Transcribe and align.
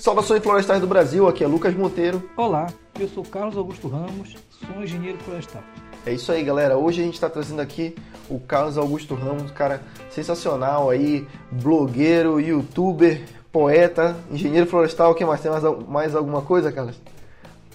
Saudações 0.00 0.42
florestais 0.42 0.80
do 0.80 0.86
Brasil, 0.86 1.28
aqui 1.28 1.44
é 1.44 1.46
Lucas 1.46 1.74
Monteiro. 1.74 2.22
Olá, 2.34 2.68
eu 2.98 3.06
sou 3.06 3.22
Carlos 3.22 3.54
Augusto 3.54 3.86
Ramos, 3.86 4.34
sou 4.48 4.82
engenheiro 4.82 5.18
florestal. 5.18 5.62
É 6.06 6.14
isso 6.14 6.32
aí, 6.32 6.42
galera. 6.42 6.78
Hoje 6.78 7.02
a 7.02 7.04
gente 7.04 7.14
está 7.14 7.28
trazendo 7.28 7.60
aqui 7.60 7.94
o 8.26 8.40
Carlos 8.40 8.78
Augusto 8.78 9.14
Ramos, 9.14 9.50
cara 9.50 9.82
sensacional 10.08 10.88
aí, 10.88 11.28
blogueiro, 11.52 12.40
youtuber, 12.40 13.22
poeta, 13.52 14.16
engenheiro 14.30 14.66
florestal. 14.66 15.10
O 15.10 15.14
que 15.14 15.22
mais? 15.22 15.42
Tem 15.42 15.50
mais, 15.50 15.64
mais 15.86 16.14
alguma 16.14 16.40
coisa, 16.40 16.72
Carlos? 16.72 16.96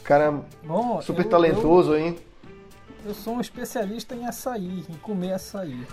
Cara 0.04 0.34
Bom, 0.64 1.00
super 1.04 1.26
eu, 1.26 1.30
talentoso 1.30 1.94
eu, 1.94 2.06
aí. 2.06 2.18
Eu 3.06 3.14
sou 3.14 3.36
um 3.36 3.42
especialista 3.42 4.16
em 4.16 4.26
açaí, 4.26 4.84
em 4.90 4.96
comer 4.96 5.34
açaí. 5.34 5.86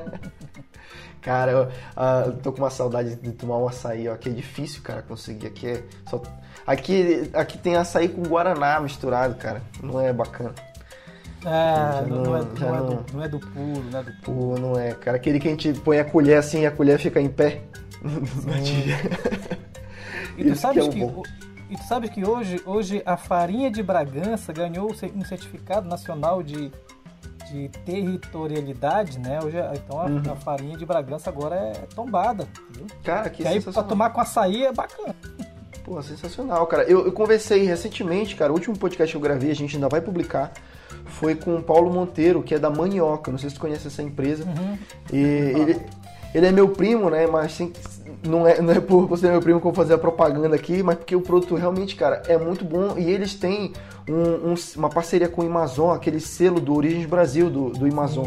Cara, 1.20 1.52
eu, 1.52 1.64
uh, 1.64 2.32
tô 2.42 2.50
com 2.50 2.62
uma 2.62 2.70
saudade 2.70 3.14
de 3.14 3.32
tomar 3.32 3.58
um 3.58 3.68
açaí, 3.68 4.08
ó. 4.08 4.14
Aqui 4.14 4.30
é 4.30 4.32
difícil, 4.32 4.82
cara, 4.82 5.02
conseguir. 5.02 5.48
Aqui 5.48 5.66
é 5.66 5.84
só... 6.08 6.22
Aqui, 6.66 7.30
aqui 7.34 7.58
tem 7.58 7.76
açaí 7.76 8.08
com 8.08 8.22
guaraná 8.22 8.80
misturado, 8.80 9.34
cara. 9.34 9.60
Não 9.82 10.00
é 10.00 10.14
bacana. 10.14 10.54
Ah, 11.44 12.02
não, 12.08 12.22
não, 12.22 12.36
é, 12.36 12.40
não, 12.40 12.74
é 12.74 12.78
do, 12.78 13.04
não, 13.12 13.22
é, 13.22 13.28
do, 13.28 13.38
puro, 13.38 13.84
não 13.90 13.98
é 13.98 14.02
do 14.02 14.12
puro. 14.22 14.58
não 14.60 14.78
é, 14.78 14.94
cara. 14.94 15.18
Aquele 15.18 15.38
que 15.38 15.48
a 15.48 15.50
gente 15.50 15.74
põe 15.74 15.98
a 15.98 16.04
colher 16.04 16.38
assim 16.38 16.62
e 16.62 16.66
a 16.66 16.70
colher 16.70 16.98
fica 16.98 17.20
em 17.20 17.28
pé. 17.28 17.60
e 20.38 20.44
tu 20.44 20.56
sabes 20.56 20.88
que, 20.88 21.02
é 21.02 21.06
que 21.06 21.12
e 21.70 21.76
tu 21.76 21.84
sabes 21.84 22.10
que 22.10 22.26
hoje, 22.26 22.60
hoje 22.66 23.02
a 23.06 23.16
farinha 23.16 23.70
de 23.70 23.82
Bragança 23.82 24.52
ganhou 24.52 24.90
um 25.14 25.24
certificado 25.24 25.88
nacional 25.88 26.42
de 26.42 26.70
de 27.50 27.68
territorialidade, 27.84 29.18
né? 29.18 29.40
Hoje, 29.42 29.56
então 29.74 30.00
a, 30.00 30.06
uhum. 30.06 30.22
a, 30.30 30.36
farinha 30.36 30.76
de 30.76 30.86
Bragança 30.86 31.30
agora 31.30 31.56
é 31.56 31.72
tombada. 31.94 32.46
Cara, 33.02 33.28
que, 33.28 33.42
que 33.42 33.48
aí 33.48 33.60
pra 33.60 33.82
tomar 33.82 34.10
com 34.10 34.20
açaí 34.20 34.64
é 34.64 34.72
bacana. 34.72 35.14
Pô, 35.84 36.00
sensacional, 36.02 36.66
cara. 36.66 36.84
Eu, 36.84 37.06
eu, 37.06 37.12
conversei 37.12 37.64
recentemente, 37.64 38.36
cara, 38.36 38.52
o 38.52 38.54
último 38.54 38.78
podcast 38.78 39.12
que 39.12 39.16
eu 39.16 39.20
gravei, 39.20 39.50
a 39.50 39.54
gente 39.54 39.74
ainda 39.74 39.88
vai 39.88 40.00
publicar, 40.00 40.52
foi 41.06 41.34
com 41.34 41.56
o 41.56 41.62
Paulo 41.62 41.92
Monteiro, 41.92 42.42
que 42.42 42.54
é 42.54 42.58
da 42.58 42.70
Manioca. 42.70 43.32
Não 43.32 43.38
sei 43.38 43.50
se 43.50 43.56
tu 43.56 43.60
conhece 43.60 43.88
essa 43.88 44.02
empresa. 44.02 44.44
Uhum. 44.44 44.78
E 45.12 45.18
ele, 45.18 45.80
ele 46.32 46.46
é 46.46 46.52
meu 46.52 46.68
primo, 46.68 47.10
né? 47.10 47.26
Mas 47.26 47.52
sem, 47.52 47.72
não 48.22 48.46
é, 48.46 48.60
não 48.60 48.72
é 48.72 48.80
por 48.80 49.06
você 49.06 49.30
meu 49.30 49.40
primo 49.40 49.60
que 49.60 49.66
eu 49.66 49.72
vou 49.72 49.82
fazer 49.82 49.94
a 49.94 49.98
propaganda 49.98 50.54
aqui, 50.54 50.82
mas 50.82 50.96
porque 50.96 51.16
o 51.16 51.20
produto 51.20 51.54
realmente, 51.54 51.96
cara, 51.96 52.22
é 52.28 52.36
muito 52.36 52.64
bom 52.64 52.98
e 52.98 53.10
eles 53.10 53.34
têm 53.34 53.72
um, 54.08 54.50
um, 54.50 54.54
uma 54.76 54.90
parceria 54.90 55.28
com 55.28 55.42
o 55.42 55.46
Amazon, 55.46 55.94
aquele 55.94 56.20
selo 56.20 56.60
do 56.60 56.74
Origens 56.74 57.06
Brasil 57.06 57.48
do, 57.48 57.70
do 57.70 57.86
Amazon. 57.86 58.26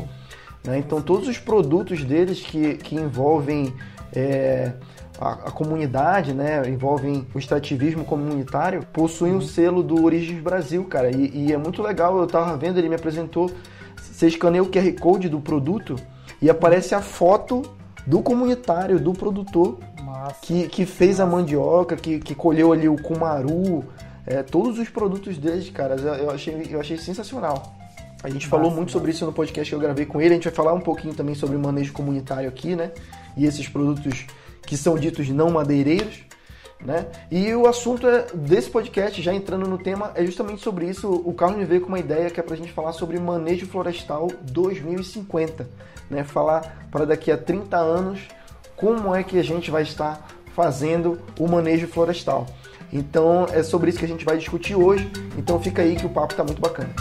Né? 0.64 0.80
Então 0.80 1.02
todos 1.02 1.28
os 1.28 1.38
produtos 1.38 2.04
deles 2.04 2.42
que, 2.42 2.76
que 2.76 2.96
envolvem 2.96 3.74
é, 4.16 4.74
a, 5.20 5.34
a, 5.34 5.52
comunidade, 5.52 6.34
né, 6.34 6.68
envolvem 6.68 7.28
o 7.34 7.38
extrativismo 7.38 8.04
comunitário, 8.04 8.86
possuem 8.92 9.36
o 9.36 9.42
selo 9.42 9.84
do 9.84 10.04
Origens 10.04 10.42
Brasil, 10.42 10.84
cara. 10.86 11.12
E, 11.16 11.48
e 11.48 11.54
é 11.54 11.58
muito 11.58 11.82
legal, 11.82 12.18
eu 12.18 12.26
tava 12.26 12.58
vendo, 12.58 12.80
ele 12.80 12.90
me 12.90 12.96
apresentou, 12.96 13.52
você 13.96 14.28
escaneia 14.28 14.64
o 14.64 14.70
QR 14.70 14.92
Code 15.00 15.30
do 15.30 15.40
produto 15.40 15.96
e 16.42 16.50
aparece 16.50 16.96
a 16.96 17.02
foto 17.02 17.64
do 18.06 18.22
comunitário, 18.22 19.00
do 19.00 19.14
produtor 19.14 19.80
que, 20.42 20.68
que 20.68 20.86
fez 20.86 21.20
a 21.20 21.26
mandioca, 21.26 21.96
que, 21.96 22.20
que 22.20 22.36
colheu 22.36 22.72
ali 22.72 22.88
o 22.88 23.02
cumaru, 23.02 23.84
é, 24.26 24.42
todos 24.44 24.80
os 24.80 24.90
produtos 24.90 25.38
deles, 25.38 25.70
cara, 25.70 25.96
eu 25.96 26.30
achei, 26.30 26.68
eu 26.70 26.80
achei 26.80 26.98
sensacional. 26.98 27.76
A 28.24 28.30
gente 28.30 28.48
falou 28.48 28.72
muito 28.72 28.92
sobre 28.92 29.12
isso 29.12 29.26
no 29.26 29.34
podcast 29.34 29.70
que 29.70 29.76
eu 29.76 29.80
gravei 29.80 30.06
com 30.06 30.22
ele. 30.22 30.30
A 30.30 30.36
gente 30.36 30.46
vai 30.46 30.54
falar 30.54 30.74
um 30.74 30.80
pouquinho 30.80 31.14
também 31.14 31.36
sobre 31.36 31.58
manejo 31.58 31.92
comunitário 31.92 32.48
aqui, 32.48 32.74
né? 32.74 32.92
E 33.36 33.46
esses 33.46 33.68
produtos 33.68 34.26
que 34.66 34.78
são 34.78 34.96
ditos 34.96 35.28
não 35.28 35.52
madeireiros, 35.52 36.24
né? 36.80 37.06
E 37.30 37.54
o 37.54 37.68
assunto 37.68 38.08
é, 38.08 38.28
desse 38.34 38.70
podcast, 38.70 39.22
já 39.22 39.34
entrando 39.34 39.68
no 39.68 39.78
tema, 39.78 40.12
é 40.16 40.26
justamente 40.26 40.62
sobre 40.62 40.88
isso. 40.90 41.12
O 41.12 41.34
Carlos 41.34 41.60
me 41.60 41.66
veio 41.66 41.82
com 41.82 41.90
uma 41.90 42.00
ideia 42.00 42.30
que 42.30 42.40
é 42.40 42.44
pra 42.44 42.56
gente 42.56 42.72
falar 42.72 42.94
sobre 42.94 43.20
manejo 43.20 43.66
florestal 43.66 44.30
2050 44.42 45.68
né, 46.14 46.24
falar 46.24 46.88
para 46.92 47.06
daqui 47.06 47.32
a 47.32 47.38
30 47.38 47.78
anos 47.78 48.22
como 48.76 49.14
é 49.14 49.24
que 49.24 49.40
a 49.40 49.44
gente 49.44 49.72
vai 49.72 49.84
estar 49.84 50.26
fazendo 50.54 51.20
o 51.40 51.48
manejo 51.48 51.88
florestal. 51.88 52.46
Então 52.92 53.48
é 53.52 53.64
sobre 53.64 53.90
isso 53.90 54.00
que 54.00 54.06
a 54.06 54.08
gente 54.08 54.24
vai 54.24 54.38
discutir 54.38 54.76
hoje. 54.76 55.12
Então 55.38 55.60
fica 55.60 55.82
aí 55.82 55.96
que 55.96 56.06
o 56.06 56.10
papo 56.10 56.34
está 56.34 56.44
muito 56.44 56.62
bacana. 56.62 56.94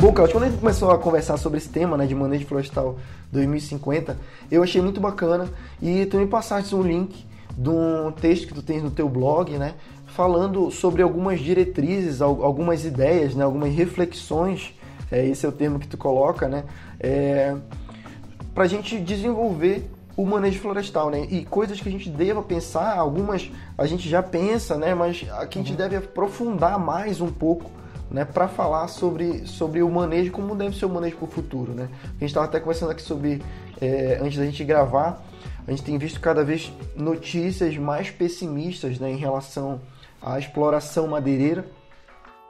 Bom, 0.00 0.12
Carlos, 0.12 0.32
quando 0.32 0.44
a 0.44 0.48
gente 0.48 0.60
começou 0.60 0.92
a 0.92 0.98
conversar 0.98 1.36
sobre 1.38 1.58
esse 1.58 1.68
tema, 1.70 1.96
né, 1.96 2.06
de 2.06 2.14
manejo 2.14 2.46
florestal 2.46 2.96
2050, 3.32 4.16
eu 4.48 4.62
achei 4.62 4.80
muito 4.80 5.00
bacana 5.00 5.50
e 5.82 6.06
tu 6.06 6.18
me 6.18 6.26
passaste 6.28 6.72
um 6.72 6.82
link 6.82 7.26
de 7.56 7.68
um 7.68 8.12
texto 8.12 8.46
que 8.46 8.54
tu 8.54 8.62
tens 8.62 8.80
no 8.80 8.92
teu 8.92 9.08
blog, 9.08 9.58
né, 9.58 9.74
falando 10.06 10.70
sobre 10.70 11.02
algumas 11.02 11.40
diretrizes, 11.40 12.22
algumas 12.22 12.84
ideias, 12.84 13.34
né, 13.34 13.42
algumas 13.42 13.74
reflexões, 13.74 14.72
é, 15.10 15.26
esse 15.26 15.44
é 15.44 15.48
o 15.48 15.52
termo 15.52 15.80
que 15.80 15.88
tu 15.88 15.98
coloca, 15.98 16.46
né, 16.46 16.62
é, 17.00 17.56
para 18.54 18.62
a 18.62 18.68
gente 18.68 19.00
desenvolver 19.00 19.90
o 20.16 20.24
manejo 20.24 20.60
florestal, 20.60 21.10
né? 21.10 21.26
E 21.30 21.44
coisas 21.44 21.80
que 21.80 21.88
a 21.88 21.92
gente 21.92 22.10
deva 22.10 22.42
pensar, 22.42 22.98
algumas 22.98 23.48
a 23.76 23.86
gente 23.86 24.08
já 24.08 24.20
pensa, 24.20 24.76
né? 24.76 24.92
Mas 24.92 25.24
aqui 25.30 25.60
a 25.60 25.62
gente 25.62 25.70
uhum. 25.70 25.76
deve 25.76 25.94
aprofundar 25.94 26.76
mais 26.76 27.20
um 27.20 27.30
pouco 27.30 27.70
né, 28.10 28.24
para 28.24 28.48
falar 28.48 28.88
sobre, 28.88 29.46
sobre 29.46 29.82
o 29.82 29.90
manejo, 29.90 30.32
como 30.32 30.54
deve 30.54 30.76
ser 30.76 30.86
o 30.86 30.88
manejo 30.88 31.16
para 31.16 31.24
o 31.24 31.30
futuro. 31.30 31.72
Né? 31.72 31.88
A 32.04 32.06
gente 32.12 32.26
estava 32.26 32.46
até 32.46 32.58
conversando 32.58 32.90
aqui 32.90 33.02
sobre, 33.02 33.42
é, 33.80 34.18
antes 34.20 34.38
da 34.38 34.44
gente 34.44 34.64
gravar, 34.64 35.22
a 35.66 35.70
gente 35.70 35.82
tem 35.82 35.98
visto 35.98 36.18
cada 36.20 36.42
vez 36.42 36.72
notícias 36.96 37.76
mais 37.76 38.10
pessimistas 38.10 38.98
né, 38.98 39.10
em 39.10 39.16
relação 39.16 39.80
à 40.22 40.38
exploração 40.38 41.06
madeireira. 41.08 41.64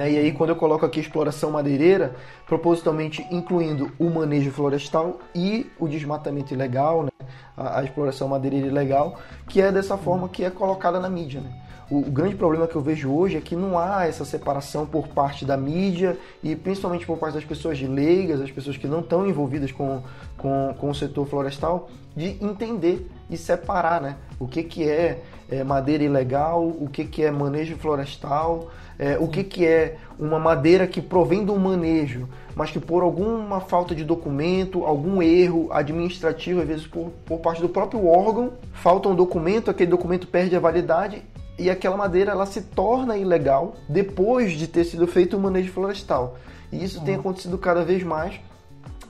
E 0.01 0.05
aí, 0.05 0.31
quando 0.31 0.51
eu 0.51 0.57
coloco 0.57 0.87
aqui 0.87 1.01
exploração 1.01 1.51
madeireira, 1.51 2.15
propositalmente 2.47 3.27
incluindo 3.33 3.91
o 3.99 4.09
manejo 4.09 4.53
florestal 4.53 5.19
e 5.35 5.69
o 5.77 5.89
desmatamento 5.89 6.55
ilegal, 6.55 7.03
né? 7.03 7.11
a, 7.57 7.81
a 7.81 7.83
exploração 7.83 8.29
madeireira 8.29 8.69
ilegal, 8.69 9.19
que 9.49 9.61
é 9.61 9.73
dessa 9.73 9.97
forma 9.97 10.29
que 10.29 10.45
é 10.45 10.51
colocada 10.51 11.01
na 11.01 11.11
mídia. 11.11 11.41
Né? 11.41 11.51
O, 11.91 12.01
o, 12.01 12.11
grande 12.11 12.35
problema 12.35 12.67
que 12.67 12.77
eu 12.77 12.83
vejo 12.83 13.11
hoje 13.11 13.39
é 13.39 13.41
que 13.41 13.57
não 13.57 13.79
há 13.79 14.07
essa 14.07 14.25
separação 14.25 14.85
por 14.85 15.09
parte 15.09 15.47
da 15.47 15.57
mídia 15.57 16.19
e 16.43 16.55
principalmente 16.55 17.07
por 17.07 17.17
parte 17.17 17.35
das 17.35 17.45
pessoas 17.45 17.81
leigas, 17.81 18.41
as 18.43 18.51
pessoas 18.51 18.77
que 18.77 18.87
não 18.87 19.01
estão 19.01 19.27
envolvidas 19.27 19.73
com, 19.73 20.03
com, 20.37 20.75
com 20.79 20.91
o 20.91 20.95
setor 20.95 21.27
florestal, 21.27 21.89
de 22.15 22.37
entender 22.45 23.09
e 23.31 23.39
separar 23.39 24.03
né? 24.03 24.17
o 24.39 24.47
que, 24.47 24.63
que 24.63 24.89
é, 24.89 25.23
é 25.51 25.65
madeira 25.65 26.05
ilegal, 26.05 26.67
o 26.67 26.91
que, 26.93 27.05
que 27.07 27.23
é 27.23 27.31
manejo 27.31 27.77
florestal, 27.77 28.69
é, 28.99 29.17
o 29.19 29.27
que, 29.27 29.43
que 29.43 29.65
é 29.65 29.97
uma 30.19 30.39
madeira 30.39 30.87
que 30.87 31.01
provém 31.01 31.43
do 31.43 31.57
manejo, 31.57 32.29
mas 32.55 32.71
que 32.71 32.81
por 32.81 33.03
alguma 33.03 33.61
falta 33.61 33.95
de 33.95 34.05
documento, 34.05 34.85
algum 34.85 35.23
erro 35.23 35.69
administrativo, 35.73 36.61
às 36.61 36.67
vezes 36.67 36.87
por, 36.87 37.13
por 37.25 37.39
parte 37.39 37.63
do 37.63 37.69
próprio 37.69 38.07
órgão, 38.07 38.53
falta 38.75 39.09
um 39.09 39.15
documento, 39.15 39.71
aquele 39.71 39.91
documento 39.91 40.27
perde 40.27 40.55
a 40.55 40.61
validade 40.61 41.23
e 41.59 41.69
aquela 41.69 41.97
madeira 41.97 42.33
ela 42.33 42.47
se 42.47 42.63
torna 42.63 43.17
ilegal 43.17 43.75
depois 43.89 44.53
de 44.53 44.69
ter 44.69 44.85
sido 44.85 45.07
feito 45.07 45.37
o 45.37 45.41
manejo 45.41 45.73
florestal. 45.73 46.37
E 46.71 46.85
isso 46.85 46.99
uhum. 46.99 47.05
tem 47.05 47.15
acontecido 47.17 47.59
cada 47.59 47.85
vez 47.85 48.03
mais. 48.03 48.41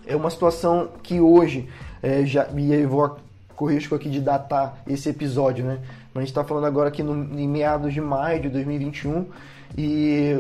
É 0.07 0.17
uma 0.17 0.31
situação 0.31 0.89
que 1.03 1.21
hoje, 1.21 1.69
é, 2.03 2.25
já, 2.25 2.49
e 2.57 2.73
eu 2.73 2.89
vou 2.89 3.19
correr 3.55 3.75
risco 3.75 3.95
aqui 3.95 4.09
de 4.09 4.21
datar 4.21 4.83
esse 4.87 5.09
episódio, 5.09 5.65
né? 5.65 5.81
Mas 6.15 6.17
a 6.17 6.21
gente 6.21 6.29
está 6.29 6.45
falando 6.45 6.65
agora 6.65 6.89
aqui 6.89 7.03
no, 7.03 7.39
em 7.39 7.47
meados 7.47 7.93
de 7.93 8.01
maio 8.01 8.41
de 8.41 8.49
2021 8.49 9.27
e 9.77 10.39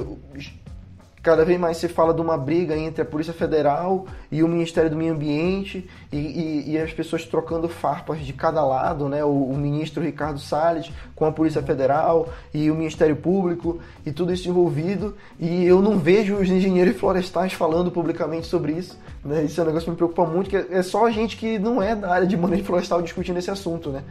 cada 1.22 1.44
vez 1.44 1.58
mais 1.58 1.76
se 1.76 1.88
fala 1.88 2.14
de 2.14 2.20
uma 2.20 2.36
briga 2.36 2.76
entre 2.76 3.02
a 3.02 3.04
Polícia 3.04 3.32
Federal 3.32 4.06
e 4.30 4.42
o 4.42 4.48
Ministério 4.48 4.90
do 4.90 4.96
Meio 4.96 5.12
Ambiente 5.12 5.88
e, 6.12 6.16
e, 6.16 6.72
e 6.72 6.78
as 6.78 6.92
pessoas 6.92 7.24
trocando 7.24 7.68
farpas 7.68 8.20
de 8.20 8.32
cada 8.32 8.64
lado, 8.64 9.08
né? 9.08 9.24
O, 9.24 9.28
o, 9.28 9.56
ministro 9.56 10.02
Ricardo 10.02 10.38
Salles 10.38 10.90
com 11.14 11.24
a 11.24 11.32
Polícia 11.32 11.62
Federal 11.62 12.28
e 12.54 12.70
o 12.70 12.74
Ministério 12.74 13.16
Público 13.16 13.80
e 14.06 14.12
tudo 14.12 14.32
isso 14.32 14.48
envolvido 14.48 15.16
e 15.38 15.64
eu 15.64 15.82
não 15.82 15.98
vejo 15.98 16.36
os 16.36 16.48
engenheiros 16.48 16.96
florestais 16.96 17.52
falando 17.52 17.90
publicamente 17.90 18.46
sobre 18.46 18.72
isso, 18.72 18.98
né? 19.24 19.42
Isso 19.44 19.60
é 19.60 19.64
um 19.64 19.66
negócio 19.66 19.86
que 19.86 19.90
me 19.90 19.96
preocupa 19.96 20.24
muito, 20.24 20.48
que 20.48 20.56
é, 20.56 20.82
só 20.82 21.06
a 21.06 21.10
gente 21.10 21.36
que 21.36 21.58
não 21.58 21.82
é 21.82 21.94
da 21.96 22.10
área 22.12 22.26
de 22.26 22.36
manejo 22.36 22.64
florestal 22.64 23.02
discutindo 23.02 23.38
esse 23.38 23.50
assunto, 23.50 23.90
né? 23.90 24.02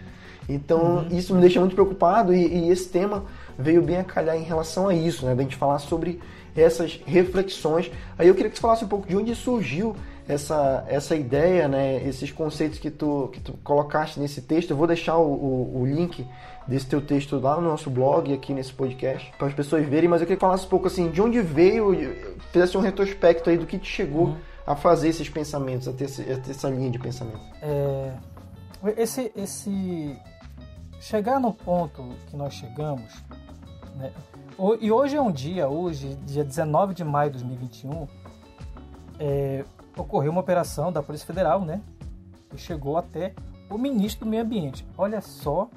Então 0.50 0.98
uhum. 0.98 1.18
isso 1.18 1.34
me 1.34 1.42
deixa 1.42 1.60
muito 1.60 1.74
preocupado 1.74 2.34
e, 2.34 2.46
e 2.46 2.70
esse 2.70 2.90
tema 2.90 3.26
veio 3.58 3.82
bem 3.82 3.98
a 3.98 4.04
calhar 4.04 4.36
em 4.36 4.44
relação 4.44 4.88
a 4.88 4.94
isso, 4.94 5.26
né? 5.26 5.36
Da 5.36 5.44
gente 5.44 5.56
falar 5.56 5.80
sobre 5.80 6.20
essas 6.62 7.00
reflexões. 7.06 7.92
Aí 8.18 8.28
eu 8.28 8.36
queria 8.36 8.50
que 8.50 8.58
você 8.58 8.62
falasse 8.62 8.86
um 8.86 8.88
pouco 8.88 9.08
de 9.08 9.16
onde 9.16 9.34
surgiu 9.36 9.96
essa, 10.28 10.86
essa 10.88 11.16
ideia, 11.16 11.68
né, 11.68 12.04
esses 12.04 12.32
conceitos 12.32 12.80
que 12.80 12.92
tu, 12.92 13.30
que 13.32 13.40
tu 13.40 13.54
colocaste 13.64 14.20
nesse 14.20 14.42
texto. 14.42 14.72
Eu 14.72 14.78
vou 14.78 14.88
deixar 14.88 15.18
o, 15.18 15.26
o, 15.26 15.82
o 15.82 15.86
link 15.86 16.26
desse 16.68 16.86
teu 16.86 17.02
texto 17.02 17.40
lá 17.40 17.56
no 17.56 17.70
nosso 17.70 17.90
blog, 17.90 18.34
aqui 18.34 18.54
nesse 18.54 18.74
podcast, 18.74 19.32
para 19.38 19.48
as 19.48 19.54
pessoas 19.54 19.88
verem, 19.88 20.10
mas 20.10 20.20
eu 20.20 20.28
queria 20.28 20.36
que 20.36 20.42
falasse 20.42 20.66
um 20.66 20.70
pouco 20.70 20.88
assim, 20.88 21.10
de 21.10 21.22
onde 21.22 21.40
veio, 21.42 21.96
fizesse 22.52 22.78
um 22.78 22.82
retrospecto 22.82 23.50
aí 23.50 23.58
do 23.58 23.66
que 23.66 23.80
te 23.80 23.90
chegou 23.90 24.28
uhum. 24.28 24.38
a 24.66 24.76
fazer 24.76 25.08
esses 25.08 25.30
pensamentos, 25.30 25.88
a 25.88 25.94
ter, 25.94 26.06
a 26.06 26.38
ter 26.38 26.52
essa 26.52 26.70
linha 26.70 26.92
de 26.92 27.00
pensamento. 27.00 27.40
É, 27.62 28.12
esse, 28.98 29.32
esse 29.34 30.18
chegar 31.00 31.40
no 31.40 31.54
ponto 31.54 32.10
que 32.30 32.36
nós 32.36 32.54
chegamos, 32.54 33.14
né, 33.96 34.12
e 34.80 34.92
hoje 34.92 35.16
é 35.16 35.22
um 35.22 35.32
dia, 35.32 35.68
hoje, 35.68 36.18
dia 36.26 36.44
19 36.44 36.94
de 36.94 37.04
maio 37.04 37.32
de 37.32 37.44
2021, 37.44 38.08
é, 39.20 39.64
ocorreu 39.96 40.32
uma 40.32 40.42
operação 40.42 40.92
da 40.92 41.04
Polícia 41.04 41.28
Federal, 41.28 41.62
né? 41.62 41.82
E 42.54 42.58
chegou 42.58 42.98
até 42.98 43.34
o 43.70 43.78
ministro 43.78 44.26
do 44.26 44.30
Meio 44.30 44.44
Ambiente. 44.44 44.86
Olha 44.98 45.22
só 45.22 45.70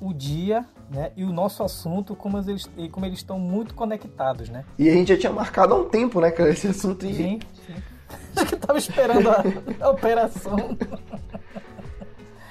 o 0.00 0.12
dia 0.12 0.64
né, 0.90 1.10
e 1.16 1.24
o 1.24 1.32
nosso 1.32 1.62
assunto, 1.62 2.14
como 2.14 2.38
eles, 2.38 2.70
como 2.92 3.06
eles 3.06 3.18
estão 3.18 3.38
muito 3.38 3.74
conectados, 3.74 4.48
né? 4.48 4.64
E 4.78 4.88
a 4.88 4.92
gente 4.92 5.08
já 5.08 5.18
tinha 5.18 5.32
marcado 5.32 5.74
há 5.74 5.78
um 5.78 5.88
tempo, 5.88 6.20
né, 6.20 6.30
cara, 6.30 6.50
esse 6.50 6.68
assunto. 6.68 7.04
E... 7.06 7.14
Sim, 7.14 7.40
sim. 7.66 7.74
Acho 8.36 8.46
que 8.46 8.54
estava 8.54 8.78
esperando 8.78 9.28
a, 9.30 9.42
a 9.80 9.90
operação. 9.90 10.56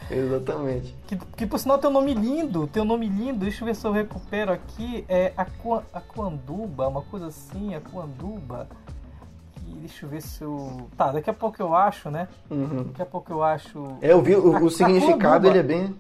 Exatamente. 0.12 0.96
Que, 1.08 1.16
que 1.16 1.48
por 1.48 1.60
sinal 1.60 1.78
tem 1.78 1.90
um 1.90 1.94
nome 1.94 2.14
lindo, 2.14 2.68
tem 2.68 2.82
um 2.82 2.86
nome 2.86 3.08
lindo, 3.08 3.40
deixa 3.40 3.64
eu 3.64 3.66
ver 3.66 3.76
se 3.76 3.86
eu 3.86 3.92
recupero 3.92 4.52
aqui. 4.52 5.06
É 5.08 5.34
Aquanduba, 5.94 6.88
uma 6.88 7.02
coisa 7.02 7.28
assim, 7.28 7.76
Aquanduba 7.76 8.68
deixa 9.86 10.06
eu 10.06 10.10
ver 10.10 10.22
se 10.22 10.44
eu. 10.44 10.90
Tá, 10.98 11.12
daqui 11.12 11.30
a 11.30 11.34
pouco 11.34 11.62
eu 11.62 11.76
acho, 11.76 12.10
né? 12.10 12.28
Uhum. 12.50 12.86
Daqui 12.86 13.02
a 13.02 13.06
pouco 13.06 13.32
eu 13.32 13.44
acho. 13.44 13.98
É, 14.02 14.12
eu 14.12 14.22
vi 14.22 14.36
o, 14.36 14.66
o 14.66 14.70
significado, 14.70 15.48
ele 15.48 15.60
é 15.60 15.64
bem. 15.64 15.96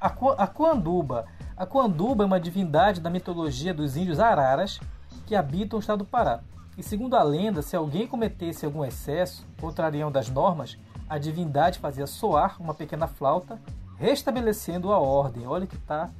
A, 0.00 0.08
a 0.08 0.46
Coanduba. 0.46 1.26
A 1.56 1.64
Coanduba 1.64 2.24
é 2.24 2.26
uma 2.26 2.40
divindade 2.40 3.00
da 3.00 3.08
mitologia 3.08 3.72
dos 3.72 3.96
índios 3.96 4.20
araras 4.20 4.80
que 5.26 5.34
habitam 5.34 5.78
o 5.78 5.80
estado 5.80 6.00
do 6.00 6.04
Pará. 6.04 6.40
E 6.76 6.82
segundo 6.82 7.16
a 7.16 7.22
lenda, 7.22 7.62
se 7.62 7.76
alguém 7.76 8.06
cometesse 8.06 8.66
algum 8.66 8.84
excesso, 8.84 9.46
contrarião 9.60 10.10
das 10.10 10.28
normas, 10.28 10.76
a 11.08 11.18
divindade 11.18 11.78
fazia 11.78 12.06
soar 12.06 12.56
uma 12.60 12.74
pequena 12.74 13.06
flauta, 13.06 13.58
restabelecendo 13.98 14.92
a 14.92 14.98
ordem. 14.98 15.46
Olha 15.46 15.66
que 15.66 15.76
tá. 15.78 16.10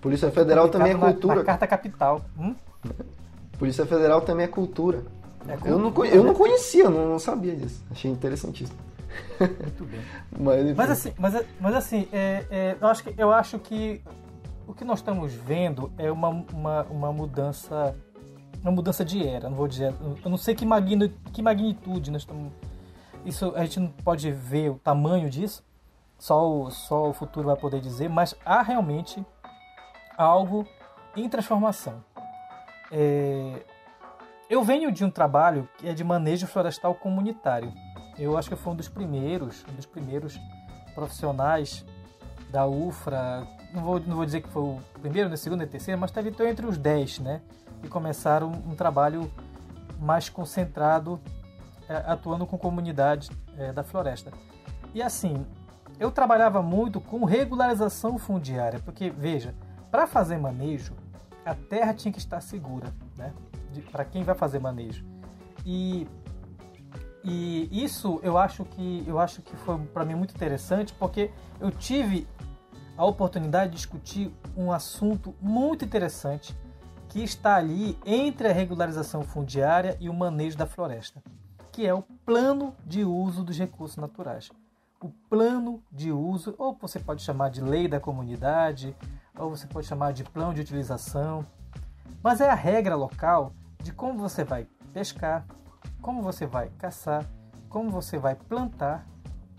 Polícia 0.00 0.30
Federal 0.30 0.68
também 0.68 0.92
é 0.92 0.96
cultura. 0.96 1.34
Na, 1.36 1.40
na 1.40 1.46
carta 1.46 1.66
capital. 1.66 2.20
Hum? 2.38 2.54
Polícia 3.58 3.86
Federal 3.86 4.20
também 4.20 4.44
é 4.44 4.48
cultura. 4.48 5.04
É 5.46 5.70
eu, 5.70 5.78
não, 5.78 6.04
eu 6.04 6.22
não 6.22 6.34
conhecia, 6.34 6.90
não, 6.90 7.08
não 7.08 7.18
sabia 7.18 7.56
disso. 7.56 7.84
Achei 7.90 8.10
interessantíssimo. 8.10 8.78
Muito 9.40 9.84
bem. 9.84 10.00
mas, 10.38 10.76
mas, 10.76 10.90
assim, 10.90 11.12
mas, 11.18 11.44
mas 11.58 11.74
assim 11.74 12.08
é, 12.12 12.44
é, 12.50 12.76
eu, 12.80 12.86
acho 12.88 13.04
que, 13.04 13.14
eu 13.16 13.32
acho 13.32 13.58
que 13.58 14.02
o 14.66 14.74
que 14.74 14.84
nós 14.84 14.98
estamos 14.98 15.32
vendo 15.32 15.90
é 15.96 16.10
uma, 16.12 16.28
uma, 16.28 16.82
uma 16.84 17.12
mudança 17.12 17.94
uma 18.60 18.72
mudança 18.72 19.04
de 19.04 19.26
era, 19.26 19.48
não 19.48 19.56
vou 19.56 19.68
dizer, 19.68 19.94
eu 20.24 20.28
não 20.28 20.36
sei 20.36 20.52
que 20.52 20.66
magnitude, 20.66 21.14
que 21.32 21.40
magnitude 21.40 22.10
nós 22.10 22.22
estamos 22.22 22.52
isso 23.28 23.52
a 23.54 23.64
gente 23.64 23.80
não 23.80 23.88
pode 23.88 24.30
ver 24.32 24.70
o 24.70 24.78
tamanho 24.78 25.28
disso, 25.28 25.64
só 26.18 26.50
o, 26.50 26.70
só 26.70 27.08
o 27.08 27.12
futuro 27.12 27.46
vai 27.46 27.56
poder 27.56 27.80
dizer, 27.80 28.08
mas 28.08 28.34
há 28.44 28.62
realmente 28.62 29.24
algo 30.16 30.66
em 31.14 31.28
transformação. 31.28 32.02
É, 32.90 33.62
eu 34.50 34.64
venho 34.64 34.90
de 34.90 35.04
um 35.04 35.10
trabalho 35.10 35.68
que 35.76 35.88
é 35.88 35.92
de 35.92 36.02
manejo 36.02 36.46
florestal 36.46 36.94
comunitário. 36.94 37.72
Eu 38.18 38.36
acho 38.36 38.48
que 38.48 38.56
foi 38.56 38.72
um 38.72 38.76
dos 38.76 38.88
primeiros, 38.88 39.64
um 39.70 39.74
dos 39.74 39.86
primeiros 39.86 40.40
profissionais 40.94 41.84
da 42.50 42.66
UFRA. 42.66 43.46
Não 43.72 43.82
vou, 43.82 44.00
não 44.00 44.16
vou 44.16 44.24
dizer 44.24 44.40
que 44.40 44.48
foi 44.48 44.62
o 44.62 44.80
primeiro, 45.00 45.32
o 45.32 45.36
segundo 45.36 45.62
e 45.62 45.66
terceiro, 45.66 46.00
mas 46.00 46.10
esteve 46.10 46.34
entre 46.48 46.66
os 46.66 46.78
dez, 46.78 47.18
né? 47.18 47.42
E 47.82 47.88
começaram 47.88 48.50
um 48.50 48.74
trabalho 48.74 49.30
mais 50.00 50.28
concentrado, 50.28 51.20
atuando 51.94 52.46
com 52.46 52.58
comunidade 52.58 53.30
é, 53.56 53.72
da 53.72 53.82
floresta. 53.82 54.30
E 54.94 55.02
assim, 55.02 55.46
eu 55.98 56.10
trabalhava 56.10 56.62
muito 56.62 57.00
com 57.00 57.24
regularização 57.24 58.18
fundiária, 58.18 58.80
porque 58.80 59.10
veja, 59.10 59.54
para 59.90 60.06
fazer 60.06 60.38
manejo, 60.38 60.94
a 61.44 61.54
terra 61.54 61.94
tinha 61.94 62.12
que 62.12 62.18
estar 62.18 62.40
segura, 62.40 62.92
né? 63.16 63.32
para 63.90 64.04
quem 64.04 64.22
vai 64.22 64.34
fazer 64.34 64.58
manejo. 64.58 65.04
E, 65.64 66.06
e 67.24 67.68
isso 67.84 68.20
eu 68.22 68.38
acho 68.38 68.64
que 68.64 69.04
eu 69.06 69.18
acho 69.18 69.42
que 69.42 69.56
foi 69.56 69.78
para 69.78 70.04
mim 70.04 70.14
muito 70.14 70.34
interessante 70.34 70.94
porque 70.94 71.30
eu 71.60 71.70
tive 71.70 72.26
a 72.96 73.04
oportunidade 73.04 73.70
de 73.70 73.76
discutir 73.76 74.32
um 74.56 74.72
assunto 74.72 75.34
muito 75.40 75.84
interessante 75.84 76.56
que 77.08 77.22
está 77.22 77.56
ali 77.56 77.98
entre 78.04 78.48
a 78.48 78.52
regularização 78.52 79.22
fundiária 79.22 79.96
e 80.00 80.08
o 80.08 80.14
manejo 80.14 80.56
da 80.56 80.66
floresta, 80.66 81.22
que 81.78 81.86
é 81.86 81.94
o 81.94 82.02
plano 82.02 82.74
de 82.84 83.04
uso 83.04 83.44
dos 83.44 83.56
recursos 83.56 83.96
naturais. 83.96 84.50
O 85.00 85.10
plano 85.30 85.80
de 85.92 86.10
uso, 86.10 86.52
ou 86.58 86.74
você 86.74 86.98
pode 86.98 87.22
chamar 87.22 87.50
de 87.50 87.60
lei 87.60 87.86
da 87.86 88.00
comunidade, 88.00 88.96
ou 89.38 89.50
você 89.50 89.64
pode 89.64 89.86
chamar 89.86 90.12
de 90.12 90.24
plano 90.24 90.52
de 90.52 90.60
utilização, 90.60 91.46
mas 92.20 92.40
é 92.40 92.50
a 92.50 92.54
regra 92.54 92.96
local 92.96 93.52
de 93.80 93.92
como 93.92 94.18
você 94.18 94.42
vai 94.42 94.66
pescar, 94.92 95.46
como 96.02 96.20
você 96.20 96.46
vai 96.46 96.68
caçar, 96.78 97.24
como 97.68 97.92
você 97.92 98.18
vai 98.18 98.34
plantar 98.34 99.06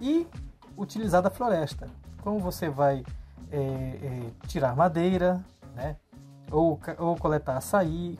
e 0.02 0.28
utilizar 0.76 1.22
da 1.22 1.30
floresta, 1.30 1.88
como 2.22 2.38
você 2.38 2.70
vai 2.70 3.02
é, 3.50 3.58
é, 3.60 4.32
tirar 4.46 4.76
madeira, 4.76 5.42
né? 5.74 5.96
ou, 6.52 6.78
ou 6.98 7.16
coletar 7.16 7.56
açaí, 7.56 8.20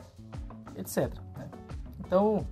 etc. 0.74 1.12
Né? 1.36 1.50
Então, 1.98 2.46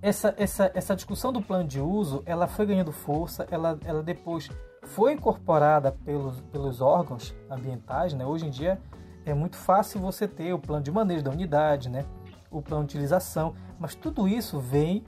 essa, 0.00 0.34
essa, 0.36 0.70
essa 0.74 0.94
discussão 0.94 1.32
do 1.32 1.42
plano 1.42 1.66
de 1.66 1.80
uso 1.80 2.22
ela 2.24 2.46
foi 2.46 2.66
ganhando 2.66 2.92
força, 2.92 3.46
ela, 3.50 3.78
ela 3.84 4.02
depois 4.02 4.48
foi 4.82 5.12
incorporada 5.12 5.92
pelos, 5.92 6.40
pelos 6.52 6.80
órgãos 6.80 7.34
ambientais. 7.50 8.14
Né? 8.14 8.24
Hoje 8.24 8.46
em 8.46 8.50
dia, 8.50 8.80
é 9.26 9.34
muito 9.34 9.56
fácil 9.56 10.00
você 10.00 10.26
ter 10.26 10.52
o 10.52 10.58
plano 10.58 10.82
de 10.82 10.90
manejo 10.90 11.24
da 11.24 11.30
unidade, 11.30 11.88
né? 11.88 12.04
o 12.50 12.62
plano 12.62 12.84
de 12.84 12.96
utilização, 12.96 13.54
mas 13.78 13.94
tudo 13.94 14.26
isso 14.26 14.58
vem 14.58 15.04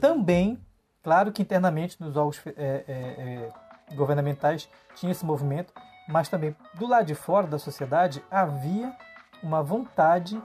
também, 0.00 0.58
claro 1.02 1.32
que 1.32 1.42
internamente 1.42 2.00
nos 2.00 2.16
órgãos 2.16 2.40
é, 2.46 2.52
é, 2.56 2.92
é, 3.88 3.94
governamentais 3.94 4.68
tinha 4.94 5.10
esse 5.10 5.24
movimento, 5.24 5.72
mas 6.08 6.28
também 6.28 6.54
do 6.78 6.86
lado 6.86 7.06
de 7.06 7.14
fora 7.14 7.46
da 7.46 7.58
sociedade 7.58 8.22
havia 8.30 8.94
uma 9.42 9.62
vontade 9.62 10.40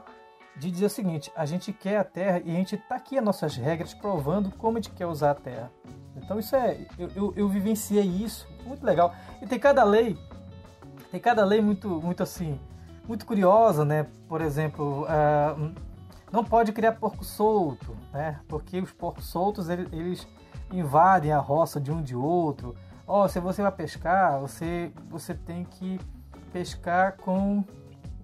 de 0.57 0.71
dizer 0.71 0.85
o 0.85 0.89
seguinte: 0.89 1.31
a 1.35 1.45
gente 1.45 1.73
quer 1.73 1.97
a 1.97 2.03
terra 2.03 2.41
e 2.43 2.51
a 2.51 2.55
gente 2.55 2.75
está 2.75 2.95
aqui 2.95 3.17
as 3.17 3.23
nossas 3.23 3.55
regras 3.55 3.93
provando 3.93 4.51
como 4.51 4.77
a 4.77 4.81
gente 4.81 4.91
quer 4.91 5.05
usar 5.05 5.31
a 5.31 5.35
terra. 5.35 5.71
Então 6.15 6.39
isso 6.39 6.55
é, 6.55 6.85
eu, 6.97 7.09
eu, 7.15 7.33
eu 7.35 7.49
vivenciei 7.49 8.05
isso, 8.05 8.47
muito 8.65 8.85
legal. 8.85 9.13
E 9.41 9.45
tem 9.45 9.59
cada 9.59 9.83
lei, 9.83 10.17
tem 11.11 11.19
cada 11.19 11.43
lei 11.43 11.61
muito, 11.61 11.89
muito 12.01 12.23
assim, 12.23 12.59
muito 13.07 13.25
curiosa, 13.25 13.83
né? 13.83 14.07
Por 14.27 14.41
exemplo, 14.41 15.03
uh, 15.03 15.73
não 16.31 16.43
pode 16.43 16.71
criar 16.71 16.93
porco 16.93 17.23
solto, 17.23 17.95
né? 18.13 18.39
Porque 18.47 18.79
os 18.79 18.91
porcos 18.91 19.25
soltos 19.25 19.69
eles, 19.69 19.87
eles 19.91 20.27
invadem 20.71 21.31
a 21.31 21.39
roça 21.39 21.79
de 21.79 21.91
um 21.91 22.01
de 22.01 22.15
outro. 22.15 22.75
Ó, 23.05 23.25
oh, 23.25 23.27
se 23.27 23.39
você 23.39 23.61
vai 23.61 23.71
pescar, 23.71 24.39
você 24.39 24.91
você 25.09 25.33
tem 25.33 25.65
que 25.65 25.99
pescar 26.51 27.17
com 27.17 27.63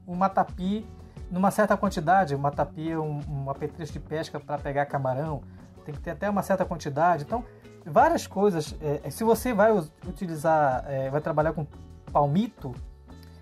um 0.08 0.16
matapi 0.16 0.88
numa 1.32 1.50
certa 1.50 1.78
quantidade. 1.78 2.36
O 2.36 2.40
matapi 2.40 2.92
é 2.92 3.00
um, 3.00 3.22
um 3.28 3.50
apetrecho 3.50 3.94
de 3.94 4.00
pesca 4.00 4.40
para 4.40 4.58
pegar 4.58 4.86
camarão. 4.86 5.42
Tem 5.86 5.96
que 5.96 6.02
ter 6.02 6.12
até 6.12 6.30
uma 6.30 6.44
certa 6.44 6.66
quantidade. 6.66 7.24
Então, 7.24 7.44
várias 7.86 8.28
coisas. 8.28 8.76
É, 8.82 9.10
se 9.10 9.24
você 9.24 9.54
vai 9.54 9.72
utilizar, 10.06 10.84
é, 10.88 11.10
vai 11.10 11.22
trabalhar 11.22 11.54
com 11.54 11.66
palmito, 12.12 12.76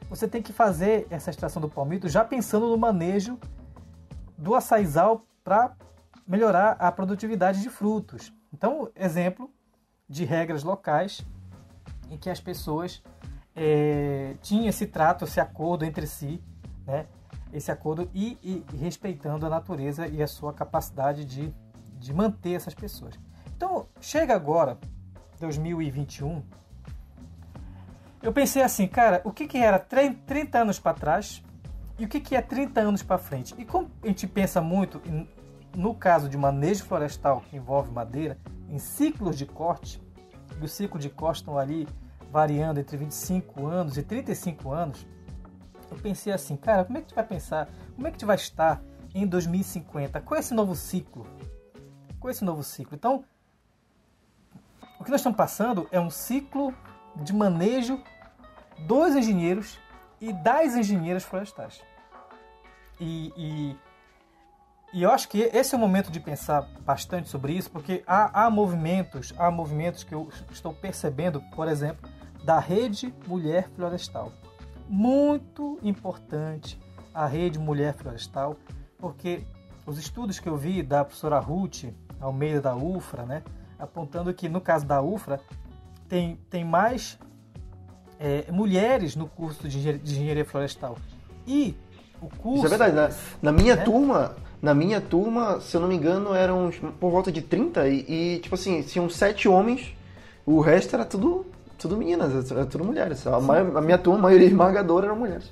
você 0.09 0.27
tem 0.27 0.41
que 0.41 0.53
fazer 0.53 1.07
essa 1.09 1.29
extração 1.29 1.61
do 1.61 1.67
palmito 1.67 2.07
já 2.07 2.23
pensando 2.23 2.69
no 2.69 2.77
manejo 2.77 3.37
do 4.37 4.55
açaizal 4.55 5.25
para 5.43 5.75
melhorar 6.25 6.77
a 6.79 6.91
produtividade 6.91 7.61
de 7.61 7.69
frutos. 7.69 8.31
Então, 8.53 8.89
exemplo 8.95 9.49
de 10.07 10.23
regras 10.25 10.63
locais 10.63 11.21
em 12.09 12.17
que 12.17 12.29
as 12.29 12.39
pessoas 12.39 13.03
é, 13.55 14.35
tinham 14.41 14.67
esse 14.67 14.87
trato, 14.87 15.25
esse 15.25 15.39
acordo 15.39 15.85
entre 15.85 16.07
si, 16.07 16.41
né? 16.85 17.05
Esse 17.51 17.71
acordo 17.71 18.09
e, 18.13 18.37
e, 18.43 18.63
respeitando 18.77 19.45
a 19.45 19.49
natureza 19.49 20.07
e 20.07 20.21
a 20.21 20.27
sua 20.27 20.53
capacidade 20.53 21.25
de, 21.25 21.53
de 21.97 22.13
manter 22.13 22.53
essas 22.53 22.73
pessoas. 22.73 23.19
Então, 23.55 23.87
chega 23.99 24.35
agora, 24.35 24.77
2021, 25.39 26.43
eu 28.21 28.31
pensei 28.33 28.61
assim, 28.61 28.87
cara, 28.87 29.21
o 29.23 29.31
que, 29.31 29.47
que 29.47 29.57
era 29.57 29.79
30 29.79 30.59
anos 30.59 30.79
para 30.79 30.93
trás 30.93 31.43
e 31.97 32.05
o 32.05 32.07
que, 32.07 32.19
que 32.19 32.35
é 32.35 32.41
30 32.41 32.81
anos 32.81 33.03
para 33.03 33.17
frente? 33.17 33.55
E 33.57 33.65
como 33.65 33.89
a 34.03 34.07
gente 34.07 34.27
pensa 34.27 34.61
muito 34.61 35.01
no 35.75 35.93
caso 35.93 36.27
de 36.27 36.37
manejo 36.37 36.83
florestal 36.85 37.41
que 37.41 37.55
envolve 37.55 37.91
madeira, 37.91 38.37
em 38.69 38.79
ciclos 38.79 39.37
de 39.37 39.45
corte, 39.45 40.01
e 40.59 40.65
os 40.65 40.71
ciclos 40.71 41.01
de 41.01 41.09
corte 41.09 41.41
estão 41.41 41.57
ali 41.57 41.87
variando 42.31 42.79
entre 42.79 42.97
25 42.97 43.65
anos 43.65 43.97
e 43.97 44.03
35 44.03 44.71
anos, 44.71 45.07
eu 45.91 45.97
pensei 45.97 46.33
assim, 46.33 46.55
cara, 46.55 46.85
como 46.85 46.97
é 46.97 47.01
que 47.01 47.07
tu 47.07 47.15
vai 47.15 47.23
pensar, 47.23 47.69
como 47.95 48.07
é 48.07 48.11
que 48.11 48.17
tu 48.17 48.25
vai 48.25 48.35
estar 48.35 48.81
em 49.13 49.25
2050 49.25 50.21
com 50.21 50.35
esse 50.35 50.53
novo 50.53 50.75
ciclo? 50.75 51.27
Com 52.19 52.29
esse 52.29 52.43
novo 52.43 52.63
ciclo. 52.63 52.95
Então, 52.95 53.23
o 54.99 55.03
que 55.03 55.11
nós 55.11 55.21
estamos 55.21 55.37
passando 55.37 55.87
é 55.91 55.99
um 55.99 56.09
ciclo 56.09 56.73
de 57.15 57.33
manejo 57.33 58.01
dos 58.79 59.15
engenheiros 59.15 59.79
e 60.19 60.33
das 60.33 60.75
engenheiras 60.75 61.23
florestais. 61.23 61.81
E, 62.99 63.31
e, 63.37 63.77
e, 64.93 65.03
eu 65.03 65.11
acho 65.11 65.29
que 65.29 65.39
esse 65.39 65.73
é 65.73 65.77
o 65.77 65.81
momento 65.81 66.11
de 66.11 66.19
pensar 66.19 66.61
bastante 66.81 67.29
sobre 67.29 67.53
isso, 67.53 67.71
porque 67.71 68.03
há, 68.05 68.45
há 68.45 68.49
movimentos, 68.49 69.33
há 69.37 69.49
movimentos 69.49 70.03
que 70.03 70.13
eu 70.13 70.29
estou 70.51 70.73
percebendo, 70.73 71.41
por 71.55 71.67
exemplo, 71.67 72.09
da 72.43 72.59
rede 72.59 73.13
Mulher 73.25 73.69
Florestal. 73.69 74.33
Muito 74.89 75.79
importante 75.83 76.79
a 77.13 77.25
rede 77.27 77.59
Mulher 77.59 77.93
Florestal, 77.93 78.55
porque 78.97 79.43
os 79.85 79.97
estudos 79.99 80.39
que 80.39 80.49
eu 80.49 80.57
vi 80.57 80.81
da 80.81 81.05
professora 81.05 81.39
Ruth 81.39 81.85
Almeida 82.19 82.59
da 82.59 82.75
UFRA, 82.75 83.23
né, 83.23 83.43
apontando 83.77 84.33
que 84.33 84.49
no 84.49 84.59
caso 84.59 84.85
da 84.85 85.01
UFRA 85.01 85.39
tem, 86.07 86.39
tem 86.49 86.65
mais 86.65 87.17
é, 88.19 88.51
mulheres 88.51 89.15
no 89.15 89.27
curso 89.27 89.69
de 89.69 89.77
engenharia 89.77 90.43
florestal. 90.43 90.97
E 91.47 91.75
o 92.21 92.27
curso. 92.27 92.65
Isso 92.65 92.73
é 92.73 92.77
verdade. 92.77 93.15
Na, 93.41 93.51
na 93.51 93.57
minha 93.57 93.75
né? 93.75 93.83
turma, 93.83 94.35
na 94.61 94.73
minha 94.73 94.99
turma, 94.99 95.61
se 95.61 95.75
eu 95.77 95.81
não 95.81 95.87
me 95.87 95.95
engano, 95.95 96.33
eram 96.33 96.69
por 96.99 97.11
volta 97.11 97.31
de 97.31 97.41
30 97.41 97.87
e, 97.87 98.05
e 98.35 98.39
tipo 98.39 98.55
assim, 98.55 98.81
tinham 98.81 99.09
sete 99.09 99.47
homens, 99.47 99.95
o 100.45 100.59
resto 100.59 100.95
era 100.95 101.05
tudo, 101.05 101.45
tudo 101.79 101.97
meninas, 101.97 102.51
era 102.51 102.65
tudo 102.65 102.83
mulheres. 102.83 103.25
A, 103.25 103.37
a, 103.37 103.81
minha 103.81 103.97
turma, 103.97 104.19
a 104.19 104.21
maioria 104.23 104.47
esmagadora 104.47 105.07
eram 105.07 105.15
mulheres. 105.15 105.51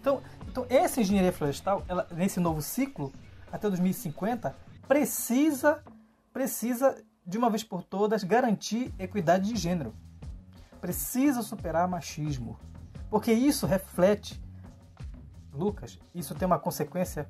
Então, 0.00 0.22
então 0.46 0.66
essa 0.68 1.00
engenharia 1.00 1.32
florestal, 1.32 1.82
ela, 1.88 2.06
nesse 2.14 2.38
novo 2.38 2.62
ciclo, 2.62 3.12
até 3.50 3.68
2050, 3.68 4.54
precisa, 4.86 5.82
precisa 6.32 6.96
de 7.26 7.38
uma 7.38 7.50
vez 7.50 7.64
por 7.64 7.82
todas, 7.82 8.22
garantir 8.22 8.92
equidade 8.98 9.52
de 9.52 9.56
gênero. 9.58 9.92
Precisa 10.80 11.42
superar 11.42 11.88
machismo. 11.88 12.58
Porque 13.10 13.32
isso 13.32 13.66
reflete, 13.66 14.40
Lucas, 15.52 15.98
isso 16.14 16.34
tem 16.34 16.46
uma 16.46 16.58
consequência 16.58 17.28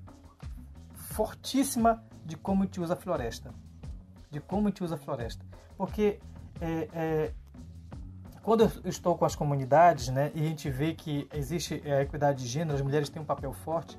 fortíssima 0.94 2.04
de 2.24 2.36
como 2.36 2.62
a 2.62 2.66
gente 2.66 2.80
usa 2.80 2.94
a 2.94 2.96
floresta. 2.96 3.54
De 4.30 4.40
como 4.40 4.66
a 4.66 4.70
gente 4.70 4.82
usa 4.82 4.96
a 4.96 4.98
floresta. 4.98 5.44
Porque 5.78 6.18
é, 6.60 6.88
é, 6.92 7.32
quando 8.46 8.60
eu 8.60 8.70
estou 8.84 9.18
com 9.18 9.24
as 9.24 9.34
comunidades 9.34 10.06
né, 10.06 10.30
e 10.32 10.40
a 10.40 10.44
gente 10.44 10.70
vê 10.70 10.94
que 10.94 11.28
existe 11.34 11.82
a 11.84 12.02
equidade 12.02 12.44
de 12.44 12.46
gênero, 12.46 12.76
as 12.76 12.80
mulheres 12.80 13.08
têm 13.08 13.20
um 13.20 13.24
papel 13.24 13.52
forte, 13.52 13.98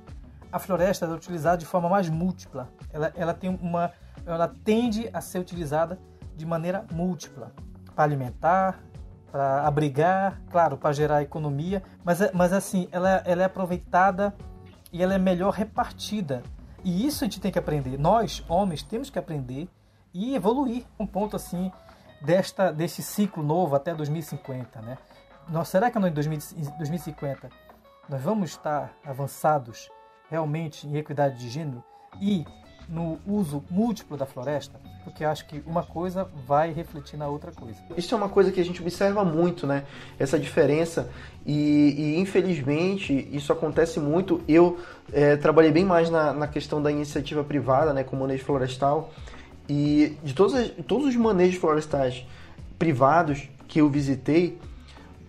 a 0.50 0.58
floresta 0.58 1.04
é 1.04 1.08
utilizada 1.10 1.58
de 1.58 1.66
forma 1.66 1.86
mais 1.86 2.08
múltipla. 2.08 2.66
Ela, 2.90 3.12
ela 3.14 3.34
tem 3.34 3.50
uma 3.60 3.92
ela 4.24 4.48
tende 4.64 5.10
a 5.12 5.20
ser 5.20 5.38
utilizada 5.38 5.98
de 6.34 6.46
maneira 6.46 6.86
múltipla 6.90 7.52
para 7.94 8.04
alimentar, 8.04 8.80
para 9.30 9.66
abrigar, 9.66 10.40
claro, 10.50 10.78
para 10.78 10.94
gerar 10.94 11.20
economia, 11.20 11.82
mas, 12.02 12.22
é, 12.22 12.30
mas 12.32 12.50
assim, 12.50 12.88
ela, 12.90 13.22
ela 13.26 13.42
é 13.42 13.44
aproveitada 13.44 14.34
e 14.90 15.02
ela 15.02 15.12
é 15.12 15.18
melhor 15.18 15.52
repartida. 15.52 16.42
E 16.82 17.06
isso 17.06 17.22
a 17.22 17.26
gente 17.26 17.38
tem 17.38 17.52
que 17.52 17.58
aprender. 17.58 17.98
Nós, 17.98 18.42
homens, 18.48 18.82
temos 18.82 19.10
que 19.10 19.18
aprender 19.18 19.68
e 20.14 20.34
evoluir. 20.34 20.86
Um 20.98 21.06
ponto 21.06 21.36
assim 21.36 21.70
desta 22.20 22.70
desse 22.70 23.02
ciclo 23.02 23.42
novo 23.42 23.74
até 23.74 23.94
2050, 23.94 24.80
né? 24.82 24.98
Nós, 25.48 25.68
será 25.68 25.90
que 25.90 25.98
em 25.98 26.10
2050 26.10 27.48
nós 28.08 28.22
vamos 28.22 28.50
estar 28.50 28.92
avançados 29.04 29.90
realmente 30.30 30.86
em 30.86 30.96
equidade 30.96 31.38
de 31.38 31.48
gênero 31.48 31.82
e 32.20 32.44
no 32.88 33.18
uso 33.26 33.62
múltiplo 33.70 34.16
da 34.16 34.24
floresta, 34.24 34.80
porque 35.04 35.22
acho 35.22 35.46
que 35.46 35.62
uma 35.66 35.82
coisa 35.82 36.26
vai 36.46 36.72
refletir 36.72 37.18
na 37.18 37.28
outra 37.28 37.52
coisa. 37.52 37.78
Isso 37.96 38.14
é 38.14 38.16
uma 38.16 38.30
coisa 38.30 38.50
que 38.50 38.58
a 38.60 38.64
gente 38.64 38.80
observa 38.80 39.24
muito, 39.24 39.66
né? 39.66 39.84
Essa 40.18 40.38
diferença 40.38 41.10
e, 41.44 41.94
e 41.98 42.18
infelizmente 42.18 43.28
isso 43.30 43.52
acontece 43.52 44.00
muito. 44.00 44.40
Eu 44.48 44.78
é, 45.12 45.36
trabalhei 45.36 45.70
bem 45.70 45.84
mais 45.84 46.08
na, 46.08 46.32
na, 46.32 46.48
questão 46.48 46.82
da 46.82 46.90
iniciativa 46.90 47.44
privada, 47.44 47.92
né, 47.92 48.02
com 48.02 48.16
manejo 48.16 48.44
florestal 48.44 49.10
e 49.68 50.16
de 50.22 50.32
todos, 50.32 50.70
todos 50.86 51.08
os 51.08 51.16
manejos 51.16 51.56
florestais 51.56 52.24
privados 52.78 53.48
que 53.66 53.80
eu 53.80 53.88
visitei, 53.88 54.58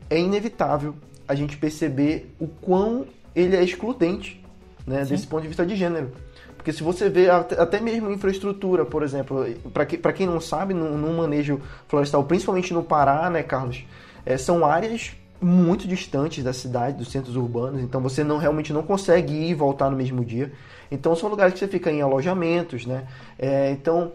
é 0.10 0.20
inevitável 0.20 0.96
a 1.28 1.36
gente 1.36 1.58
perceber 1.58 2.34
o 2.40 2.48
quão 2.48 3.06
ele 3.36 3.56
é 3.56 3.64
excludente 3.64 4.44
né, 4.86 5.06
desse 5.06 5.28
ponto 5.28 5.42
de 5.42 5.48
vista 5.50 5.66
de 5.66 5.76
gênero. 5.76 6.12
Porque 6.56 6.74
se 6.74 6.84
você 6.84 7.10
vê 7.10 7.30
até 7.30 7.80
mesmo 7.80 8.12
infraestrutura, 8.12 8.84
por 8.84 9.04
exemplo, 9.04 9.46
para 9.74 9.86
que, 9.86 9.98
quem 9.98 10.28
não 10.28 10.42
sabe, 10.42 10.74
no, 10.74 10.98
no, 10.98 11.14
manejo 11.14 11.62
florestal, 11.88 12.24
principalmente 12.26 12.74
no 12.74 12.84
Pará, 12.84 13.30
né, 13.30 13.44
Carlos, 13.44 13.86
é, 14.26 14.38
são 14.38 14.66
áreas 14.66 15.14
muito 15.42 15.88
distantes 15.88 16.44
da 16.44 16.52
cidade, 16.52 16.98
dos 16.98 17.10
centros 17.12 17.38
urbanos, 17.38 17.82
então 17.82 18.02
você 18.02 18.26
não 18.26 18.38
realmente 18.38 18.74
não 18.74 18.84
consegue 18.84 19.34
ir 19.34 19.52
e 19.52 19.54
voltar 19.54 19.90
no 19.90 19.96
mesmo 19.96 20.26
dia. 20.26 20.52
Então 20.92 21.16
são 21.16 21.30
lugares 21.30 21.54
que 21.54 21.60
você 21.60 21.68
fica 21.68 21.92
em 21.92 22.02
alojamentos, 22.02 22.86
né? 22.86 23.08
É, 23.38 23.72
então 23.72 24.12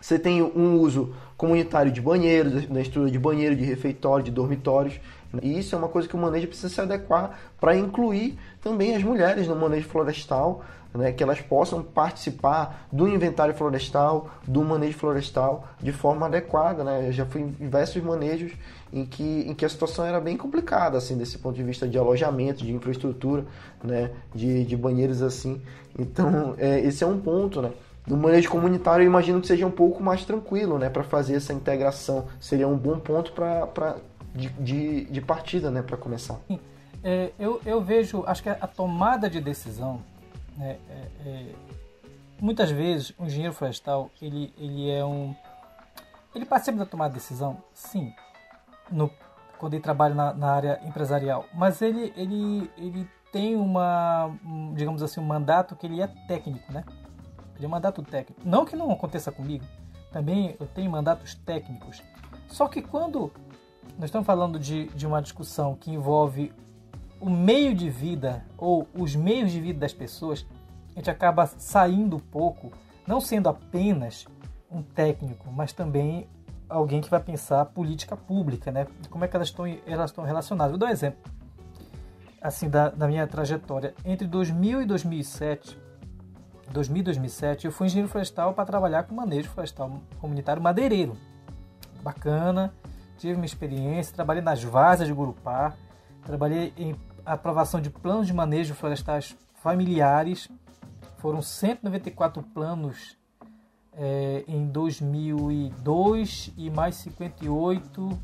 você 0.00 0.18
tem 0.18 0.42
um 0.42 0.78
uso 0.78 1.14
comunitário 1.36 1.90
de 1.90 2.00
banheiros, 2.00 2.66
da 2.66 2.80
estrutura 2.80 3.10
de 3.10 3.18
banheiro, 3.18 3.54
de 3.54 3.64
refeitório, 3.64 4.24
de 4.24 4.30
dormitórios. 4.30 5.00
E 5.42 5.58
isso 5.58 5.74
é 5.74 5.78
uma 5.78 5.88
coisa 5.88 6.08
que 6.08 6.16
o 6.16 6.18
manejo 6.18 6.48
precisa 6.48 6.68
se 6.68 6.80
adequar 6.80 7.38
para 7.60 7.76
incluir 7.76 8.38
também 8.60 8.96
as 8.96 9.02
mulheres 9.02 9.46
no 9.46 9.54
manejo 9.54 9.88
florestal, 9.88 10.64
né, 10.94 11.12
que 11.12 11.22
elas 11.22 11.40
possam 11.40 11.82
participar 11.82 12.88
do 12.90 13.06
inventário 13.06 13.54
florestal, 13.54 14.30
do 14.46 14.64
manejo 14.64 14.96
florestal 14.96 15.68
de 15.80 15.92
forma 15.92 16.26
adequada. 16.26 16.82
Né? 16.82 17.08
Eu 17.08 17.12
já 17.12 17.26
fui 17.26 17.42
em 17.42 17.50
diversos 17.50 18.02
manejos 18.02 18.52
em 18.92 19.04
que, 19.04 19.44
em 19.46 19.54
que 19.54 19.64
a 19.64 19.68
situação 19.68 20.04
era 20.04 20.18
bem 20.18 20.36
complicada, 20.36 20.96
assim, 20.96 21.16
desse 21.16 21.38
ponto 21.38 21.56
de 21.56 21.62
vista 21.62 21.86
de 21.86 21.98
alojamento, 21.98 22.64
de 22.64 22.72
infraestrutura, 22.72 23.44
né, 23.84 24.10
de, 24.34 24.64
de 24.64 24.76
banheiros 24.76 25.22
assim. 25.22 25.60
Então, 25.98 26.54
é, 26.56 26.80
esse 26.80 27.04
é 27.04 27.06
um 27.06 27.20
ponto, 27.20 27.60
né? 27.60 27.70
No 28.08 28.16
manejo 28.16 28.50
comunitário, 28.50 29.02
eu 29.02 29.06
imagino 29.06 29.40
que 29.40 29.46
seja 29.46 29.66
um 29.66 29.70
pouco 29.70 30.02
mais 30.02 30.24
tranquilo, 30.24 30.78
né, 30.78 30.88
para 30.88 31.04
fazer 31.04 31.36
essa 31.36 31.52
integração. 31.52 32.26
Seria 32.40 32.66
um 32.66 32.76
bom 32.76 32.98
ponto 32.98 33.32
para 33.32 33.96
de, 34.34 34.48
de, 34.50 35.04
de, 35.04 35.20
partida, 35.20 35.70
né, 35.70 35.82
para 35.82 35.96
começar. 35.96 36.38
É, 37.02 37.30
eu, 37.38 37.60
eu 37.64 37.80
vejo, 37.80 38.24
acho 38.26 38.42
que 38.42 38.48
a 38.48 38.66
tomada 38.66 39.28
de 39.28 39.40
decisão, 39.40 40.00
né, 40.56 40.78
é, 40.90 41.28
é, 41.28 41.46
muitas 42.40 42.70
vezes 42.70 43.12
o 43.18 43.24
engenheiro 43.24 43.54
florestal 43.54 44.10
ele, 44.20 44.52
ele 44.58 44.90
é 44.90 45.04
um, 45.04 45.34
ele 46.34 46.44
participa 46.44 46.78
da 46.78 46.86
tomada 46.86 47.10
de 47.10 47.20
decisão, 47.20 47.58
sim, 47.72 48.12
no, 48.90 49.10
quando 49.58 49.74
ele 49.74 49.82
trabalha 49.82 50.14
na, 50.14 50.34
na 50.34 50.50
área 50.50 50.80
empresarial, 50.84 51.44
mas 51.54 51.82
ele, 51.82 52.12
ele, 52.16 52.70
ele 52.76 53.08
tem 53.32 53.56
uma, 53.56 54.30
digamos 54.74 55.02
assim, 55.02 55.20
um 55.20 55.24
mandato 55.24 55.76
que 55.76 55.86
ele 55.86 56.00
é 56.00 56.06
técnico, 56.26 56.72
né? 56.72 56.84
De 57.58 57.66
mandato 57.66 58.02
técnico. 58.02 58.40
Não 58.44 58.64
que 58.64 58.76
não 58.76 58.90
aconteça 58.90 59.32
comigo, 59.32 59.64
também 60.12 60.56
eu 60.58 60.66
tenho 60.66 60.90
mandatos 60.90 61.34
técnicos. 61.34 62.02
Só 62.48 62.66
que 62.68 62.80
quando 62.80 63.30
nós 63.98 64.06
estamos 64.06 64.26
falando 64.26 64.58
de, 64.58 64.86
de 64.88 65.06
uma 65.06 65.20
discussão 65.20 65.74
que 65.74 65.90
envolve 65.90 66.52
o 67.20 67.28
meio 67.28 67.74
de 67.74 67.90
vida 67.90 68.44
ou 68.56 68.86
os 68.94 69.14
meios 69.16 69.50
de 69.50 69.60
vida 69.60 69.80
das 69.80 69.92
pessoas, 69.92 70.46
a 70.94 70.98
gente 70.98 71.10
acaba 71.10 71.46
saindo 71.46 72.16
um 72.16 72.20
pouco, 72.20 72.72
não 73.06 73.20
sendo 73.20 73.48
apenas 73.48 74.26
um 74.70 74.82
técnico, 74.82 75.50
mas 75.50 75.72
também 75.72 76.28
alguém 76.68 77.00
que 77.00 77.10
vai 77.10 77.20
pensar 77.20 77.64
política 77.66 78.16
pública, 78.16 78.70
né? 78.70 78.86
Como 79.10 79.24
é 79.24 79.28
que 79.28 79.34
elas 79.34 79.48
estão, 79.48 79.66
elas 79.86 80.10
estão 80.10 80.24
relacionadas. 80.24 80.72
Vou 80.72 80.78
dar 80.78 80.86
um 80.86 80.90
exemplo, 80.90 81.18
assim, 82.40 82.68
da, 82.68 82.90
da 82.90 83.06
minha 83.06 83.26
trajetória. 83.26 83.94
Entre 84.04 84.26
2000 84.26 84.82
e 84.82 84.86
2007, 84.86 85.78
2000 86.72 87.00
e 87.00 87.04
2007, 87.04 87.66
eu 87.66 87.72
fui 87.72 87.86
engenheiro 87.86 88.08
florestal 88.08 88.52
para 88.52 88.64
trabalhar 88.64 89.04
com 89.04 89.14
manejo 89.14 89.48
florestal 89.48 90.00
comunitário 90.20 90.62
madeireiro. 90.62 91.16
Bacana, 92.02 92.72
tive 93.16 93.34
uma 93.34 93.46
experiência, 93.46 94.14
trabalhei 94.14 94.42
nas 94.42 94.62
vazas 94.62 95.06
de 95.06 95.12
Gurupá, 95.12 95.74
trabalhei 96.24 96.72
em 96.76 96.94
aprovação 97.24 97.80
de 97.80 97.90
planos 97.90 98.26
de 98.26 98.32
manejo 98.32 98.74
florestais 98.74 99.36
familiares. 99.62 100.48
Foram 101.18 101.42
194 101.42 102.42
planos 102.42 103.16
é, 103.92 104.44
em 104.46 104.66
2002 104.68 106.52
e 106.56 106.70
mais 106.70 106.94
58 106.96 108.18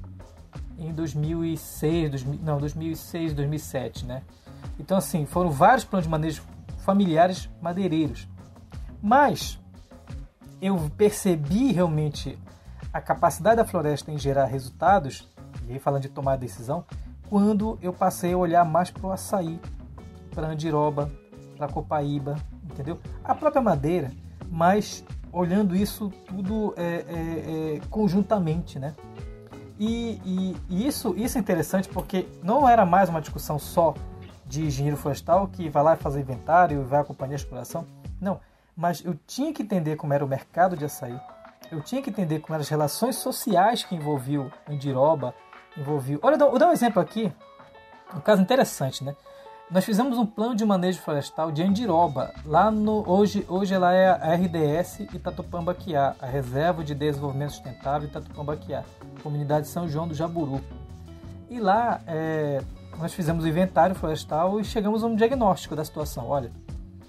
em 0.78 0.92
2006, 0.92 2.10
2000, 2.10 2.40
não, 2.42 2.58
2006, 2.58 3.34
2007, 3.34 4.04
né? 4.06 4.22
Então 4.78 4.96
assim, 4.96 5.26
foram 5.26 5.50
vários 5.50 5.84
planos 5.84 6.04
de 6.04 6.10
manejo 6.10 6.42
familiares 6.78 7.48
madeireiros. 7.60 8.28
Mas 9.04 9.60
eu 10.62 10.90
percebi 10.96 11.72
realmente 11.72 12.38
a 12.90 13.02
capacidade 13.02 13.56
da 13.56 13.64
floresta 13.66 14.10
em 14.10 14.16
gerar 14.16 14.46
resultados, 14.46 15.28
e 15.68 15.74
aí 15.74 15.78
falando 15.78 16.00
de 16.00 16.08
tomar 16.08 16.36
decisão, 16.36 16.86
quando 17.28 17.78
eu 17.82 17.92
passei 17.92 18.32
a 18.32 18.38
olhar 18.38 18.64
mais 18.64 18.90
para 18.90 19.06
o 19.06 19.12
açaí, 19.12 19.60
para 20.34 20.46
andiroba, 20.46 21.12
para 21.54 21.68
copaíba, 21.68 22.36
entendeu? 22.64 22.98
A 23.22 23.34
própria 23.34 23.60
madeira, 23.60 24.10
mas 24.50 25.04
olhando 25.30 25.76
isso 25.76 26.08
tudo 26.26 26.72
é, 26.74 26.82
é, 26.82 27.76
é, 27.76 27.80
conjuntamente, 27.90 28.78
né? 28.78 28.94
E, 29.78 30.18
e, 30.24 30.56
e, 30.70 30.86
isso, 30.86 31.14
isso 31.14 31.36
é 31.36 31.40
interessante 31.42 31.90
porque 31.90 32.26
não 32.42 32.66
era 32.66 32.86
mais 32.86 33.10
uma 33.10 33.20
discussão 33.20 33.58
só 33.58 33.92
de 34.46 34.64
engenheiro 34.64 34.96
florestal 34.96 35.46
que 35.48 35.68
vai 35.68 35.82
lá 35.82 35.94
fazer 35.94 36.20
inventário 36.20 36.80
e 36.80 36.84
vai 36.84 37.00
acompanhar 37.00 37.32
a 37.32 37.36
exploração. 37.36 37.84
Não, 38.18 38.40
mas 38.76 39.04
eu 39.04 39.18
tinha 39.26 39.52
que 39.52 39.62
entender 39.62 39.96
como 39.96 40.12
era 40.12 40.24
o 40.24 40.28
mercado 40.28 40.76
de 40.76 40.84
açaí, 40.84 41.18
eu 41.70 41.80
tinha 41.80 42.02
que 42.02 42.10
entender 42.10 42.40
como 42.40 42.54
eram 42.54 42.62
as 42.62 42.68
relações 42.68 43.16
sociais 43.16 43.84
que 43.84 43.94
envolviam 43.94 44.50
Andiroba, 44.68 45.34
envolviam... 45.76 46.20
Olha, 46.22 46.36
vou 46.36 46.58
dar 46.58 46.68
um 46.68 46.72
exemplo 46.72 47.00
aqui, 47.00 47.32
um 48.14 48.20
caso 48.20 48.42
interessante, 48.42 49.02
né? 49.02 49.14
Nós 49.70 49.84
fizemos 49.84 50.18
um 50.18 50.26
plano 50.26 50.54
de 50.54 50.64
manejo 50.64 51.00
florestal 51.00 51.50
de 51.50 51.62
Andiroba, 51.62 52.34
lá 52.44 52.70
no 52.70 53.02
hoje 53.10 53.46
hoje 53.48 53.72
ela 53.72 53.94
é 53.94 54.08
a 54.08 54.34
RDS 54.34 55.00
Itatupambaquiá, 55.14 56.14
a 56.20 56.26
Reserva 56.26 56.84
de 56.84 56.94
Desenvolvimento 56.94 57.52
Sustentável 57.52 58.08
Itatupambaquiá, 58.08 58.84
comunidade 59.22 59.66
São 59.66 59.88
João 59.88 60.06
do 60.06 60.14
Jaburu. 60.14 60.60
E 61.48 61.58
lá 61.58 62.00
é, 62.06 62.62
nós 62.98 63.14
fizemos 63.14 63.44
o 63.44 63.48
inventário 63.48 63.94
florestal 63.94 64.60
e 64.60 64.64
chegamos 64.64 65.02
a 65.02 65.06
um 65.06 65.16
diagnóstico 65.16 65.74
da 65.74 65.84
situação. 65.84 66.28
Olha, 66.28 66.52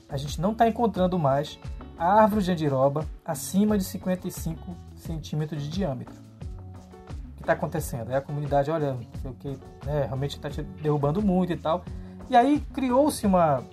a 0.10 0.18
gente 0.18 0.40
não 0.40 0.52
está 0.52 0.68
encontrando 0.68 1.18
mais 1.18 1.60
árvores 1.98 2.46
de 2.46 2.52
andiroba 2.52 3.06
acima 3.24 3.78
de 3.78 3.84
55 3.84 4.76
centímetros 4.96 5.64
de 5.64 5.70
diâmetro. 5.70 6.14
O 6.14 7.36
que 7.38 7.42
está 7.42 7.54
acontecendo? 7.54 8.12
É 8.12 8.18
a 8.18 8.22
comunidade, 8.22 8.72
olha, 8.72 8.98
sei 9.22 9.32
o 9.32 9.34
que, 9.34 9.50
né, 9.86 10.06
realmente 10.06 10.36
está 10.36 10.50
derrubando 10.82 11.22
muito 11.22 11.54
e 11.54 11.58
tal. 11.58 11.84
E 12.30 12.36
aí 12.36 12.60
criou-se 12.74 13.26
uma, 13.26 13.64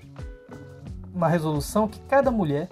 uma 1.14 1.28
resolução 1.28 1.88
que 1.88 2.00
cada 2.00 2.30
mulher 2.30 2.68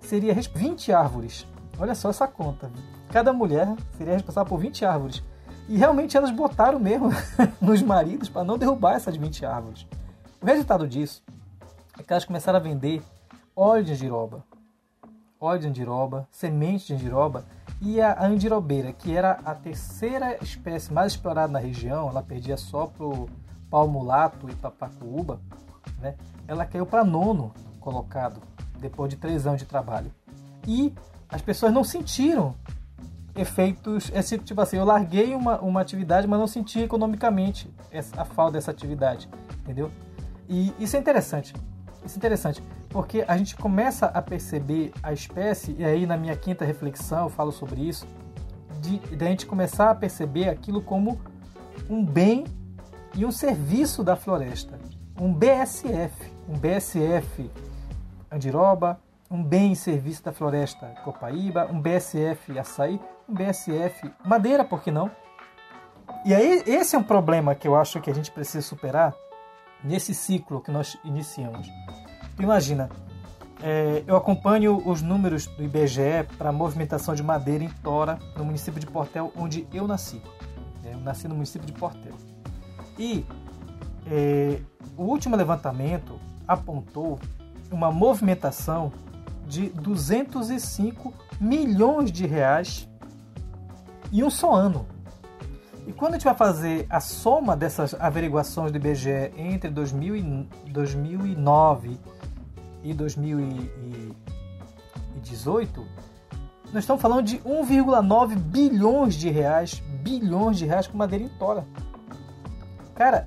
seria 0.00 0.34
20 0.34 0.92
árvores. 0.92 1.46
Olha 1.78 1.94
só 1.94 2.10
essa 2.10 2.26
conta. 2.26 2.70
Cada 3.10 3.32
mulher 3.32 3.74
seria 3.96 4.14
responsável 4.14 4.48
por 4.48 4.58
20 4.58 4.84
árvores. 4.84 5.22
E 5.68 5.76
realmente 5.76 6.16
elas 6.16 6.30
botaram 6.30 6.80
mesmo 6.80 7.10
nos 7.60 7.80
maridos 7.80 8.28
para 8.28 8.44
não 8.44 8.58
derrubar 8.58 8.94
essas 8.94 9.16
20 9.16 9.46
árvores. 9.46 9.86
O 10.42 10.46
resultado 10.46 10.86
disso 10.88 11.22
é 12.00 12.02
que 12.02 12.12
elas 12.12 12.24
começaram 12.24 12.58
a 12.58 12.62
vender 12.62 13.02
óleo 13.54 13.84
de 13.84 13.92
andiroba, 13.92 14.42
óleo 15.38 15.60
de 15.60 15.68
andiroba, 15.68 16.28
semente 16.30 16.86
de 16.86 16.94
andiroba 16.94 17.44
e 17.80 18.00
a 18.00 18.24
andirobeira, 18.24 18.92
que 18.92 19.14
era 19.14 19.32
a 19.44 19.54
terceira 19.54 20.36
espécie 20.42 20.92
mais 20.92 21.12
explorada 21.12 21.52
na 21.52 21.58
região, 21.58 22.08
ela 22.08 22.22
perdia 22.22 22.56
só 22.56 22.86
pro 22.86 23.28
palmulato 23.70 24.48
e 24.48 24.54
papacuúba, 24.54 25.40
né? 25.98 26.14
ela 26.48 26.64
caiu 26.64 26.86
para 26.86 27.04
nono 27.04 27.52
colocado 27.80 28.40
depois 28.78 29.10
de 29.10 29.16
três 29.16 29.46
anos 29.46 29.60
de 29.60 29.66
trabalho. 29.66 30.10
E 30.66 30.92
as 31.28 31.40
pessoas 31.42 31.72
não 31.72 31.84
sentiram 31.84 32.54
efeitos, 33.36 34.10
esse 34.14 34.38
tipo 34.38 34.60
assim, 34.60 34.76
eu 34.76 34.84
larguei 34.84 35.34
uma, 35.34 35.60
uma 35.60 35.80
atividade, 35.80 36.26
mas 36.26 36.38
não 36.38 36.46
senti 36.46 36.80
economicamente 36.80 37.72
essa, 37.90 38.22
a 38.22 38.24
falta 38.24 38.52
dessa 38.52 38.70
atividade, 38.70 39.28
entendeu? 39.60 39.90
E 40.48 40.74
isso 40.80 40.96
é 40.96 40.98
interessante, 40.98 41.54
isso 42.04 42.16
é 42.16 42.18
interessante, 42.18 42.62
porque 42.88 43.24
a 43.26 43.36
gente 43.36 43.56
começa 43.56 44.06
a 44.06 44.22
perceber 44.22 44.92
a 45.02 45.12
espécie, 45.12 45.74
e 45.78 45.84
aí 45.84 46.06
na 46.06 46.16
minha 46.16 46.36
quinta 46.36 46.64
reflexão 46.64 47.24
eu 47.24 47.28
falo 47.28 47.52
sobre 47.52 47.80
isso, 47.80 48.06
de, 48.80 48.98
de 48.98 49.24
a 49.24 49.28
gente 49.28 49.46
começar 49.46 49.90
a 49.90 49.94
perceber 49.94 50.48
aquilo 50.48 50.80
como 50.80 51.20
um 51.88 52.04
bem 52.04 52.44
e 53.14 53.24
um 53.24 53.30
serviço 53.30 54.02
da 54.02 54.16
floresta, 54.16 54.78
um 55.20 55.32
BSF, 55.32 56.32
um 56.48 56.56
BSF 56.56 57.50
Andiroba, 58.30 59.00
um 59.30 59.42
bem 59.42 59.72
e 59.72 59.76
serviço 59.76 60.24
da 60.24 60.32
floresta 60.32 60.86
Copaíba, 61.04 61.68
um 61.70 61.80
BSF 61.80 62.58
Açaí, 62.58 63.00
um 63.28 63.34
BSF 63.34 64.10
Madeira, 64.24 64.64
por 64.64 64.82
que 64.82 64.90
não? 64.90 65.10
E 66.24 66.34
aí 66.34 66.62
esse 66.66 66.96
é 66.96 66.98
um 66.98 67.02
problema 67.02 67.54
que 67.54 67.68
eu 67.68 67.76
acho 67.76 68.00
que 68.00 68.10
a 68.10 68.14
gente 68.14 68.30
precisa 68.30 68.62
superar 68.62 69.14
nesse 69.82 70.14
ciclo 70.14 70.60
que 70.60 70.70
nós 70.70 70.96
iniciamos. 71.04 71.70
Imagina, 72.38 72.88
é, 73.62 74.02
eu 74.06 74.16
acompanho 74.16 74.82
os 74.88 75.02
números 75.02 75.46
do 75.46 75.62
IBGE 75.62 76.26
para 76.38 76.48
a 76.48 76.52
movimentação 76.52 77.14
de 77.14 77.22
madeira 77.22 77.62
em 77.62 77.68
Tora, 77.68 78.18
no 78.36 78.44
município 78.44 78.80
de 78.80 78.86
Portel, 78.86 79.32
onde 79.36 79.66
eu 79.72 79.86
nasci. 79.86 80.22
É, 80.84 80.94
eu 80.94 81.00
nasci 81.00 81.28
no 81.28 81.34
município 81.34 81.66
de 81.66 81.72
Portel. 81.72 82.14
E 82.98 83.24
é, 84.06 84.60
o 84.96 85.04
último 85.04 85.36
levantamento 85.36 86.18
apontou 86.48 87.18
uma 87.70 87.92
movimentação 87.92 88.92
de 89.46 89.68
205 89.68 91.12
milhões 91.40 92.10
de 92.10 92.26
reais 92.26 92.88
em 94.12 94.22
um 94.22 94.30
só 94.30 94.54
ano. 94.54 94.86
E 95.86 95.92
quando 95.92 96.14
a 96.14 96.16
gente 96.16 96.24
vai 96.24 96.34
fazer 96.34 96.86
a 96.88 96.98
soma 97.00 97.54
dessas 97.56 97.94
averiguações 97.94 98.70
do 98.70 98.76
IBGE 98.76 99.32
entre 99.36 99.68
2000 99.70 100.46
2009 100.68 101.98
e 102.82 102.94
2018, 102.94 105.86
nós 106.72 106.84
estamos 106.84 107.02
falando 107.02 107.24
de 107.24 107.38
1,9 107.38 108.36
bilhões 108.36 109.14
de 109.14 109.28
reais, 109.28 109.82
bilhões 110.02 110.58
de 110.58 110.66
reais 110.66 110.86
com 110.86 110.96
madeira 110.96 111.24
em 111.24 111.28
tora. 111.28 111.66
Cara, 112.94 113.26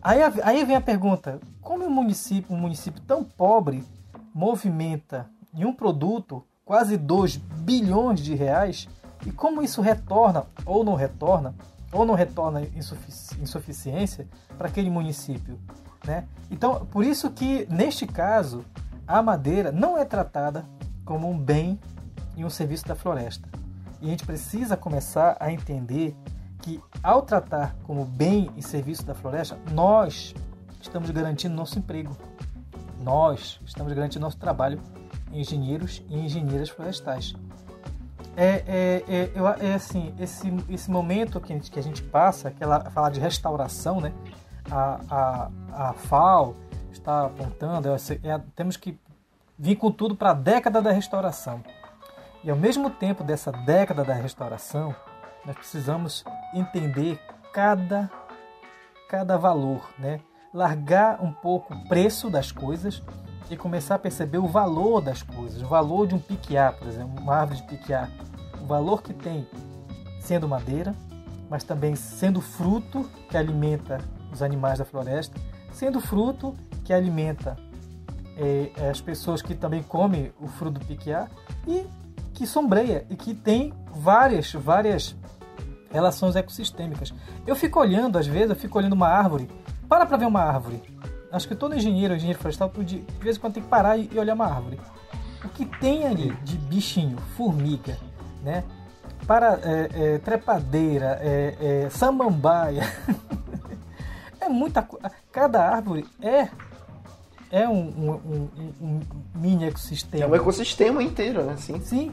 aí, 0.00 0.20
aí 0.42 0.64
vem 0.64 0.76
a 0.76 0.80
pergunta: 0.80 1.40
como 1.60 1.84
um 1.84 1.90
município, 1.90 2.54
um 2.54 2.58
município 2.58 3.02
tão 3.02 3.24
pobre 3.24 3.82
movimenta 4.32 5.28
em 5.52 5.64
um 5.64 5.72
produto 5.72 6.44
quase 6.64 6.96
2 6.96 7.36
bilhões 7.36 8.20
de 8.20 8.34
reais 8.34 8.88
e 9.26 9.32
como 9.32 9.62
isso 9.62 9.80
retorna 9.80 10.46
ou 10.64 10.84
não 10.84 10.94
retorna 10.94 11.54
ou 11.94 12.04
não 12.04 12.14
retorna 12.14 12.62
insufici 12.74 13.40
insuficiência 13.40 14.28
para 14.58 14.68
aquele 14.68 14.90
município, 14.90 15.58
né? 16.04 16.26
Então, 16.50 16.84
por 16.86 17.04
isso 17.04 17.30
que 17.30 17.66
neste 17.70 18.06
caso 18.06 18.64
a 19.06 19.22
madeira 19.22 19.70
não 19.70 19.96
é 19.96 20.04
tratada 20.04 20.64
como 21.04 21.30
um 21.30 21.38
bem 21.38 21.78
e 22.36 22.44
um 22.44 22.50
serviço 22.50 22.86
da 22.86 22.94
floresta. 22.94 23.48
E 24.00 24.06
a 24.06 24.10
gente 24.10 24.26
precisa 24.26 24.76
começar 24.76 25.36
a 25.38 25.52
entender 25.52 26.16
que 26.60 26.82
ao 27.02 27.22
tratar 27.22 27.76
como 27.84 28.04
bem 28.04 28.50
e 28.56 28.62
serviço 28.62 29.04
da 29.04 29.14
floresta, 29.14 29.56
nós 29.72 30.34
estamos 30.80 31.10
garantindo 31.10 31.54
nosso 31.54 31.78
emprego. 31.78 32.16
Nós 33.02 33.60
estamos 33.64 33.92
garantindo 33.92 34.24
nosso 34.24 34.38
trabalho 34.38 34.80
engenheiros 35.32 36.02
e 36.08 36.18
engenheiras 36.18 36.70
florestais. 36.70 37.34
É, 38.36 38.64
é, 38.66 39.04
é, 39.08 39.68
é, 39.68 39.74
assim, 39.74 40.14
esse, 40.18 40.52
esse 40.68 40.90
momento 40.90 41.40
que 41.40 41.52
a 41.52 41.56
gente, 41.56 41.70
que 41.70 41.78
a 41.78 41.82
gente 41.82 42.02
passa, 42.02 42.48
aquela 42.48 42.90
fala 42.90 43.10
de 43.10 43.20
restauração, 43.20 44.00
né? 44.00 44.12
A, 44.70 45.00
a, 45.10 45.88
a 45.90 45.92
FAO 45.92 46.56
está 46.90 47.26
apontando, 47.26 47.88
é, 47.88 47.92
é, 48.28 48.40
temos 48.56 48.76
que 48.76 48.98
vir 49.58 49.76
com 49.76 49.90
tudo 49.90 50.16
para 50.16 50.30
a 50.30 50.34
década 50.34 50.82
da 50.82 50.90
restauração. 50.90 51.62
E 52.42 52.50
ao 52.50 52.56
mesmo 52.56 52.90
tempo 52.90 53.22
dessa 53.22 53.52
década 53.52 54.04
da 54.04 54.14
restauração, 54.14 54.94
nós 55.44 55.56
precisamos 55.56 56.24
entender 56.52 57.18
cada, 57.52 58.10
cada 59.08 59.36
valor, 59.36 59.88
né? 59.98 60.20
largar 60.52 61.20
um 61.20 61.32
pouco 61.32 61.74
o 61.74 61.88
preço 61.88 62.30
das 62.30 62.52
coisas 62.52 63.02
e 63.50 63.56
começar 63.56 63.96
a 63.96 63.98
perceber 63.98 64.38
o 64.38 64.46
valor 64.46 65.00
das 65.00 65.22
coisas, 65.22 65.62
o 65.62 65.66
valor 65.66 66.06
de 66.06 66.14
um 66.14 66.18
piquiá, 66.18 66.72
por 66.72 66.88
exemplo, 66.88 67.20
uma 67.20 67.34
árvore 67.34 67.60
de 67.60 67.66
piquiá, 67.66 68.08
o 68.60 68.66
valor 68.66 69.02
que 69.02 69.12
tem 69.12 69.46
sendo 70.20 70.48
madeira, 70.48 70.94
mas 71.50 71.62
também 71.62 71.94
sendo 71.94 72.40
fruto 72.40 73.08
que 73.28 73.36
alimenta 73.36 73.98
os 74.32 74.42
animais 74.42 74.78
da 74.78 74.84
floresta, 74.84 75.38
sendo 75.72 76.00
fruto 76.00 76.54
que 76.82 76.92
alimenta 76.92 77.56
é, 78.36 78.70
as 78.90 79.00
pessoas 79.00 79.42
que 79.42 79.54
também 79.54 79.82
comem 79.82 80.32
o 80.40 80.48
fruto 80.48 80.80
do 80.80 80.86
piquiá 80.86 81.28
e 81.66 81.86
que 82.32 82.46
sombreia 82.46 83.06
e 83.08 83.16
que 83.16 83.34
tem 83.34 83.72
várias, 83.94 84.52
várias 84.52 85.14
relações 85.90 86.34
ecossistêmicas. 86.34 87.14
Eu 87.46 87.54
fico 87.54 87.78
olhando, 87.78 88.18
às 88.18 88.26
vezes, 88.26 88.50
eu 88.50 88.56
fico 88.56 88.76
olhando 88.78 88.94
uma 88.94 89.08
árvore. 89.08 89.48
Para 89.88 90.04
para 90.04 90.16
ver 90.16 90.26
uma 90.26 90.40
árvore. 90.40 90.82
Acho 91.34 91.48
que 91.48 91.56
todo 91.56 91.74
engenheiro, 91.74 92.14
engenheiro 92.14 92.38
florestal, 92.38 92.70
de 92.78 93.04
vez 93.20 93.36
em 93.36 93.40
quando 93.40 93.54
tem 93.54 93.62
que 93.62 93.68
parar 93.68 93.98
e 93.98 94.08
olhar 94.16 94.34
uma 94.34 94.46
árvore. 94.46 94.78
O 95.44 95.48
que 95.48 95.66
tem 95.66 96.06
ali 96.06 96.30
de 96.44 96.56
bichinho, 96.56 97.18
formiga, 97.36 97.98
né? 98.44 98.62
Para 99.26 99.58
é, 99.64 99.90
é, 99.92 100.18
trepadeira, 100.18 101.18
é, 101.20 101.84
é 101.86 101.90
samambaia. 101.90 102.84
é 104.40 104.48
muita 104.48 104.80
coisa. 104.82 105.10
Cada 105.32 105.68
árvore 105.68 106.06
é 106.22 106.48
é 107.50 107.68
um, 107.68 107.72
um, 107.72 108.10
um, 108.10 108.48
um, 108.80 109.00
mini 109.34 109.64
ecossistema. 109.64 110.24
É 110.24 110.28
um 110.28 110.34
ecossistema 110.34 111.02
inteiro, 111.02 111.42
né? 111.42 111.56
Sim. 111.56 111.80
Sim. 111.80 112.12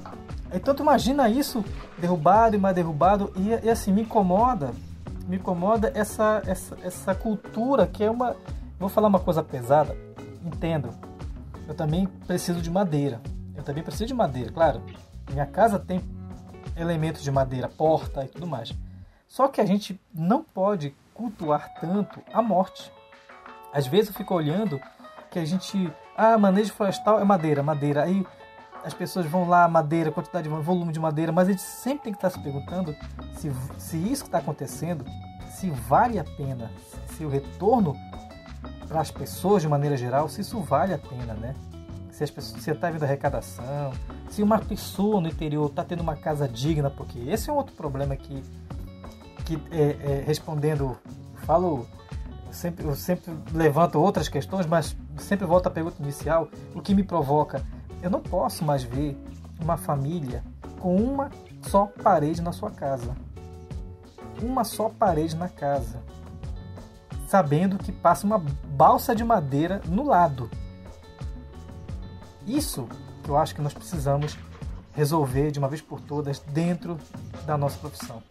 Então 0.51 0.73
tu 0.73 0.81
imagina 0.81 1.29
isso 1.29 1.63
derrubado 1.97 2.55
e 2.55 2.59
mais 2.59 2.75
derrubado 2.75 3.31
e, 3.35 3.65
e 3.65 3.69
assim 3.69 3.91
me 3.91 4.01
incomoda, 4.01 4.71
me 5.27 5.37
incomoda 5.37 5.91
essa, 5.95 6.41
essa 6.45 6.77
essa 6.83 7.15
cultura 7.15 7.87
que 7.87 8.03
é 8.03 8.11
uma, 8.11 8.35
vou 8.81 8.89
falar 8.89 9.07
uma 9.07 9.19
coisa 9.19 9.43
pesada, 9.43 9.95
entendo. 10.43 10.89
Eu 11.67 11.75
também 11.75 12.07
preciso 12.27 12.59
de 12.59 12.71
madeira. 12.71 13.21
Eu 13.55 13.63
também 13.63 13.83
preciso 13.83 14.07
de 14.07 14.13
madeira, 14.13 14.51
claro. 14.51 14.81
Minha 15.29 15.45
casa 15.45 15.77
tem 15.77 16.01
elementos 16.75 17.21
de 17.21 17.29
madeira, 17.29 17.69
porta 17.69 18.25
e 18.25 18.27
tudo 18.27 18.47
mais. 18.47 18.73
Só 19.27 19.47
que 19.47 19.61
a 19.61 19.65
gente 19.65 20.01
não 20.11 20.43
pode 20.43 20.95
cultuar 21.13 21.71
tanto 21.79 22.19
a 22.33 22.41
morte. 22.41 22.91
Às 23.71 23.85
vezes 23.85 24.07
eu 24.09 24.15
fico 24.15 24.33
olhando 24.33 24.81
que 25.29 25.37
a 25.37 25.45
gente, 25.45 25.93
ah, 26.17 26.37
manejo 26.37 26.73
florestal 26.73 27.19
é 27.19 27.23
madeira, 27.23 27.61
madeira. 27.61 28.03
Aí 28.03 28.25
as 28.83 28.95
pessoas 28.95 29.27
vão 29.27 29.47
lá, 29.47 29.67
madeira, 29.67 30.11
quantidade 30.11 30.49
de 30.49 30.55
volume 30.55 30.91
de 30.91 30.99
madeira, 30.99 31.31
mas 31.31 31.47
a 31.47 31.51
gente 31.51 31.61
sempre 31.61 32.05
tem 32.05 32.13
que 32.13 32.17
estar 32.17 32.31
se 32.31 32.39
perguntando 32.39 32.95
se, 33.35 33.51
se 33.77 33.97
isso 33.97 34.23
que 34.23 34.29
está 34.29 34.39
acontecendo, 34.39 35.05
se 35.51 35.69
vale 35.69 36.17
a 36.17 36.23
pena, 36.23 36.71
se 37.15 37.23
o 37.23 37.29
retorno 37.29 37.95
para 38.91 38.99
as 38.99 39.09
pessoas 39.09 39.61
de 39.61 39.69
maneira 39.69 39.95
geral, 39.95 40.27
se 40.27 40.41
isso 40.41 40.59
vale 40.59 40.93
a 40.93 40.97
pena, 40.97 41.33
né? 41.33 41.55
Se 42.11 42.25
as 42.25 42.29
pessoas, 42.29 42.61
se 42.61 42.69
está 42.69 42.89
havendo 42.89 43.03
arrecadação, 43.05 43.93
se 44.29 44.43
uma 44.43 44.59
pessoa 44.59 45.21
no 45.21 45.29
interior 45.29 45.69
está 45.69 45.81
tendo 45.81 46.01
uma 46.01 46.17
casa 46.17 46.45
digna, 46.45 46.89
porque 46.89 47.17
esse 47.19 47.49
é 47.49 47.53
um 47.53 47.55
outro 47.55 47.73
problema 47.73 48.17
que, 48.17 48.43
que 49.45 49.57
é, 49.71 49.83
é, 50.17 50.23
respondendo, 50.27 50.97
falo, 51.45 51.87
sempre, 52.51 52.85
eu 52.85 52.93
sempre 52.93 53.31
levanto 53.53 53.97
outras 53.97 54.27
questões, 54.27 54.65
mas 54.65 54.93
sempre 55.17 55.45
volto 55.45 55.67
à 55.67 55.71
pergunta 55.71 55.95
inicial, 56.03 56.49
o 56.75 56.81
que 56.81 56.93
me 56.93 57.01
provoca 57.03 57.63
eu 58.03 58.09
não 58.09 58.19
posso 58.19 58.65
mais 58.65 58.83
ver 58.83 59.15
uma 59.61 59.77
família 59.77 60.43
com 60.79 60.95
uma 60.97 61.29
só 61.61 61.85
parede 61.85 62.41
na 62.41 62.51
sua 62.51 62.71
casa. 62.71 63.15
Uma 64.41 64.63
só 64.63 64.89
parede 64.89 65.35
na 65.35 65.47
casa. 65.47 66.01
Sabendo 67.31 67.77
que 67.77 67.93
passa 67.93 68.27
uma 68.27 68.37
balsa 68.37 69.15
de 69.15 69.23
madeira 69.23 69.81
no 69.87 70.03
lado. 70.03 70.51
Isso 72.45 72.89
que 73.23 73.29
eu 73.29 73.37
acho 73.37 73.55
que 73.55 73.61
nós 73.61 73.73
precisamos 73.73 74.37
resolver 74.91 75.49
de 75.49 75.57
uma 75.57 75.69
vez 75.69 75.81
por 75.81 76.01
todas 76.01 76.39
dentro 76.39 76.97
da 77.45 77.57
nossa 77.57 77.77
profissão. 77.77 78.21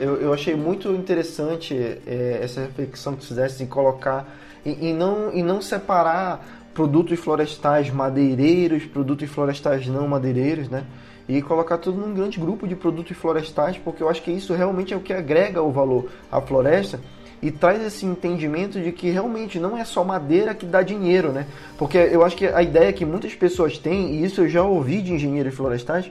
Eu, 0.00 0.16
eu 0.16 0.32
achei 0.32 0.54
muito 0.54 0.90
interessante 0.92 1.74
é, 1.74 2.40
essa 2.42 2.62
reflexão 2.62 3.14
que 3.14 3.26
fizesse 3.26 3.62
em 3.62 3.66
colocar 3.66 4.26
e, 4.64 4.92
não, 4.92 5.32
e 5.32 5.42
não 5.42 5.60
separar 5.62 6.44
produtos 6.74 7.18
florestais 7.18 7.90
madeireiros, 7.90 8.84
produtos 8.84 9.28
florestais 9.30 9.86
não 9.86 10.08
madeireiros, 10.08 10.68
né? 10.68 10.84
E 11.28 11.40
colocar 11.42 11.78
tudo 11.78 12.00
num 12.00 12.12
grande 12.12 12.40
grupo 12.40 12.66
de 12.66 12.74
produtos 12.74 13.16
florestais, 13.16 13.78
porque 13.78 14.02
eu 14.02 14.08
acho 14.08 14.22
que 14.22 14.30
isso 14.30 14.52
realmente 14.52 14.92
é 14.92 14.96
o 14.96 15.00
que 15.00 15.12
agrega 15.12 15.62
o 15.62 15.70
valor 15.70 16.10
à 16.30 16.40
floresta 16.40 17.00
e 17.42 17.50
traz 17.50 17.82
esse 17.82 18.04
entendimento 18.04 18.80
de 18.80 18.92
que 18.92 19.10
realmente 19.10 19.58
não 19.58 19.76
é 19.76 19.84
só 19.84 20.04
madeira 20.04 20.54
que 20.54 20.66
dá 20.66 20.82
dinheiro, 20.82 21.32
né? 21.32 21.46
Porque 21.78 21.96
eu 21.96 22.24
acho 22.24 22.36
que 22.36 22.46
a 22.46 22.62
ideia 22.62 22.92
que 22.92 23.04
muitas 23.04 23.34
pessoas 23.34 23.78
têm, 23.78 24.16
e 24.16 24.24
isso 24.24 24.42
eu 24.42 24.48
já 24.48 24.62
ouvi 24.62 25.00
de 25.00 25.12
engenheiros 25.12 25.54
florestais, 25.54 26.10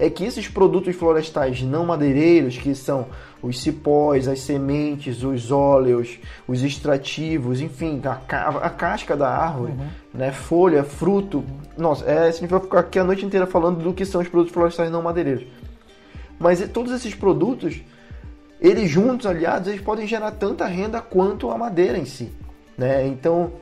é 0.00 0.08
que 0.08 0.24
esses 0.24 0.48
produtos 0.48 0.96
florestais 0.96 1.62
não 1.62 1.84
madeireiros, 1.84 2.56
que 2.56 2.74
são 2.74 3.06
os 3.42 3.60
cipós, 3.60 4.26
as 4.26 4.40
sementes, 4.40 5.22
os 5.22 5.52
óleos, 5.52 6.18
os 6.48 6.62
extrativos, 6.62 7.60
enfim, 7.60 8.00
a, 8.04 8.14
ca 8.14 8.48
a 8.48 8.70
casca 8.70 9.14
da 9.14 9.28
árvore, 9.28 9.72
uhum. 9.72 9.86
né, 10.14 10.32
folha, 10.32 10.82
fruto. 10.82 11.38
Uhum. 11.38 11.44
Nossa, 11.76 12.06
é, 12.06 12.28
a 12.28 12.30
gente 12.30 12.46
vai 12.46 12.60
ficar 12.60 12.80
aqui 12.80 12.98
a 12.98 13.04
noite 13.04 13.26
inteira 13.26 13.46
falando 13.46 13.82
do 13.82 13.92
que 13.92 14.06
são 14.06 14.22
os 14.22 14.28
produtos 14.28 14.54
florestais 14.54 14.90
não 14.90 15.02
madeireiros. 15.02 15.46
Mas 16.38 16.66
todos 16.70 16.92
esses 16.92 17.14
produtos, 17.14 17.82
eles 18.58 18.90
juntos, 18.90 19.26
aliados, 19.26 19.68
eles 19.68 19.82
podem 19.82 20.06
gerar 20.06 20.30
tanta 20.30 20.64
renda 20.64 21.02
quanto 21.02 21.50
a 21.50 21.58
madeira 21.58 21.98
em 21.98 22.06
si. 22.06 22.32
Né? 22.76 23.06
Então, 23.06 23.52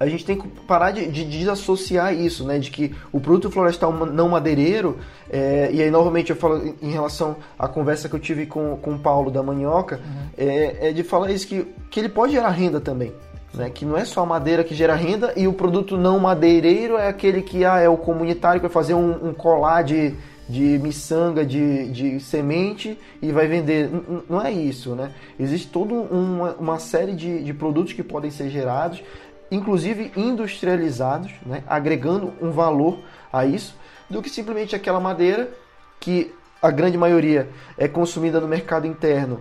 a 0.00 0.06
gente 0.06 0.24
tem 0.24 0.34
que 0.34 0.48
parar 0.66 0.92
de, 0.92 1.06
de 1.08 1.26
desassociar 1.26 2.14
isso, 2.14 2.42
né? 2.42 2.58
De 2.58 2.70
que 2.70 2.94
o 3.12 3.20
produto 3.20 3.50
florestal 3.50 3.92
não 3.92 4.30
madeireiro, 4.30 4.96
é, 5.30 5.68
e 5.70 5.82
aí 5.82 5.90
novamente 5.90 6.30
eu 6.30 6.36
falo 6.36 6.74
em 6.80 6.90
relação 6.90 7.36
à 7.58 7.68
conversa 7.68 8.08
que 8.08 8.14
eu 8.14 8.18
tive 8.18 8.46
com, 8.46 8.78
com 8.78 8.94
o 8.94 8.98
Paulo 8.98 9.30
da 9.30 9.42
Manioca, 9.42 9.96
uhum. 9.96 10.28
é, 10.38 10.88
é, 10.88 10.92
de 10.92 11.02
falar 11.02 11.30
isso, 11.30 11.46
que, 11.46 11.66
que 11.90 12.00
ele 12.00 12.08
pode 12.08 12.32
gerar 12.32 12.48
renda 12.48 12.80
também. 12.80 13.12
Né? 13.52 13.68
Que 13.68 13.84
não 13.84 13.94
é 13.94 14.06
só 14.06 14.22
a 14.22 14.26
madeira 14.26 14.64
que 14.64 14.74
gera 14.74 14.94
renda 14.94 15.34
e 15.36 15.46
o 15.46 15.52
produto 15.52 15.98
não 15.98 16.18
madeireiro 16.18 16.96
é 16.96 17.06
aquele 17.06 17.42
que 17.42 17.66
ah, 17.66 17.78
é 17.78 17.88
o 17.88 17.98
comunitário 17.98 18.58
que 18.58 18.66
vai 18.66 18.72
fazer 18.72 18.94
um, 18.94 19.28
um 19.28 19.34
colar 19.34 19.82
de, 19.82 20.14
de 20.48 20.78
miçanga, 20.78 21.44
de, 21.44 21.90
de 21.90 22.20
semente 22.20 22.98
e 23.20 23.32
vai 23.32 23.46
vender. 23.46 23.90
N 23.90 24.22
não 24.30 24.40
é 24.40 24.50
isso, 24.50 24.94
né? 24.94 25.12
Existe 25.38 25.68
toda 25.68 25.92
uma, 25.92 26.54
uma 26.54 26.78
série 26.78 27.12
de, 27.12 27.44
de 27.44 27.52
produtos 27.52 27.92
que 27.92 28.02
podem 28.02 28.30
ser 28.30 28.48
gerados 28.48 29.02
inclusive 29.50 30.12
industrializados, 30.16 31.32
né, 31.44 31.62
agregando 31.66 32.32
um 32.40 32.50
valor 32.50 32.98
a 33.32 33.44
isso, 33.44 33.76
do 34.08 34.22
que 34.22 34.28
simplesmente 34.28 34.74
aquela 34.74 35.00
madeira 35.00 35.50
que 35.98 36.34
a 36.62 36.70
grande 36.70 36.98
maioria 36.98 37.48
é 37.78 37.88
consumida 37.88 38.40
no 38.40 38.48
mercado 38.48 38.86
interno 38.86 39.40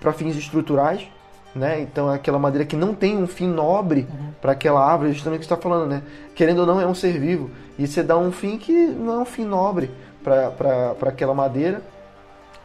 para 0.00 0.12
fins 0.12 0.36
estruturais, 0.36 1.08
né? 1.54 1.80
Então 1.80 2.12
é 2.12 2.16
aquela 2.16 2.38
madeira 2.38 2.64
que 2.64 2.76
não 2.76 2.94
tem 2.94 3.16
um 3.16 3.26
fim 3.26 3.46
nobre 3.46 4.06
uhum. 4.10 4.32
para 4.40 4.52
aquela 4.52 4.84
árvore, 4.84 5.12
justamente 5.12 5.38
o 5.38 5.40
que 5.40 5.46
está 5.46 5.56
falando, 5.56 5.88
né? 5.88 6.02
Querendo 6.34 6.60
ou 6.60 6.66
não 6.66 6.80
é 6.80 6.86
um 6.86 6.94
ser 6.94 7.18
vivo 7.18 7.50
e 7.78 7.86
você 7.86 8.02
dá 8.02 8.16
um 8.16 8.30
fim 8.30 8.58
que 8.58 8.72
não 8.72 9.14
é 9.14 9.18
um 9.18 9.24
fim 9.24 9.44
nobre 9.44 9.90
para 10.22 11.08
aquela 11.08 11.34
madeira, 11.34 11.82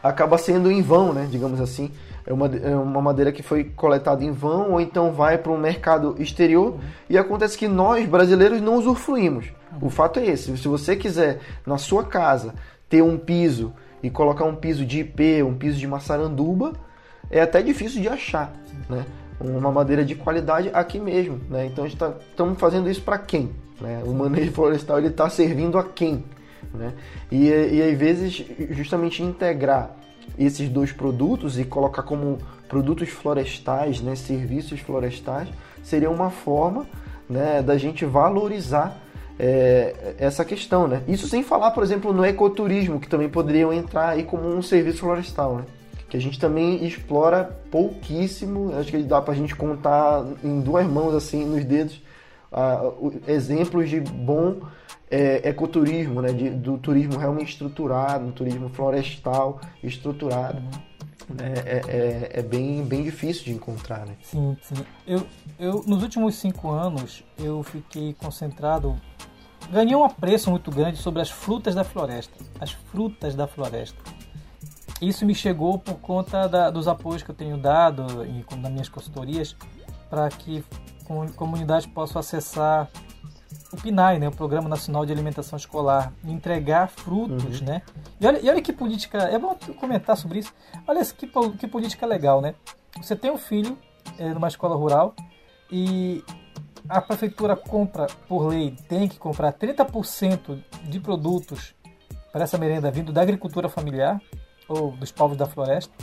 acaba 0.01 0.37
sendo 0.37 0.69
em 0.69 0.81
vão, 0.81 1.13
né? 1.13 1.27
Digamos 1.29 1.61
assim 1.61 1.91
é 2.25 2.33
uma, 2.33 2.47
é 2.47 2.75
uma 2.75 3.01
madeira 3.01 3.31
que 3.31 3.43
foi 3.43 3.65
coletada 3.65 4.23
em 4.23 4.31
vão 4.31 4.71
ou 4.71 4.81
então 4.81 5.11
vai 5.11 5.37
para 5.37 5.51
um 5.51 5.57
mercado 5.57 6.15
exterior 6.19 6.73
uhum. 6.73 6.79
e 7.09 7.17
acontece 7.17 7.57
que 7.57 7.67
nós 7.67 8.07
brasileiros 8.07 8.61
não 8.61 8.77
usufruímos. 8.77 9.45
Uhum. 9.73 9.87
O 9.87 9.89
fato 9.89 10.19
é 10.19 10.25
esse: 10.25 10.55
se 10.57 10.67
você 10.67 10.95
quiser 10.95 11.39
na 11.65 11.77
sua 11.77 12.03
casa 12.03 12.53
ter 12.89 13.01
um 13.01 13.17
piso 13.17 13.73
e 14.01 14.09
colocar 14.09 14.45
um 14.45 14.55
piso 14.55 14.85
de 14.85 15.01
IP, 15.01 15.43
um 15.43 15.53
piso 15.53 15.77
de 15.77 15.87
maçaranduba, 15.87 16.73
é 17.29 17.41
até 17.41 17.61
difícil 17.61 18.01
de 18.01 18.07
achar, 18.07 18.53
né? 18.89 19.05
Uma 19.39 19.71
madeira 19.71 20.05
de 20.05 20.15
qualidade 20.15 20.69
aqui 20.73 20.99
mesmo, 20.99 21.41
né? 21.49 21.65
Então 21.65 21.85
estamos 21.85 22.17
tá, 22.35 22.55
fazendo 22.55 22.89
isso 22.89 23.01
para 23.01 23.17
quem? 23.17 23.51
Né? 23.81 24.01
O 24.05 24.13
manejo 24.13 24.51
florestal 24.53 24.99
ele 24.99 25.07
está 25.07 25.29
servindo 25.29 25.77
a 25.77 25.83
quem? 25.83 26.23
Né? 26.73 26.93
E, 27.31 27.49
e 27.49 27.81
às 27.81 27.97
vezes 27.97 28.45
justamente 28.71 29.21
integrar 29.21 29.91
esses 30.37 30.69
dois 30.69 30.91
produtos 30.91 31.59
e 31.59 31.63
colocar 31.63 32.03
como 32.03 32.39
produtos 32.67 33.09
florestais, 33.09 34.01
né, 34.01 34.15
serviços 34.15 34.79
florestais, 34.79 35.47
seria 35.83 36.09
uma 36.09 36.29
forma 36.29 36.85
né, 37.29 37.61
da 37.61 37.77
gente 37.77 38.05
valorizar 38.05 38.97
é, 39.39 40.15
essa 40.17 40.43
questão. 40.43 40.87
Né? 40.87 41.01
Isso 41.07 41.27
sem 41.27 41.43
falar, 41.43 41.71
por 41.71 41.83
exemplo, 41.83 42.13
no 42.13 42.25
ecoturismo, 42.25 42.99
que 42.99 43.07
também 43.07 43.29
poderiam 43.29 43.73
entrar 43.73 44.09
aí 44.09 44.23
como 44.23 44.47
um 44.47 44.61
serviço 44.61 44.99
florestal. 44.99 45.57
Né? 45.57 45.63
Que 46.09 46.17
a 46.17 46.21
gente 46.21 46.39
também 46.39 46.85
explora 46.85 47.43
pouquíssimo, 47.71 48.73
acho 48.77 48.91
que 48.91 48.97
dá 48.99 49.21
para 49.21 49.33
a 49.33 49.37
gente 49.37 49.55
contar 49.55 50.25
em 50.43 50.61
duas 50.61 50.85
mãos, 50.85 51.13
assim, 51.15 51.45
nos 51.45 51.65
dedos, 51.65 52.01
uh, 52.53 53.21
exemplos 53.27 53.89
de 53.89 53.99
bom 53.99 54.61
é, 55.09 55.47
ecoturismo, 55.49 56.21
né, 56.21 56.31
de, 56.31 56.49
do 56.49 56.77
turismo 56.77 57.17
realmente 57.17 57.51
estruturado, 57.51 58.25
um 58.25 58.31
turismo 58.31 58.69
florestal 58.69 59.59
estruturado. 59.83 60.61
É, 61.39 61.45
é, 61.45 61.81
é, 61.87 62.39
é, 62.39 62.41
bem, 62.41 62.83
bem 62.83 63.03
difícil 63.03 63.45
de 63.45 63.51
encontrar, 63.53 64.05
né? 64.05 64.15
Sim, 64.21 64.57
sim. 64.61 64.75
Eu, 65.07 65.25
eu, 65.57 65.83
nos 65.87 66.03
últimos 66.03 66.35
cinco 66.35 66.69
anos, 66.69 67.23
eu 67.37 67.63
fiquei 67.63 68.13
concentrado... 68.13 68.95
Ganhei 69.71 69.95
um 69.95 70.03
apreço 70.03 70.51
muito 70.51 70.69
grande 70.69 70.97
sobre 70.97 71.21
as 71.21 71.29
frutas 71.29 71.73
da 71.73 71.85
floresta. 71.85 72.33
As 72.59 72.71
frutas 72.71 73.35
da 73.35 73.47
floresta. 73.47 73.97
Isso 75.01 75.25
me 75.25 75.33
chegou 75.33 75.79
por 75.79 75.95
conta 75.95 76.47
da, 76.47 76.69
dos 76.69 76.87
apoios 76.87 77.23
que 77.23 77.31
eu 77.31 77.35
tenho 77.35 77.57
dado 77.57 78.25
em, 78.25 78.43
nas 78.57 78.71
minhas 78.71 78.89
consultorias 78.89 79.55
para 80.09 80.27
que 80.29 80.63
comunidades 81.35 81.85
possam 81.85 82.19
acessar 82.19 82.89
o 83.71 83.77
PNAE, 83.77 84.19
né, 84.19 84.27
o 84.27 84.31
Programa 84.31 84.69
Nacional 84.69 85.05
de 85.05 85.11
Alimentação 85.11 85.57
Escolar, 85.57 86.13
entregar 86.23 86.87
frutos, 86.87 87.59
uhum. 87.59 87.67
né? 87.67 87.81
E 88.19 88.27
olha, 88.27 88.39
e 88.39 88.49
olha 88.49 88.61
que 88.61 88.71
política, 88.71 89.17
é 89.17 89.39
bom 89.39 89.57
comentar 89.79 90.15
sobre 90.15 90.39
isso. 90.39 90.53
Olha 90.87 91.03
que, 91.05 91.27
que 91.57 91.67
política 91.67 92.05
legal, 92.05 92.41
né? 92.41 92.53
Você 92.97 93.15
tem 93.15 93.31
um 93.31 93.37
filho 93.37 93.77
é, 94.19 94.29
numa 94.33 94.47
escola 94.47 94.75
rural 94.75 95.15
e 95.71 96.23
a 96.87 97.01
prefeitura 97.01 97.55
compra, 97.55 98.07
por 98.27 98.47
lei, 98.47 98.75
tem 98.87 99.07
que 99.07 99.17
comprar 99.17 99.53
30% 99.53 100.61
de 100.83 100.99
produtos 100.99 101.73
para 102.31 102.43
essa 102.43 102.57
merenda 102.57 102.91
vindo 102.91 103.11
da 103.11 103.21
agricultura 103.21 103.69
familiar 103.69 104.21
ou 104.67 104.91
dos 104.91 105.11
povos 105.11 105.37
da 105.37 105.45
floresta 105.45 105.93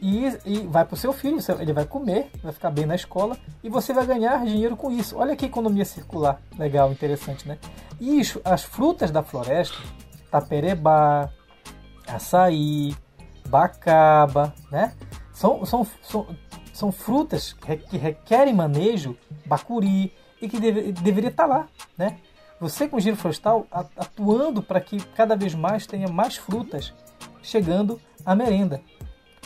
e, 0.00 0.26
e 0.46 0.58
vai 0.66 0.84
para 0.84 0.94
o 0.94 0.96
seu 0.96 1.12
filho, 1.12 1.38
ele 1.58 1.72
vai 1.72 1.84
comer, 1.84 2.30
vai 2.42 2.52
ficar 2.52 2.70
bem 2.70 2.86
na 2.86 2.94
escola 2.94 3.36
e 3.62 3.68
você 3.68 3.92
vai 3.92 4.06
ganhar 4.06 4.44
dinheiro 4.44 4.76
com 4.76 4.90
isso. 4.90 5.16
Olha 5.16 5.36
que 5.36 5.46
economia 5.46 5.84
circular, 5.84 6.40
legal, 6.58 6.90
interessante, 6.90 7.46
né? 7.46 7.58
E 8.00 8.22
as 8.44 8.62
frutas 8.62 9.10
da 9.10 9.22
floresta, 9.22 9.76
taperebá, 10.30 11.30
açaí, 12.06 12.96
bacaba, 13.46 14.54
né? 14.70 14.94
São, 15.32 15.64
são, 15.66 15.86
são, 16.02 16.26
são 16.72 16.92
frutas 16.92 17.52
que 17.52 17.98
requerem 17.98 18.54
manejo, 18.54 19.16
bacuri, 19.46 20.12
e 20.40 20.48
que 20.48 20.58
deve, 20.58 20.92
deveria 20.92 21.30
estar 21.30 21.46
lá, 21.46 21.68
né? 21.96 22.18
Você 22.60 22.88
com 22.88 22.96
o 22.96 23.00
giro 23.00 23.16
florestal 23.16 23.66
atuando 23.70 24.62
para 24.62 24.80
que 24.80 25.00
cada 25.14 25.36
vez 25.36 25.54
mais 25.54 25.86
tenha 25.86 26.08
mais 26.08 26.36
frutas 26.36 26.92
chegando 27.42 28.00
à 28.24 28.34
merenda. 28.34 28.82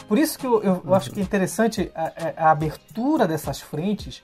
Por 0.07 0.19
isso 0.19 0.39
que 0.39 0.47
eu, 0.47 0.63
eu, 0.63 0.95
acho 0.95 1.11
que 1.11 1.21
é 1.21 1.23
interessante 1.23 1.91
a, 1.95 2.49
a, 2.49 2.51
abertura 2.51 3.27
dessas 3.27 3.61
frentes, 3.61 4.23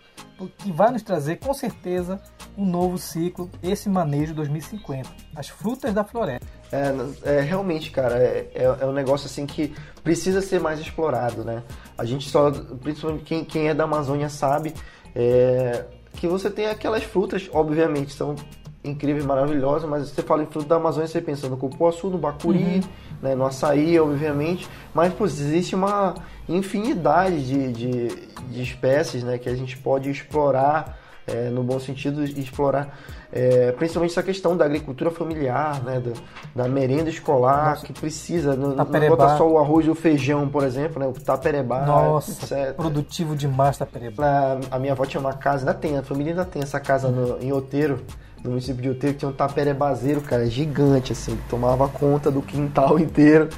que 0.59 0.71
vai 0.71 0.90
nos 0.90 1.03
trazer 1.03 1.37
com 1.37 1.53
certeza 1.53 2.21
um 2.57 2.64
novo 2.64 2.99
ciclo, 2.99 3.51
esse 3.62 3.88
manejo 3.88 4.35
2050, 4.35 5.09
as 5.35 5.49
frutas 5.49 5.93
da 5.93 6.05
floresta. 6.05 6.47
É, 6.73 7.38
é 7.38 7.40
realmente, 7.40 7.90
cara, 7.90 8.16
é, 8.16 8.51
é, 8.55 8.64
é, 8.64 8.87
um 8.87 8.93
negócio 8.93 9.27
assim 9.27 9.47
que 9.47 9.75
precisa 10.03 10.40
ser 10.40 10.61
mais 10.61 10.79
explorado, 10.81 11.45
né? 11.45 11.62
A 11.97 12.05
gente 12.05 12.29
só, 12.29 12.51
principalmente 12.51 13.25
quem, 13.25 13.45
quem 13.45 13.69
é 13.69 13.75
da 13.75 13.85
Amazônia 13.85 14.29
sabe 14.29 14.75
é, 15.14 15.85
que 16.14 16.27
você 16.27 16.51
tem 16.51 16.66
aquelas 16.66 17.03
frutas, 17.05 17.49
obviamente, 17.53 18.12
são 18.12 18.35
incríveis, 18.83 19.25
maravilhosas, 19.25 19.88
mas 19.88 20.09
você 20.09 20.23
fala 20.23 20.43
em 20.43 20.47
fruta 20.47 20.69
da 20.69 20.77
Amazônia, 20.77 21.07
você 21.07 21.21
pensa 21.21 21.49
no 21.49 21.57
cupuaçu, 21.57 22.09
no 22.09 22.19
bacuri, 22.19 22.62
uhum. 22.62 22.83
né, 23.23 23.35
no 23.35 23.45
açaí, 23.45 23.99
obviamente, 24.01 24.69
mas 24.95 25.12
pô, 25.12 25.27
existe 25.27 25.75
uma 25.75 26.14
infinidade 26.49 27.47
de, 27.47 27.73
de, 27.73 28.09
de, 28.49 28.62
espécies 28.62 29.23
né, 29.23 29.38
que 29.38 29.49
a 29.49 29.55
gente 29.55 29.77
pode 29.77 30.11
explorar, 30.11 30.99
é, 31.27 31.51
no 31.51 31.62
bom 31.62 31.79
sentido, 31.79 32.25
explorar 32.25 32.99
é, 33.33 33.71
principalmente 33.73 34.11
essa 34.11 34.23
questão 34.23 34.57
da 34.57 34.64
agricultura 34.64 35.11
familiar, 35.11 35.83
né, 35.85 36.01
da, 36.01 36.62
da 36.62 36.69
merenda 36.69 37.09
escolar, 37.09 37.71
Nossa. 37.71 37.87
que 37.87 37.93
precisa, 37.93 38.57
não, 38.57 38.75
não 38.75 38.85
bota 38.85 39.37
só 39.37 39.49
o 39.49 39.59
arroz 39.59 39.87
e 39.87 39.90
o 39.90 39.95
feijão, 39.95 40.49
por 40.49 40.64
exemplo, 40.64 40.99
né, 40.99 41.07
o 41.07 41.12
taperebá, 41.12 41.85
Nossa, 41.87 42.55
etc. 42.55 42.75
produtivo 42.75 43.37
demais 43.37 43.79
taperebá. 43.79 44.59
A, 44.71 44.77
a 44.77 44.79
minha 44.79 44.93
avó 44.93 45.05
tinha 45.05 45.21
uma 45.21 45.35
casa, 45.35 45.61
ainda 45.61 45.75
tem, 45.75 45.97
a 45.97 46.03
família 46.03 46.33
ainda 46.33 46.45
tem 46.45 46.62
essa 46.62 46.81
casa 46.81 47.09
no, 47.09 47.40
em 47.40 47.53
Oteiro, 47.53 48.01
no 48.42 48.50
município 48.50 48.83
de 48.83 48.88
Outeiro, 48.88 49.14
que 49.14 49.20
tinha 49.20 49.29
um 49.29 49.35
taperebazeiro, 49.35 50.20
cara, 50.20 50.46
gigante, 50.46 51.12
assim, 51.12 51.38
tomava 51.48 51.88
conta 51.88 52.31
do 52.31 52.42
quintal 52.42 52.98
inteiro, 53.00 53.48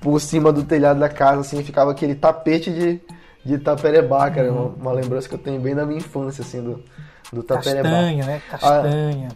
por 0.00 0.20
cima 0.20 0.52
do 0.52 0.62
telhado 0.62 1.00
da 1.00 1.08
casa, 1.08 1.40
assim, 1.40 1.62
ficava 1.62 1.90
aquele 1.90 2.14
tapete 2.14 2.70
de, 2.70 3.00
de 3.44 3.58
taperebá, 3.58 4.30
cara, 4.30 4.52
uhum. 4.52 4.66
uma, 4.66 4.90
uma, 4.90 4.92
lembrança 4.92 5.28
que 5.28 5.34
eu 5.34 5.38
tenho 5.38 5.60
bem 5.60 5.74
da 5.74 5.84
minha 5.84 5.98
infância, 5.98 6.42
assim, 6.42 6.62
do, 6.62 6.82
do 7.32 7.42
taperebá. 7.42 7.90
Castanha, 7.90 8.26
né? 8.26 8.42
Castanha. 8.48 9.28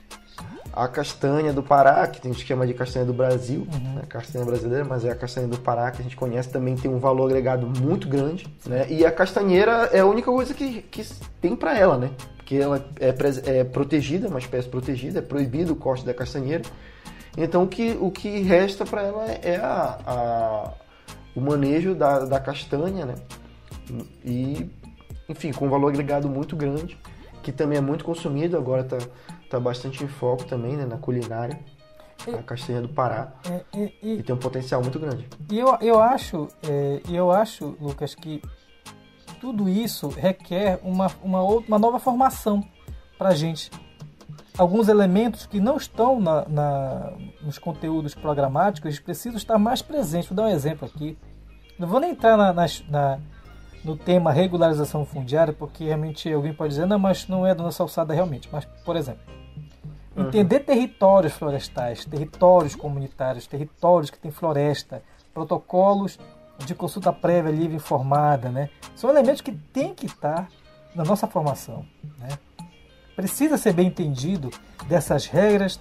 A, 0.72 0.84
a 0.84 0.88
castanha 0.88 1.52
do 1.52 1.62
Pará, 1.62 2.06
que 2.06 2.20
tem 2.20 2.30
um 2.30 2.34
esquema 2.34 2.66
de 2.66 2.74
castanha 2.74 3.04
do 3.04 3.12
Brasil, 3.12 3.66
uhum. 3.72 3.94
né? 3.94 4.02
castanha 4.08 4.44
brasileira, 4.44 4.84
mas 4.84 5.04
é 5.04 5.10
a 5.10 5.16
castanha 5.16 5.48
do 5.48 5.58
Pará 5.58 5.90
que 5.90 6.00
a 6.00 6.04
gente 6.04 6.14
conhece, 6.14 6.50
também 6.50 6.76
tem 6.76 6.90
um 6.90 6.98
valor 6.98 7.24
agregado 7.26 7.66
muito 7.66 8.06
grande, 8.06 8.46
né? 8.66 8.86
E 8.88 9.04
a 9.04 9.10
castanheira 9.10 9.88
é 9.92 10.00
a 10.00 10.06
única 10.06 10.30
coisa 10.30 10.54
que, 10.54 10.82
que 10.82 11.04
tem 11.40 11.56
para 11.56 11.76
ela, 11.76 11.96
né? 11.96 12.10
Porque 12.46 12.54
ela 12.54 12.88
é, 13.00 13.58
é 13.58 13.64
protegida, 13.64 14.28
uma 14.28 14.38
espécie 14.38 14.68
protegida, 14.68 15.18
é 15.18 15.22
proibido 15.22 15.72
o 15.72 15.76
corte 15.76 16.06
da 16.06 16.14
castanheira. 16.14 16.62
Então 17.36 17.64
o 17.64 17.66
que, 17.66 17.98
o 18.00 18.08
que 18.08 18.38
resta 18.38 18.86
para 18.86 19.02
ela 19.02 19.24
é 19.24 19.56
a, 19.56 19.98
a, 20.06 20.72
o 21.34 21.40
manejo 21.40 21.92
da, 21.92 22.20
da 22.20 22.38
castanha, 22.38 23.04
né? 23.04 23.14
E, 24.24 24.70
enfim, 25.28 25.50
com 25.50 25.66
um 25.66 25.68
valor 25.68 25.88
agregado 25.88 26.28
muito 26.28 26.54
grande, 26.54 26.96
que 27.42 27.50
também 27.50 27.78
é 27.78 27.80
muito 27.80 28.04
consumido, 28.04 28.56
agora 28.56 28.82
está 28.82 28.98
tá 29.50 29.58
bastante 29.58 30.04
em 30.04 30.08
foco 30.08 30.44
também 30.44 30.76
né, 30.76 30.86
na 30.86 30.98
culinária. 30.98 31.58
A 32.32 32.42
castanha 32.42 32.80
do 32.80 32.88
Pará. 32.88 33.32
É, 33.50 33.60
e, 33.76 33.94
e, 34.02 34.18
e, 34.18 34.22
tem 34.22 34.34
um 34.34 34.38
potencial 34.38 34.80
muito 34.82 34.98
grande. 34.98 35.28
E 35.50 35.58
eu, 35.58 35.76
eu 35.80 36.00
acho, 36.00 36.48
é, 36.68 37.00
eu 37.08 37.30
acho, 37.30 37.76
Lucas, 37.80 38.14
que 38.14 38.40
tudo 39.46 39.68
isso 39.68 40.08
requer 40.08 40.80
uma, 40.82 41.06
uma, 41.22 41.40
uma 41.40 41.78
nova 41.78 42.00
formação 42.00 42.64
para 43.16 43.28
a 43.28 43.34
gente. 43.34 43.70
Alguns 44.58 44.88
elementos 44.88 45.46
que 45.46 45.60
não 45.60 45.76
estão 45.76 46.18
na, 46.18 46.48
na, 46.48 47.12
nos 47.40 47.56
conteúdos 47.56 48.12
programáticos 48.12 48.88
eles 48.88 48.98
precisam 48.98 49.36
estar 49.36 49.56
mais 49.56 49.80
presentes. 49.80 50.28
Vou 50.28 50.34
dar 50.34 50.46
um 50.46 50.48
exemplo 50.48 50.88
aqui. 50.92 51.16
Não 51.78 51.86
vou 51.86 52.00
nem 52.00 52.10
entrar 52.10 52.36
na, 52.36 52.52
na, 52.52 53.20
no 53.84 53.96
tema 53.96 54.32
regularização 54.32 55.06
fundiária, 55.06 55.52
porque 55.52 55.84
realmente 55.84 56.32
alguém 56.32 56.52
pode 56.52 56.70
dizer, 56.70 56.86
não, 56.86 56.98
mas 56.98 57.28
não 57.28 57.46
é 57.46 57.54
da 57.54 57.62
nossa 57.62 57.84
alçada 57.84 58.12
realmente. 58.12 58.48
Mas, 58.50 58.64
por 58.84 58.96
exemplo, 58.96 59.22
uhum. 60.16 60.26
entender 60.26 60.58
territórios 60.58 61.34
florestais, 61.34 62.04
territórios 62.04 62.74
comunitários, 62.74 63.46
territórios 63.46 64.10
que 64.10 64.18
têm 64.18 64.32
floresta, 64.32 65.04
protocolos 65.32 66.18
de 66.64 66.74
consulta 66.74 67.12
prévia, 67.12 67.50
livre, 67.50 67.76
informada, 67.76 68.50
né? 68.50 68.70
São 68.94 69.10
elementos 69.10 69.40
que 69.40 69.52
têm 69.52 69.94
que 69.94 70.06
estar 70.06 70.48
na 70.94 71.04
nossa 71.04 71.26
formação, 71.26 71.84
né? 72.18 72.28
Precisa 73.14 73.56
ser 73.56 73.72
bem 73.72 73.88
entendido 73.88 74.50
dessas 74.86 75.26
regras, 75.26 75.80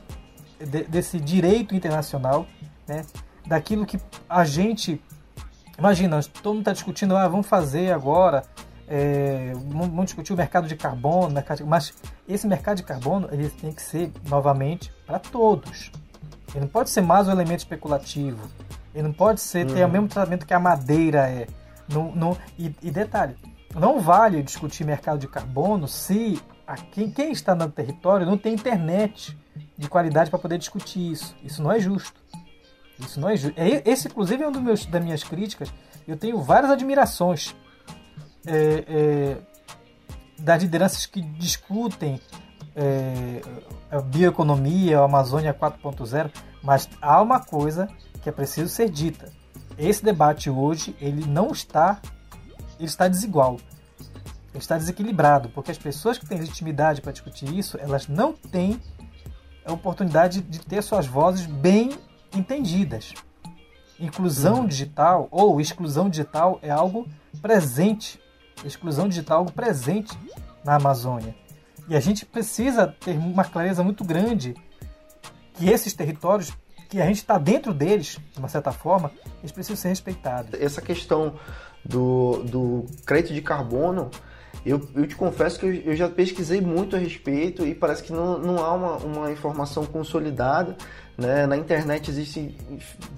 de, 0.60 0.84
desse 0.84 1.20
direito 1.20 1.76
internacional, 1.76 2.46
né? 2.88 3.06
Daquilo 3.46 3.86
que 3.86 4.00
a 4.30 4.44
gente... 4.44 5.02
Imagina, 5.78 6.22
todo 6.42 6.54
mundo 6.54 6.62
está 6.62 6.74
discutindo, 6.74 7.16
ah, 7.18 7.28
vamos 7.28 7.48
fazer 7.48 7.92
agora 7.92 8.44
é, 8.88 9.54
vamos 9.56 10.06
discutir 10.06 10.34
o 10.34 10.38
mercado 10.38 10.68
de 10.68 10.76
carbono, 10.76 11.34
mercado, 11.34 11.66
mas 11.66 11.94
esse 12.28 12.48
mercado 12.48 12.78
de 12.78 12.84
carbono 12.84 13.28
ele 13.32 13.50
tem 13.50 13.72
que 13.72 13.82
ser 13.82 14.12
novamente 14.28 14.94
para 15.06 15.20
todos. 15.20 15.92
Ele 16.54 16.62
não 16.62 16.68
pode 16.68 16.90
ser 16.90 17.02
mais 17.02 17.28
um 17.28 17.32
elemento 17.32 17.60
especulativo. 17.60 18.48
Ele 18.96 19.04
não 19.04 19.14
pode 19.14 19.42
ser, 19.42 19.68
ter 19.68 19.82
o 19.82 19.86
uhum. 19.86 19.92
mesmo 19.92 20.08
tratamento 20.08 20.46
que 20.46 20.54
a 20.54 20.60
madeira 20.60 21.30
é. 21.30 21.46
Não, 21.88 22.12
não, 22.16 22.38
e, 22.58 22.74
e 22.82 22.90
detalhe, 22.90 23.36
não 23.76 24.00
vale 24.00 24.42
discutir 24.42 24.86
mercado 24.86 25.20
de 25.20 25.28
carbono 25.28 25.88
se 25.88 26.42
a 26.66 26.76
quem, 26.76 27.12
quem 27.12 27.32
está 27.32 27.54
no 27.54 27.70
território 27.70 28.26
não 28.26 28.38
tem 28.38 28.54
internet 28.54 29.38
de 29.78 29.90
qualidade 29.90 30.30
para 30.30 30.40
poder 30.40 30.58
discutir 30.58 31.12
isso. 31.12 31.36
Isso 31.44 31.62
não 31.62 31.72
é 31.72 31.80
justo. 31.80 32.20
Isso 32.98 33.20
não 33.20 33.30
é 33.30 33.36
justo. 33.36 33.60
É, 33.60 33.84
esse, 33.86 34.08
inclusive, 34.08 34.44
é 34.44 34.48
um 34.48 34.52
dos 34.52 34.62
meus, 34.62 34.86
das 34.86 35.04
minhas 35.04 35.24
críticas. 35.24 35.72
Eu 36.08 36.16
tenho 36.16 36.42
várias 36.42 36.72
admirações 36.72 37.54
é, 38.48 38.86
é, 38.88 39.38
das 40.40 40.64
lideranças 40.64 41.06
que 41.06 41.22
discutem 41.22 42.20
é, 42.76 43.42
a 43.92 44.02
bioeconomia, 44.02 45.00
a 45.00 45.06
Amazônia 45.06 45.54
4.0, 45.54 46.32
mas 46.64 46.90
há 47.02 47.22
uma 47.22 47.40
coisa 47.40 47.88
que 48.26 48.30
é 48.30 48.32
preciso 48.32 48.68
ser 48.70 48.90
dita. 48.90 49.32
Esse 49.78 50.04
debate 50.04 50.50
hoje, 50.50 50.96
ele 51.00 51.28
não 51.28 51.52
está, 51.52 52.02
ele 52.80 52.88
está 52.88 53.08
desigual. 53.08 53.58
Ele 54.52 54.58
está 54.64 54.80
desequilibrado, 54.80 55.50
porque 55.50 55.70
as 55.70 55.78
pessoas 55.78 56.18
que 56.18 56.26
têm 56.26 56.40
legitimidade 56.40 57.02
para 57.02 57.12
discutir 57.12 57.56
isso, 57.56 57.78
elas 57.80 58.08
não 58.08 58.34
têm 58.34 58.82
a 59.64 59.72
oportunidade 59.72 60.42
de 60.42 60.58
ter 60.58 60.82
suas 60.82 61.06
vozes 61.06 61.46
bem 61.46 61.92
entendidas. 62.34 63.14
Inclusão 64.00 64.62
uhum. 64.62 64.68
digital 64.68 65.28
ou 65.30 65.62
exclusão 65.62 66.10
digital 66.10 66.58
é 66.64 66.72
algo 66.72 67.08
presente. 67.44 68.20
Exclusão 68.64 69.08
digital 69.08 69.38
é 69.38 69.40
algo 69.42 69.52
presente 69.52 70.18
na 70.64 70.78
Amazônia. 70.78 71.36
E 71.88 71.96
a 71.96 72.00
gente 72.00 72.26
precisa 72.26 72.88
ter 72.88 73.20
uma 73.20 73.44
clareza 73.44 73.84
muito 73.84 74.04
grande 74.04 74.56
que 75.54 75.70
esses 75.70 75.94
territórios 75.94 76.52
que 76.90 77.02
a 77.02 77.06
gente 77.06 77.18
está 77.18 77.38
dentro 77.38 77.74
deles, 77.74 78.20
de 78.34 78.40
uma 78.40 78.48
certa 78.48 78.72
forma, 78.72 79.12
eles 79.40 79.52
precisam 79.52 79.76
ser 79.76 79.90
respeitados. 79.90 80.60
Essa 80.60 80.82
questão 80.82 81.36
do, 81.84 82.44
do 82.44 82.86
crédito 83.06 83.34
de 83.34 83.42
carbono, 83.42 84.10
eu, 84.66 84.88
eu 84.96 85.06
te 85.08 85.16
confesso 85.16 85.60
que 85.60 85.84
eu, 85.86 85.96
já 85.96 86.10
pesquisei 86.10 86.62
muito 86.62 86.96
a 86.96 87.00
respeito 87.00 87.66
e 87.66 87.76
parece 87.76 88.04
que 88.04 88.12
não, 88.12 88.40
não 88.40 88.64
há 88.64 88.74
uma, 88.74 88.98
uma 88.98 89.32
informação 89.32 89.86
consolidada. 89.86 90.76
Né? 91.18 91.46
Na 91.46 91.56
internet 91.56 92.10
existem 92.10 92.56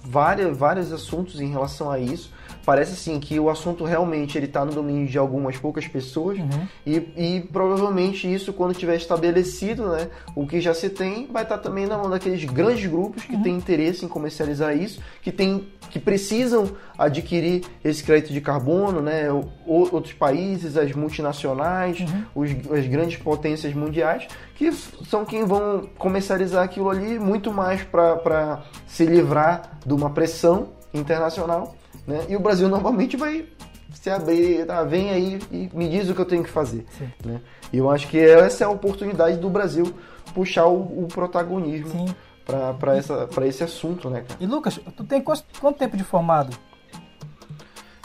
várias, 0.04 0.56
vários 0.56 0.92
assuntos 0.92 1.40
em 1.40 1.50
relação 1.50 1.90
a 1.90 1.98
isso 1.98 2.32
parece 2.68 2.92
assim 2.92 3.18
que 3.18 3.40
o 3.40 3.48
assunto 3.48 3.82
realmente 3.82 4.36
ele 4.36 4.44
está 4.44 4.62
no 4.62 4.70
domínio 4.70 5.06
de 5.06 5.16
algumas 5.16 5.56
poucas 5.56 5.88
pessoas 5.88 6.38
uhum. 6.38 6.68
e, 6.84 6.96
e, 7.16 7.40
provavelmente 7.50 8.30
isso 8.30 8.52
quando 8.52 8.74
tiver 8.74 8.96
estabelecido, 8.96 9.88
né, 9.88 10.10
o 10.36 10.46
que 10.46 10.60
já 10.60 10.74
se 10.74 10.90
tem 10.90 11.26
vai 11.32 11.44
estar 11.44 11.56
tá 11.56 11.62
também 11.62 11.86
na 11.86 11.96
mão 11.96 12.10
daqueles 12.10 12.44
grandes 12.44 12.84
grupos 12.84 13.24
que 13.24 13.36
uhum. 13.36 13.42
têm 13.42 13.56
interesse 13.56 14.04
em 14.04 14.08
comercializar 14.08 14.76
isso, 14.76 15.00
que 15.22 15.32
tem 15.32 15.66
que 15.88 15.98
precisam 15.98 16.70
adquirir 16.98 17.64
esse 17.82 18.04
crédito 18.04 18.34
de 18.34 18.40
carbono, 18.42 19.00
né, 19.00 19.28
outros 19.64 20.12
países, 20.12 20.76
as 20.76 20.92
multinacionais, 20.92 22.00
uhum. 22.00 22.24
os, 22.34 22.50
as 22.70 22.86
grandes 22.86 23.16
potências 23.16 23.72
mundiais 23.72 24.28
que 24.54 24.70
são 24.72 25.24
quem 25.24 25.46
vão 25.46 25.88
comercializar 25.96 26.64
aquilo 26.64 26.90
ali 26.90 27.18
muito 27.18 27.50
mais 27.50 27.82
para 27.82 28.62
se 28.86 29.06
livrar 29.06 29.78
de 29.86 29.94
uma 29.94 30.10
pressão 30.10 30.68
internacional, 30.92 31.77
né? 32.08 32.24
E 32.28 32.34
o 32.34 32.40
Brasil 32.40 32.68
novamente 32.68 33.16
vai 33.16 33.46
se 33.92 34.08
abrir, 34.08 34.66
tá, 34.66 34.82
vem 34.82 35.10
aí 35.10 35.38
e 35.52 35.70
me 35.74 35.88
diz 35.88 36.08
o 36.08 36.14
que 36.14 36.20
eu 36.20 36.24
tenho 36.24 36.42
que 36.42 36.50
fazer. 36.50 36.86
Né? 37.24 37.40
E 37.72 37.76
eu 37.76 37.90
acho 37.90 38.08
que 38.08 38.18
essa 38.18 38.64
é 38.64 38.66
a 38.66 38.70
oportunidade 38.70 39.36
do 39.36 39.50
Brasil 39.50 39.94
puxar 40.34 40.66
o, 40.66 41.04
o 41.04 41.08
protagonismo 41.08 42.06
para 42.44 43.46
esse 43.46 43.62
assunto, 43.62 44.08
né, 44.08 44.22
cara? 44.22 44.40
E 44.40 44.46
Lucas, 44.46 44.80
tu 44.96 45.04
tem 45.04 45.20
quanto, 45.20 45.44
quanto 45.60 45.78
tempo 45.78 45.96
de 45.96 46.04
formado? 46.04 46.56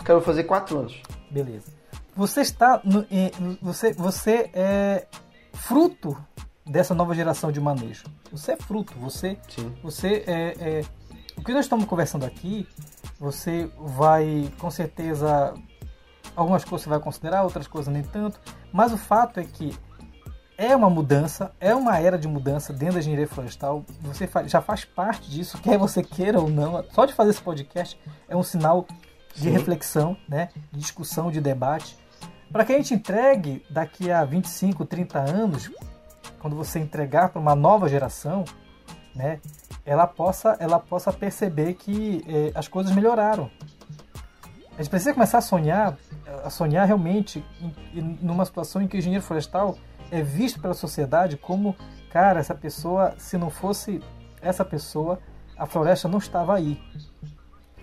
Quero 0.03 0.19
fazer 0.19 0.43
quatro 0.43 0.79
anos. 0.79 1.01
Beleza. 1.31 1.71
Você 2.13 2.41
está. 2.41 2.81
No, 2.83 3.05
você, 3.61 3.93
você 3.93 4.49
é 4.53 5.07
fruto 5.53 6.17
dessa 6.65 6.93
nova 6.93 7.15
geração 7.15 7.51
de 7.51 7.61
manejo. 7.61 8.03
Você 8.31 8.51
é 8.51 8.57
fruto. 8.57 8.93
Você, 8.99 9.37
Sim. 9.47 9.73
você 9.81 10.23
é, 10.27 10.55
é. 10.59 10.81
O 11.37 11.43
que 11.43 11.53
nós 11.53 11.65
estamos 11.65 11.85
conversando 11.85 12.25
aqui, 12.25 12.67
você 13.19 13.69
vai 13.77 14.51
com 14.57 14.69
certeza 14.69 15.53
Algumas 16.35 16.63
coisas 16.63 16.83
você 16.83 16.89
vai 16.89 16.99
considerar, 16.99 17.43
outras 17.43 17.67
coisas 17.67 17.93
nem 17.93 18.03
tanto. 18.03 18.39
Mas 18.71 18.91
o 18.91 18.97
fato 18.97 19.39
é 19.39 19.43
que 19.43 19.77
é 20.57 20.75
uma 20.75 20.89
mudança, 20.89 21.51
é 21.59 21.75
uma 21.75 21.99
era 21.99 22.17
de 22.17 22.27
mudança 22.27 22.73
dentro 22.73 22.95
da 22.95 22.99
engenharia 22.99 23.27
florestal. 23.27 23.83
Você 24.01 24.27
já 24.47 24.61
faz 24.61 24.83
parte 24.83 25.29
disso, 25.29 25.59
quer 25.59 25.77
você 25.77 26.01
queira 26.01 26.39
ou 26.39 26.49
não. 26.49 26.83
Só 26.91 27.05
de 27.05 27.13
fazer 27.13 27.31
esse 27.31 27.41
podcast 27.41 27.99
é 28.27 28.35
um 28.35 28.43
sinal 28.43 28.87
de 29.35 29.43
Sim. 29.43 29.49
reflexão, 29.51 30.17
né? 30.27 30.49
de 30.71 30.79
discussão, 30.79 31.29
de 31.29 31.39
debate. 31.39 31.97
Para 32.51 32.65
que 32.65 32.73
a 32.73 32.77
gente 32.77 32.93
entregue 32.93 33.63
daqui 33.69 34.11
a 34.11 34.23
25, 34.23 34.85
30 34.85 35.19
anos, 35.19 35.71
quando 36.39 36.55
você 36.55 36.79
entregar 36.79 37.29
para 37.29 37.41
uma 37.41 37.55
nova 37.55 37.87
geração, 37.89 38.43
né, 39.15 39.39
ela 39.85 40.07
possa, 40.07 40.55
ela 40.59 40.79
possa 40.79 41.11
perceber 41.11 41.73
que 41.73 42.23
eh, 42.27 42.51
as 42.55 42.67
coisas 42.67 42.93
melhoraram. 42.93 43.49
A 44.73 44.81
gente 44.81 44.89
precisa 44.89 45.13
começar 45.13 45.37
a 45.37 45.41
sonhar 45.41 45.97
a 46.43 46.49
sonhar 46.49 46.85
realmente 46.85 47.43
em, 47.61 47.99
em, 47.99 48.19
numa 48.21 48.45
situação 48.45 48.81
em 48.81 48.87
que 48.87 48.97
o 48.97 48.99
engenheiro 48.99 49.23
florestal 49.23 49.77
é 50.11 50.21
visto 50.21 50.59
pela 50.59 50.73
sociedade 50.73 51.37
como, 51.37 51.75
cara, 52.11 52.39
essa 52.39 52.55
pessoa, 52.55 53.13
se 53.17 53.37
não 53.37 53.49
fosse 53.49 54.01
essa 54.41 54.63
pessoa, 54.63 55.19
a 55.57 55.65
floresta 55.65 56.07
não 56.07 56.17
estava 56.17 56.55
aí. 56.55 56.81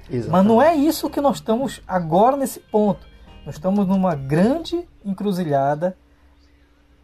Exatamente. 0.09 0.29
Mas 0.31 0.45
não 0.45 0.61
é 0.61 0.75
isso 0.75 1.11
que 1.11 1.21
nós 1.21 1.37
estamos 1.37 1.83
agora 1.87 2.37
nesse 2.37 2.61
ponto. 2.61 3.07
Nós 3.45 3.55
estamos 3.55 3.87
numa 3.87 4.15
grande 4.15 4.87
encruzilhada 5.05 5.97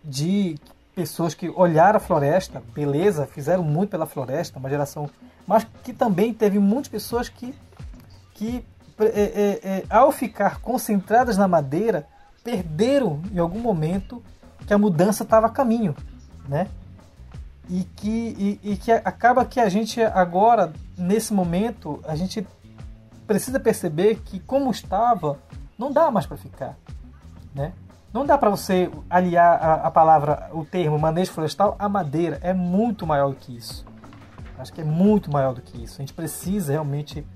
de 0.04 0.56
pessoas 0.96 1.35
que 1.35 1.50
olharam 1.50 1.98
a 1.98 2.00
floresta, 2.00 2.62
beleza, 2.74 3.26
fizeram 3.26 3.62
muito 3.62 3.90
pela 3.90 4.06
floresta, 4.06 4.59
uma 4.59 4.70
geração, 4.70 5.11
mas 5.46 5.66
que 5.85 5.92
também 5.92 6.32
teve 6.32 6.59
muitas 6.59 6.88
pessoas 6.88 7.28
que, 7.28 7.54
que 8.32 8.64
é, 8.98 9.04
é, 9.04 9.61
é, 9.62 9.85
ao 9.90 10.11
ficar 10.11 10.59
concentradas 10.59 11.37
na 11.37 11.46
madeira, 11.46 12.09
perderam 12.42 13.20
em 13.30 13.38
algum 13.38 13.61
momento 13.61 14.22
que 14.66 14.72
a 14.72 14.78
mudança 14.78 15.22
estava 15.22 15.48
a 15.48 15.50
caminho, 15.50 15.94
né? 16.48 16.66
E 17.68 17.85
que, 17.96 18.59
e, 18.64 18.72
e, 18.72 18.76
que 18.78 18.90
acaba 18.90 19.44
que 19.44 19.61
a 19.61 19.68
gente 19.68 20.00
agora, 20.00 20.72
nesse 20.96 21.35
momento, 21.35 22.00
a 22.04 22.16
gente 22.16 22.46
precisa 23.26 23.61
perceber 23.61 24.22
que 24.24 24.40
como 24.40 24.70
estava, 24.70 25.38
não 25.78 25.92
dá 25.92 26.11
mais 26.11 26.24
para 26.24 26.38
ficar, 26.38 26.74
né? 27.54 27.74
Não 28.16 28.24
dá 28.24 28.38
para 28.38 28.48
você 28.48 28.90
aliar 29.11 29.62
a, 29.62 29.74
a, 29.74 29.90
palavra, 29.90 30.48
o 30.50 30.64
termo 30.64 30.98
manejo 30.98 31.33
florestal 31.33 31.76
à 31.79 31.87
madeira. 31.87 32.38
É 32.42 32.55
muito 32.55 33.07
maior 33.07 33.29
do 33.29 33.37
que 33.37 33.55
isso. 33.55 33.85
Acho 34.59 34.72
que 34.72 34.81
é 34.81 34.85
muito 34.85 35.31
maior 35.31 35.52
do 35.52 35.61
que 35.61 35.85
isso. 35.85 35.96
A 35.96 36.02
gente 36.02 36.14
precisa 36.14 36.72
realmente 36.72 37.26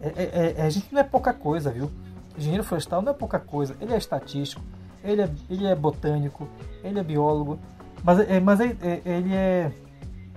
é, 0.00 0.08
é, 0.08 0.54
é, 0.56 0.62
a 0.62 0.70
gente 0.70 0.88
não 0.90 1.02
é 1.02 1.04
pouca 1.04 1.34
coisa, 1.34 1.70
viu? 1.70 1.90
Engenheiro 2.34 2.64
florestal 2.64 3.02
não 3.02 3.12
é 3.12 3.14
pouca 3.14 3.38
coisa. 3.38 3.76
Ele 3.78 3.92
é 3.92 3.98
estatístico, 3.98 4.62
ele 5.04 5.20
é, 5.20 5.30
ele 5.50 5.66
é 5.66 5.74
botânico, 5.74 6.48
ele 6.82 6.98
é 6.98 7.02
biólogo, 7.02 7.58
mas, 8.02 8.20
é, 8.20 8.40
mas 8.40 8.60
ele, 8.60 8.78
é, 8.80 9.02
ele 9.04 9.34
é 9.34 9.70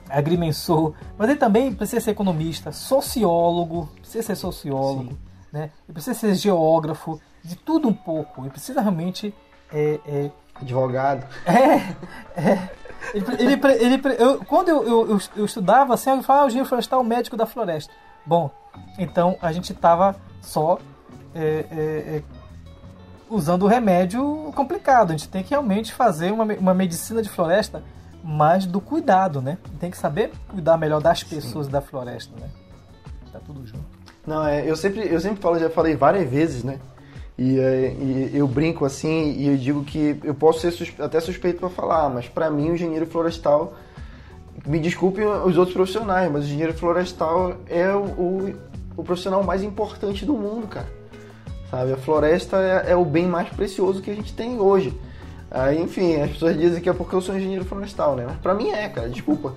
agrimensor, 0.10 0.94
mas 1.18 1.30
ele 1.30 1.40
também 1.40 1.74
precisa 1.74 2.02
ser 2.02 2.12
economista, 2.12 2.74
sociólogo, 2.74 3.88
precisa 4.02 4.24
ser 4.24 4.36
sociólogo, 4.36 5.12
Sim. 5.12 5.18
né? 5.54 5.72
Ele 5.88 5.94
precisa 5.94 6.20
ser 6.20 6.36
geógrafo, 6.36 7.18
de 7.42 7.56
tudo 7.56 7.88
um 7.88 7.94
pouco. 7.94 8.42
Ele 8.42 8.50
precisa 8.50 8.82
realmente. 8.82 9.34
É, 9.72 10.00
é... 10.06 10.32
Advogado. 10.62 11.26
É, 11.46 12.42
é. 12.42 12.70
Ele, 13.14 13.26
ele, 13.40 13.94
ele, 13.96 14.02
eu, 14.20 14.44
quando 14.46 14.70
eu, 14.70 14.84
eu, 14.86 15.20
eu, 15.38 15.46
estudava, 15.46 15.94
assim, 15.94 16.10
eu 16.10 16.22
falava, 16.22 16.44
ah, 16.44 16.46
o 16.46 16.48
engenheiro 16.48 16.68
florestal, 16.68 17.02
o 17.02 17.04
médico 17.04 17.38
da 17.38 17.46
floresta. 17.46 17.92
Bom, 18.26 18.52
então 18.98 19.38
a 19.42 19.52
gente 19.52 19.72
estava 19.72 20.16
só 20.42 20.80
é, 21.34 21.66
é, 21.72 21.82
é, 22.18 22.24
usando 23.30 23.64
o 23.64 23.68
remédio 23.68 24.52
complicado. 24.56 25.12
A 25.12 25.18
gente 25.18 25.30
tem 25.30 25.44
que 25.44 25.52
realmente 25.52 25.94
fazer 25.94 26.32
uma, 26.32 26.44
uma 26.44 26.74
medicina 26.74 27.22
de 27.22 27.30
floresta 27.30 27.84
mais 28.24 28.66
do 28.66 28.82
cuidado, 28.82 29.42
né? 29.42 29.58
Tem 29.80 29.90
que 29.90 29.98
saber 29.98 30.32
cuidar 30.50 30.78
melhor 30.78 31.02
das 31.02 31.24
pessoas 31.24 31.68
Sim. 31.68 31.72
da 31.72 31.82
floresta, 31.82 32.34
né? 32.40 32.50
Tá 33.32 33.40
tudo 33.40 33.66
junto. 33.66 33.86
Não, 34.28 34.46
é, 34.46 34.70
eu 34.70 34.76
sempre, 34.76 35.12
eu 35.12 35.20
sempre 35.20 35.42
falo, 35.42 35.58
já 35.58 35.70
falei 35.70 35.96
várias 35.96 36.30
vezes, 36.30 36.64
né? 36.64 36.80
E, 37.42 37.58
é, 37.58 37.96
e, 37.98 38.32
eu 38.34 38.46
brinco 38.46 38.84
assim 38.84 39.32
e 39.38 39.48
eu 39.48 39.56
digo 39.56 39.86
que 39.86 40.20
eu 40.26 40.36
posso 40.36 40.60
ser 40.60 40.72
suspe 40.72 41.02
até 41.02 41.22
suspeito 41.22 41.58
para 41.62 41.70
falar, 41.70 42.10
mas 42.10 42.28
para 42.28 42.50
mim 42.50 42.72
o 42.72 42.74
engenheiro 42.74 43.06
florestal 43.06 43.76
me 44.68 44.78
desculpem 44.78 45.26
os 45.26 45.58
outros 45.58 45.74
profissionais, 45.74 46.30
mas 46.30 46.44
o 46.44 46.48
engenheiro 46.48 46.74
florestal 46.74 47.56
é 47.66 47.94
o, 47.94 48.04
o, 48.04 48.54
o 48.98 49.04
profissional 49.06 49.42
mais 49.42 49.64
importante 49.64 50.26
do 50.26 50.34
mundo, 50.34 50.68
cara. 50.68 50.92
Sabe? 51.72 51.94
A 51.94 51.98
floresta 51.98 52.58
é, 52.58 52.92
é, 52.92 52.96
o 52.98 53.06
bem 53.06 53.26
mais 53.26 53.48
precioso 53.48 54.02
que 54.02 54.12
a 54.12 54.16
gente 54.16 54.34
tem 54.34 54.60
hoje. 54.60 54.94
Aí, 55.52 55.82
enfim, 55.82 56.22
as 56.22 56.32
pessoas 56.32 56.58
dizem 56.58 56.80
que 56.80 56.90
é 56.90 56.94
porque 56.94 57.16
eu 57.16 57.22
sou 57.22 57.36
engenheiro 57.36 57.66
florestal, 57.66 58.16
né? 58.16 58.26
Mas 58.28 58.38
pra 58.38 58.54
mim 58.54 58.70
é, 58.70 58.88
cara, 58.88 59.10
desculpa. 59.10 59.54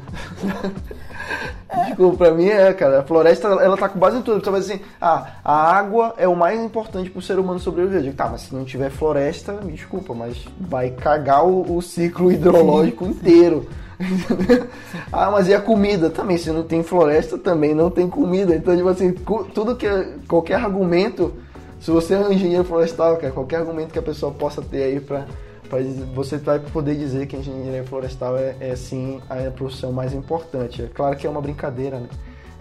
desculpa, 1.89 2.17
pra 2.17 2.31
mim 2.35 2.47
é, 2.47 2.73
cara. 2.73 3.01
A 3.01 3.03
floresta, 3.03 3.49
ela 3.49 3.77
tá 3.77 3.91
com 3.91 3.99
base 3.99 4.17
em 4.17 4.23
tudo. 4.23 4.43
Você 4.43 4.51
vai 4.51 4.61
dizer 4.61 4.75
assim, 4.75 4.83
ah, 4.99 5.27
a 5.45 5.77
água 5.77 6.15
é 6.17 6.27
o 6.27 6.35
mais 6.35 6.59
importante 6.59 7.11
pro 7.11 7.21
ser 7.21 7.39
humano 7.39 7.61
sobreviver. 7.61 7.99
Eu 7.99 8.05
digo, 8.05 8.17
tá, 8.17 8.27
mas 8.27 8.43
se 8.43 8.55
não 8.55 8.65
tiver 8.65 8.91
floresta, 8.91 9.53
me 9.53 9.73
desculpa, 9.73 10.15
mas 10.15 10.37
vai 10.59 10.91
cagar 10.91 11.45
o, 11.45 11.77
o 11.77 11.83
ciclo 11.83 12.33
hidrológico 12.33 13.05
inteiro. 13.05 13.69
ah, 15.13 15.31
mas 15.31 15.47
e 15.49 15.55
a 15.55 15.61
comida? 15.61 16.09
Também, 16.09 16.39
se 16.39 16.51
não 16.51 16.63
tem 16.63 16.83
floresta, 16.83 17.37
também 17.37 17.75
não 17.75 17.91
tem 17.91 18.09
comida. 18.09 18.55
Então, 18.55 18.75
tipo 18.75 18.89
assim, 18.89 19.13
tudo 19.55 19.77
que. 19.77 19.87
qualquer 20.27 20.55
argumento, 20.55 21.35
se 21.79 21.91
você 21.91 22.15
é 22.15 22.19
um 22.19 22.33
engenheiro 22.33 22.65
florestal, 22.65 23.19
cara, 23.19 23.33
qualquer 23.33 23.57
argumento 23.57 23.93
que 23.93 23.99
a 23.99 24.03
pessoa 24.03 24.33
possa 24.33 24.63
ter 24.63 24.85
aí 24.85 25.01
pra. 25.01 25.27
Pra 25.73 25.81
você 26.15 26.37
vai 26.37 26.59
poder 26.59 26.95
dizer 26.97 27.27
que 27.27 27.35
a 27.35 27.39
engenharia 27.39 27.83
florestal 27.83 28.37
é, 28.37 28.55
é 28.61 28.77
sim 28.77 29.23
a 29.31 29.51
profissão 29.51 29.91
mais 29.91 30.13
importante. 30.13 30.83
É 30.83 30.87
claro 30.87 31.17
que 31.17 31.27
é 31.27 31.31
uma 31.31 31.41
brincadeira, 31.41 31.99
né? 31.99 32.09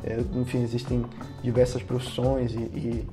É, 0.02 0.18
enfim, 0.36 0.64
existem 0.64 1.06
diversas 1.44 1.84
profissões 1.84 2.54
e, 2.54 2.60
e 2.60 3.08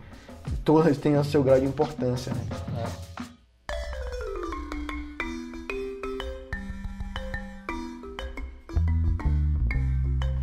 todas 0.65 0.97
têm 0.99 1.17
o 1.17 1.25
seu 1.25 1.43
grau 1.43 1.59
de 1.59 1.67
importância, 1.67 2.33
né? 2.33 2.41
É. 2.79 3.29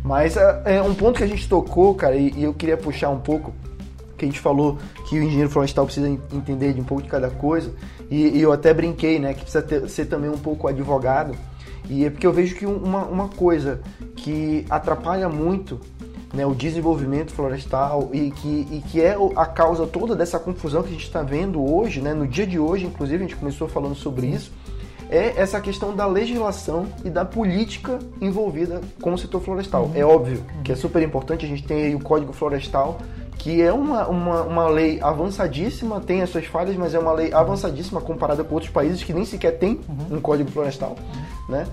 Mas 0.04 0.36
é, 0.36 0.82
um 0.82 0.94
ponto 0.94 1.16
que 1.16 1.24
a 1.24 1.26
gente 1.26 1.48
tocou, 1.48 1.94
cara, 1.94 2.14
e, 2.14 2.42
eu 2.42 2.52
queria 2.52 2.76
puxar 2.76 3.08
um 3.08 3.20
pouco, 3.20 3.54
que 4.18 4.26
a 4.26 4.28
gente 4.28 4.38
falou 4.38 4.78
que 5.08 5.18
o 5.18 5.22
engenheiro 5.22 5.48
florestal 5.48 5.86
precisa 5.86 6.08
entender 6.08 6.74
de 6.74 6.80
um 6.80 6.84
pouco 6.84 7.02
de 7.02 7.08
cada 7.08 7.30
coisa, 7.30 7.72
e, 8.10 8.38
e 8.38 8.42
eu 8.42 8.52
até 8.52 8.72
brinquei, 8.72 9.18
né, 9.18 9.34
que 9.34 9.42
precisa 9.42 9.62
ter, 9.62 9.88
ser 9.88 10.06
também 10.06 10.30
um 10.30 10.38
pouco 10.38 10.68
advogado, 10.68 11.36
e 11.88 12.04
é 12.04 12.10
porque 12.10 12.26
eu 12.26 12.32
vejo 12.32 12.54
que 12.54 12.66
uma, 12.66 13.04
uma 13.04 13.28
coisa 13.28 13.80
que 14.16 14.64
atrapalha 14.68 15.28
muito 15.28 15.80
né, 16.34 16.44
o 16.44 16.54
desenvolvimento 16.54 17.32
florestal 17.32 18.10
e 18.12 18.30
que, 18.30 18.68
e 18.70 18.82
que 18.88 19.00
é 19.00 19.16
a 19.36 19.46
causa 19.46 19.86
toda 19.86 20.14
dessa 20.14 20.38
confusão 20.38 20.82
que 20.82 20.88
a 20.88 20.92
gente 20.92 21.04
está 21.04 21.22
vendo 21.22 21.62
hoje, 21.62 22.00
né, 22.00 22.12
no 22.12 22.26
dia 22.26 22.46
de 22.46 22.58
hoje, 22.58 22.86
inclusive, 22.86 23.24
a 23.24 23.26
gente 23.26 23.36
começou 23.36 23.68
falando 23.68 23.94
sobre 23.94 24.26
isso, 24.26 24.52
é 25.08 25.40
essa 25.40 25.60
questão 25.60 25.94
da 25.94 26.04
legislação 26.04 26.86
e 27.04 27.10
da 27.10 27.24
política 27.24 27.98
envolvida 28.20 28.80
com 29.00 29.14
o 29.14 29.18
setor 29.18 29.40
florestal. 29.40 29.84
Uhum. 29.84 29.92
É 29.94 30.04
óbvio 30.04 30.42
que 30.64 30.72
é 30.72 30.76
super 30.76 31.00
importante, 31.02 31.46
a 31.46 31.48
gente 31.48 31.62
tem 31.62 31.84
aí 31.84 31.94
o 31.94 32.00
Código 32.00 32.32
Florestal, 32.32 32.98
que 33.38 33.62
é 33.62 33.72
uma, 33.72 34.08
uma, 34.08 34.42
uma 34.42 34.68
lei 34.68 34.98
avançadíssima, 35.00 36.00
tem 36.00 36.22
as 36.22 36.30
suas 36.30 36.46
falhas, 36.46 36.76
mas 36.76 36.94
é 36.94 36.98
uma 36.98 37.12
lei 37.12 37.32
avançadíssima 37.32 38.00
comparada 38.00 38.42
com 38.42 38.54
outros 38.54 38.72
países 38.72 39.02
que 39.02 39.12
nem 39.12 39.24
sequer 39.24 39.58
tem 39.58 39.80
uhum. 39.88 40.16
um 40.16 40.20
Código 40.20 40.50
Florestal, 40.50 40.96
né? 41.48 41.66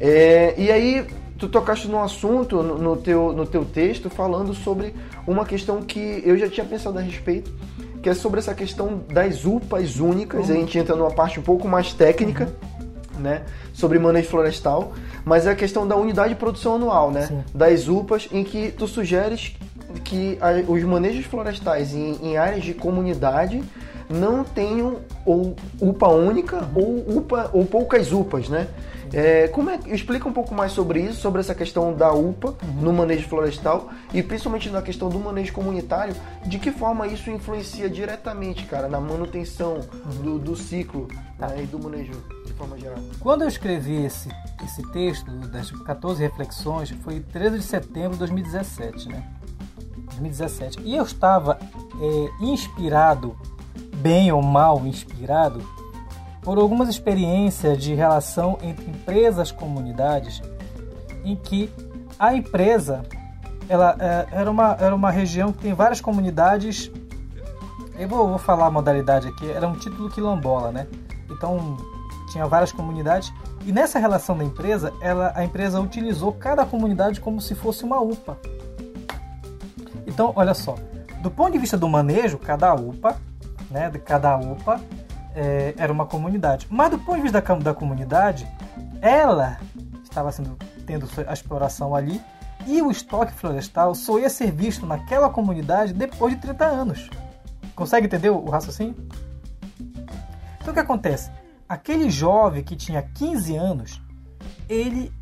É, 0.00 0.54
e 0.58 0.70
aí 0.70 1.06
tu 1.38 1.48
tocaste 1.48 1.88
num 1.88 2.02
assunto 2.02 2.62
no, 2.62 2.78
no, 2.78 2.96
teu, 2.96 3.32
no 3.32 3.46
teu 3.46 3.64
texto 3.64 4.10
falando 4.10 4.52
sobre 4.54 4.94
uma 5.26 5.44
questão 5.44 5.80
que 5.82 6.22
eu 6.24 6.36
já 6.36 6.48
tinha 6.48 6.66
pensado 6.66 6.98
a 6.98 7.02
respeito, 7.02 7.52
que 8.02 8.08
é 8.08 8.14
sobre 8.14 8.40
essa 8.40 8.54
questão 8.54 9.00
das 9.08 9.44
UPAs 9.44 9.98
únicas, 9.98 10.48
uhum. 10.48 10.56
a 10.56 10.58
gente 10.58 10.78
entra 10.78 10.94
numa 10.94 11.10
parte 11.10 11.38
um 11.38 11.42
pouco 11.42 11.66
mais 11.66 11.92
técnica, 11.92 12.44
uhum 12.44 12.74
né, 13.18 13.42
sobre 13.72 13.98
manejo 13.98 14.28
florestal, 14.28 14.92
mas 15.24 15.46
é 15.46 15.50
a 15.50 15.54
questão 15.54 15.86
da 15.86 15.96
unidade 15.96 16.30
de 16.30 16.34
produção 16.36 16.74
anual, 16.74 17.10
né, 17.10 17.26
Sim. 17.26 17.44
das 17.54 17.88
UPAs, 17.88 18.28
em 18.32 18.44
que 18.44 18.70
tu 18.70 18.86
sugeres 18.86 19.56
que 20.04 20.38
os 20.68 20.82
manejos 20.84 21.24
florestais 21.26 21.94
em, 21.94 22.16
em, 22.22 22.36
áreas 22.36 22.64
de 22.64 22.74
comunidade 22.74 23.62
não 24.08 24.44
tenham 24.44 24.98
ou 25.24 25.56
UPA 25.80 26.08
única 26.08 26.68
ou 26.74 27.18
UPA 27.18 27.50
ou 27.52 27.64
poucas 27.64 28.12
UPAs, 28.12 28.48
né? 28.48 28.68
É, 29.12 29.46
como 29.46 29.70
é, 29.70 29.78
explica 29.86 30.28
um 30.28 30.32
pouco 30.32 30.52
mais 30.52 30.72
sobre 30.72 31.00
isso, 31.00 31.20
sobre 31.20 31.40
essa 31.40 31.54
questão 31.54 31.94
da 31.94 32.12
UPA 32.12 32.56
no 32.80 32.92
manejo 32.92 33.28
florestal 33.28 33.88
e 34.12 34.20
principalmente 34.24 34.68
na 34.70 34.82
questão 34.82 35.08
do 35.08 35.20
manejo 35.20 35.52
comunitário, 35.52 36.16
de 36.44 36.58
que 36.58 36.72
forma 36.72 37.06
isso 37.06 37.30
influencia 37.30 37.88
diretamente, 37.88 38.64
cara, 38.64 38.88
na 38.88 39.00
manutenção 39.00 39.78
do, 40.20 40.40
do, 40.40 40.56
ciclo 40.56 41.06
tá. 41.38 41.46
né, 41.46 41.62
e 41.62 41.66
do 41.66 41.78
manejo 41.78 42.12
de 42.44 42.52
forma 42.54 42.76
geral. 42.76 42.98
Quando 43.20 43.42
eu 43.42 43.48
escrevi 43.48 44.04
esse, 44.04 44.28
esse 44.64 44.82
texto 44.90 45.30
das 45.30 45.70
14 45.70 46.20
reflexões, 46.20 46.90
foi 47.04 47.20
13 47.20 47.58
de 47.58 47.64
setembro 47.64 48.12
de 48.14 48.18
2017, 48.18 49.08
né? 49.10 49.24
2017. 50.14 50.80
E 50.82 50.96
eu 50.96 51.04
estava 51.04 51.58
é, 52.00 52.44
inspirado, 52.44 53.36
bem 53.96 54.30
ou 54.32 54.42
mal 54.42 54.86
inspirado, 54.86 55.62
por 56.42 56.58
algumas 56.58 56.88
experiências 56.88 57.78
de 57.78 57.94
relação 57.94 58.58
entre 58.62 58.84
empresas 58.84 59.50
comunidades, 59.50 60.42
em 61.24 61.34
que 61.36 61.70
a 62.18 62.34
empresa 62.34 63.02
ela 63.68 63.96
é, 63.98 64.26
era 64.30 64.50
uma, 64.50 64.76
era 64.78 64.94
uma 64.94 65.10
região 65.10 65.52
que 65.52 65.58
tem 65.58 65.72
várias 65.72 66.00
comunidades. 66.00 66.90
Eu 67.98 68.08
vou, 68.08 68.28
vou 68.28 68.38
falar 68.38 68.66
a 68.66 68.70
modalidade 68.70 69.28
aqui, 69.28 69.50
era 69.50 69.66
um 69.66 69.74
título 69.74 70.10
quilombola, 70.10 70.70
né? 70.70 70.86
Então 71.30 71.76
tinha 72.30 72.46
várias 72.46 72.72
comunidades 72.72 73.32
e 73.66 73.72
nessa 73.72 73.98
relação 73.98 74.36
da 74.36 74.44
empresa, 74.44 74.92
ela, 75.00 75.32
a 75.34 75.42
empresa 75.42 75.80
utilizou 75.80 76.32
cada 76.32 76.66
comunidade 76.66 77.20
como 77.20 77.40
se 77.40 77.54
fosse 77.54 77.82
uma 77.82 78.00
UPA. 78.00 78.38
Então, 80.14 80.32
olha 80.36 80.54
só, 80.54 80.76
do 81.20 81.28
ponto 81.28 81.50
de 81.50 81.58
vista 81.58 81.76
do 81.76 81.88
manejo, 81.88 82.38
cada 82.38 82.72
UPA, 82.72 83.16
né, 83.68 83.90
de 83.90 83.98
cada 83.98 84.36
UPA 84.36 84.80
é, 85.34 85.74
era 85.76 85.92
uma 85.92 86.06
comunidade. 86.06 86.68
Mas 86.70 86.92
do 86.92 87.00
ponto 87.00 87.16
de 87.16 87.22
vista 87.22 87.42
da, 87.42 87.54
da 87.56 87.74
comunidade, 87.74 88.46
ela 89.02 89.58
estava 90.04 90.30
sendo 90.30 90.56
tendo 90.86 91.08
a 91.26 91.32
exploração 91.32 91.96
ali 91.96 92.20
e 92.64 92.80
o 92.80 92.92
estoque 92.92 93.32
florestal 93.32 93.92
só 93.92 94.18
ia 94.20 94.30
ser 94.30 94.52
visto 94.52 94.86
naquela 94.86 95.28
comunidade 95.28 95.92
depois 95.92 96.32
de 96.32 96.40
30 96.40 96.64
anos. 96.64 97.10
Consegue 97.74 98.06
entender 98.06 98.30
o 98.30 98.48
raciocínio? 98.48 98.94
Então 100.60 100.70
o 100.70 100.74
que 100.74 100.80
acontece? 100.80 101.28
Aquele 101.68 102.08
jovem 102.08 102.62
que 102.62 102.76
tinha 102.76 103.02
15 103.02 103.56
anos, 103.56 104.00
ele 104.68 105.12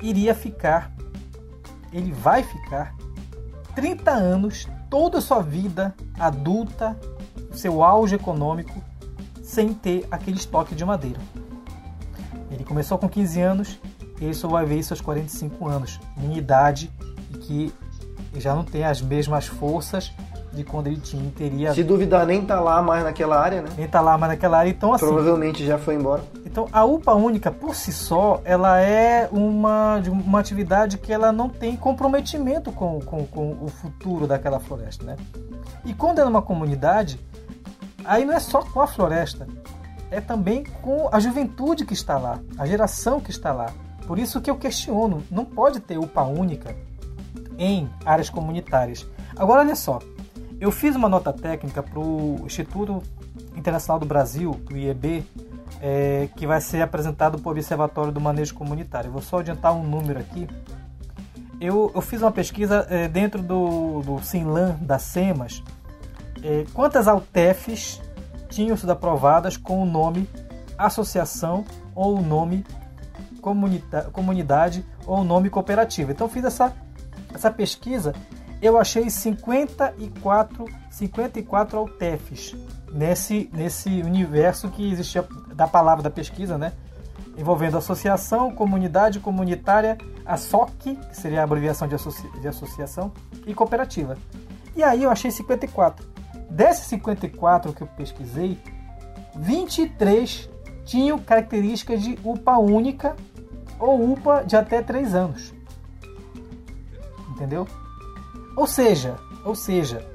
iria 0.00 0.32
ficar, 0.32 0.92
ele 1.92 2.12
vai 2.12 2.44
ficar 2.44 2.94
30 3.80 4.10
anos, 4.10 4.68
toda 4.90 5.16
a 5.16 5.20
sua 5.22 5.40
vida 5.40 5.94
adulta, 6.18 7.00
seu 7.50 7.82
auge 7.82 8.14
econômico, 8.14 8.78
sem 9.42 9.72
ter 9.72 10.06
aquele 10.10 10.36
estoque 10.36 10.74
de 10.74 10.84
madeira. 10.84 11.18
Ele 12.50 12.62
começou 12.62 12.98
com 12.98 13.08
15 13.08 13.40
anos 13.40 13.78
e 14.20 14.24
ele 14.24 14.34
só 14.34 14.48
vai 14.48 14.66
ver 14.66 14.78
isso 14.78 14.92
aos 14.92 15.00
45 15.00 15.66
anos, 15.66 15.98
em 16.18 16.36
idade 16.36 16.92
e 17.30 17.38
que 17.38 17.72
já 18.34 18.54
não 18.54 18.64
tem 18.64 18.84
as 18.84 19.00
mesmas 19.00 19.46
forças 19.46 20.12
de 20.52 20.64
quando 20.64 20.88
ele 20.88 20.98
tinha, 20.98 21.30
teria. 21.30 21.72
Se 21.72 21.84
duvidar, 21.84 22.26
nem 22.26 22.44
tá 22.44 22.60
lá 22.60 22.82
mais 22.82 23.04
naquela 23.04 23.38
área, 23.38 23.62
né? 23.62 23.68
Nem 23.76 23.86
tá 23.86 24.00
lá 24.00 24.18
mais 24.18 24.32
naquela 24.32 24.58
área, 24.58 24.70
então 24.70 24.92
assim. 24.92 25.06
Provavelmente 25.06 25.64
já 25.64 25.78
foi 25.78 25.94
embora. 25.94 26.22
Então 26.44 26.66
a 26.72 26.84
UPA 26.84 27.14
única 27.14 27.50
por 27.50 27.74
si 27.74 27.92
só, 27.92 28.40
ela 28.44 28.80
é 28.80 29.28
uma, 29.30 29.98
uma 30.08 30.40
atividade 30.40 30.98
que 30.98 31.12
ela 31.12 31.30
não 31.30 31.48
tem 31.48 31.76
comprometimento 31.76 32.72
com, 32.72 33.00
com, 33.00 33.24
com 33.26 33.56
o 33.60 33.68
futuro 33.68 34.26
daquela 34.26 34.58
floresta, 34.58 35.04
né? 35.04 35.16
E 35.84 35.94
quando 35.94 36.20
é 36.20 36.24
numa 36.24 36.42
comunidade, 36.42 37.20
aí 38.04 38.24
não 38.24 38.34
é 38.34 38.40
só 38.40 38.62
com 38.62 38.80
a 38.80 38.86
floresta, 38.86 39.46
é 40.10 40.20
também 40.20 40.64
com 40.82 41.08
a 41.12 41.20
juventude 41.20 41.84
que 41.84 41.94
está 41.94 42.18
lá, 42.18 42.40
a 42.58 42.66
geração 42.66 43.20
que 43.20 43.30
está 43.30 43.52
lá. 43.52 43.72
Por 44.06 44.18
isso 44.18 44.40
que 44.40 44.50
eu 44.50 44.56
questiono, 44.56 45.22
não 45.30 45.44
pode 45.44 45.78
ter 45.78 45.96
UPA 45.96 46.22
única 46.22 46.74
em 47.56 47.88
áreas 48.04 48.28
comunitárias. 48.28 49.06
Agora 49.36 49.60
olha 49.60 49.76
só, 49.76 50.00
eu 50.60 50.70
fiz 50.70 50.94
uma 50.94 51.08
nota 51.08 51.32
técnica 51.32 51.82
para 51.82 51.98
o 51.98 52.42
Instituto 52.44 53.02
Internacional 53.56 53.98
do 53.98 54.04
Brasil, 54.04 54.60
o 54.70 54.76
IEB, 54.76 55.24
é, 55.80 56.28
que 56.36 56.46
vai 56.46 56.60
ser 56.60 56.82
apresentado 56.82 57.38
para 57.38 57.48
o 57.48 57.52
Observatório 57.52 58.12
do 58.12 58.20
Manejo 58.20 58.54
Comunitário. 58.54 59.10
Vou 59.10 59.22
só 59.22 59.38
adiantar 59.38 59.72
um 59.72 59.82
número 59.82 60.20
aqui. 60.20 60.46
Eu, 61.58 61.90
eu 61.94 62.00
fiz 62.02 62.20
uma 62.20 62.30
pesquisa 62.30 62.86
é, 62.90 63.08
dentro 63.08 63.42
do, 63.42 64.02
do 64.02 64.22
Sinlan, 64.22 64.76
da 64.80 64.98
SEMAS, 64.98 65.62
é, 66.42 66.64
quantas 66.74 67.08
AUTEFs 67.08 68.00
tinham 68.50 68.76
sido 68.76 68.90
aprovadas 68.90 69.56
com 69.56 69.82
o 69.82 69.86
nome 69.86 70.28
associação 70.76 71.64
ou 71.94 72.18
o 72.18 72.22
nome 72.22 72.64
comunidade 74.12 74.84
ou 75.06 75.20
o 75.20 75.24
nome 75.24 75.48
cooperativa. 75.48 76.12
Então 76.12 76.28
fiz 76.28 76.44
essa, 76.44 76.74
essa 77.34 77.50
pesquisa 77.50 78.14
eu 78.62 78.78
achei 78.78 79.08
54, 79.08 80.64
54 80.90 81.78
altefs 81.78 82.54
nesse, 82.92 83.48
nesse 83.52 84.02
universo 84.02 84.68
que 84.68 84.92
existia 84.92 85.26
da 85.54 85.66
palavra 85.66 86.02
da 86.02 86.10
pesquisa, 86.10 86.58
né? 86.58 86.72
Envolvendo 87.38 87.78
associação, 87.78 88.50
comunidade 88.50 89.18
comunitária, 89.20 89.96
a 90.26 90.36
SOC, 90.36 90.96
que 90.96 91.16
seria 91.16 91.40
a 91.40 91.44
abreviação 91.44 91.88
de, 91.88 91.96
de 92.40 92.48
associação, 92.48 93.12
e 93.46 93.54
cooperativa. 93.54 94.16
E 94.76 94.82
aí 94.82 95.02
eu 95.02 95.10
achei 95.10 95.30
54. 95.30 96.06
Desses 96.50 96.86
54 96.86 97.72
que 97.72 97.82
eu 97.82 97.86
pesquisei, 97.86 98.58
23 99.36 100.50
tinham 100.84 101.18
características 101.18 102.02
de 102.02 102.18
UPA 102.24 102.58
única 102.58 103.16
ou 103.78 104.12
UPA 104.12 104.44
de 104.44 104.56
até 104.56 104.82
3 104.82 105.14
anos. 105.14 105.54
Entendeu? 107.30 107.66
Ou 108.60 108.66
seja, 108.66 109.16
ou 109.42 109.54
seja, 109.54 110.06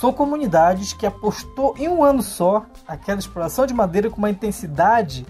são 0.00 0.10
comunidades 0.10 0.94
que 0.94 1.04
apostou 1.04 1.74
em 1.76 1.86
um 1.86 2.02
ano 2.02 2.22
só 2.22 2.64
aquela 2.86 3.18
exploração 3.18 3.66
de 3.66 3.74
madeira 3.74 4.08
com 4.08 4.16
uma 4.16 4.30
intensidade 4.30 5.26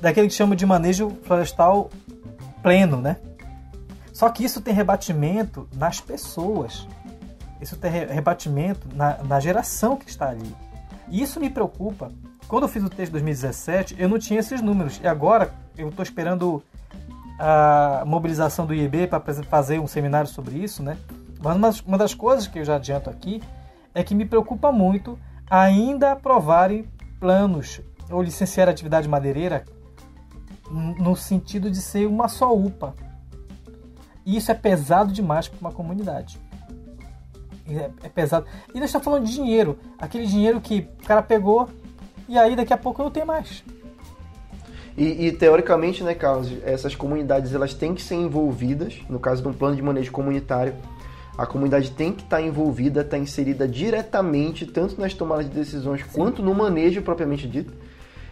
daquele 0.00 0.28
que 0.28 0.32
chama 0.32 0.54
de 0.54 0.64
manejo 0.64 1.10
florestal 1.24 1.90
pleno, 2.62 3.00
né? 3.00 3.16
Só 4.12 4.28
que 4.28 4.44
isso 4.44 4.60
tem 4.60 4.72
rebatimento 4.72 5.68
nas 5.74 6.00
pessoas. 6.00 6.86
Isso 7.60 7.76
tem 7.78 7.90
rebatimento 7.90 8.86
na, 8.94 9.20
na 9.24 9.40
geração 9.40 9.96
que 9.96 10.08
está 10.08 10.28
ali. 10.28 10.54
E 11.08 11.20
isso 11.20 11.40
me 11.40 11.50
preocupa. 11.50 12.12
Quando 12.46 12.62
eu 12.62 12.68
fiz 12.68 12.84
o 12.84 12.88
texto 12.88 13.06
de 13.06 13.10
2017, 13.10 13.96
eu 13.98 14.08
não 14.08 14.20
tinha 14.20 14.38
esses 14.38 14.62
números. 14.62 15.00
E 15.02 15.08
agora 15.08 15.52
eu 15.76 15.88
estou 15.88 16.04
esperando 16.04 16.62
a 17.40 18.04
mobilização 18.06 18.64
do 18.64 18.72
IEB 18.72 19.08
para 19.08 19.20
fazer 19.50 19.80
um 19.80 19.88
seminário 19.88 20.30
sobre 20.30 20.58
isso, 20.58 20.80
né? 20.80 20.96
Mas 21.44 21.80
uma 21.80 21.98
das 21.98 22.14
coisas 22.14 22.46
que 22.46 22.58
eu 22.58 22.64
já 22.64 22.76
adianto 22.76 23.10
aqui 23.10 23.42
é 23.94 24.02
que 24.02 24.14
me 24.14 24.24
preocupa 24.24 24.72
muito 24.72 25.18
ainda 25.48 26.12
aprovarem 26.12 26.88
planos 27.20 27.82
ou 28.10 28.22
licenciar 28.22 28.66
a 28.66 28.70
atividade 28.70 29.06
madeireira 29.06 29.64
no 30.70 31.14
sentido 31.14 31.70
de 31.70 31.82
ser 31.82 32.06
uma 32.06 32.28
só 32.28 32.54
UPA. 32.56 32.94
E 34.24 34.38
isso 34.38 34.50
é 34.50 34.54
pesado 34.54 35.12
demais 35.12 35.46
para 35.46 35.60
uma 35.60 35.70
comunidade. 35.70 36.40
É, 37.68 37.90
é, 38.02 38.08
pesado. 38.08 38.46
E 38.74 38.78
nós 38.78 38.88
estamos 38.88 39.04
falando 39.04 39.26
de 39.26 39.32
dinheiro. 39.32 39.78
Aquele 39.98 40.26
dinheiro 40.26 40.60
que 40.62 40.88
o 41.02 41.06
cara 41.06 41.22
pegou 41.22 41.68
e 42.26 42.38
aí 42.38 42.56
daqui 42.56 42.72
a 42.72 42.78
pouco 42.78 43.02
não 43.02 43.10
tem 43.10 43.24
mais. 43.24 43.62
E, 44.96 45.26
e, 45.26 45.32
teoricamente, 45.32 46.04
né, 46.04 46.14
Carlos, 46.14 46.50
essas 46.64 46.94
comunidades 46.94 47.52
elas 47.52 47.74
têm 47.74 47.94
que 47.94 48.02
ser 48.02 48.14
envolvidas, 48.14 49.02
no 49.10 49.18
caso 49.18 49.42
de 49.42 49.48
um 49.48 49.52
plano 49.52 49.74
de 49.74 49.82
manejo 49.82 50.12
comunitário, 50.12 50.74
a 51.36 51.46
comunidade 51.46 51.90
tem 51.90 52.12
que 52.12 52.22
estar 52.22 52.36
tá 52.36 52.42
envolvida, 52.42 53.00
estar 53.00 53.16
tá 53.16 53.22
inserida 53.22 53.66
diretamente, 53.66 54.66
tanto 54.66 55.00
nas 55.00 55.14
tomadas 55.14 55.48
de 55.48 55.54
decisões 55.54 56.00
Sim. 56.02 56.08
quanto 56.14 56.42
no 56.42 56.54
manejo 56.54 57.02
propriamente 57.02 57.48
dito. 57.48 57.72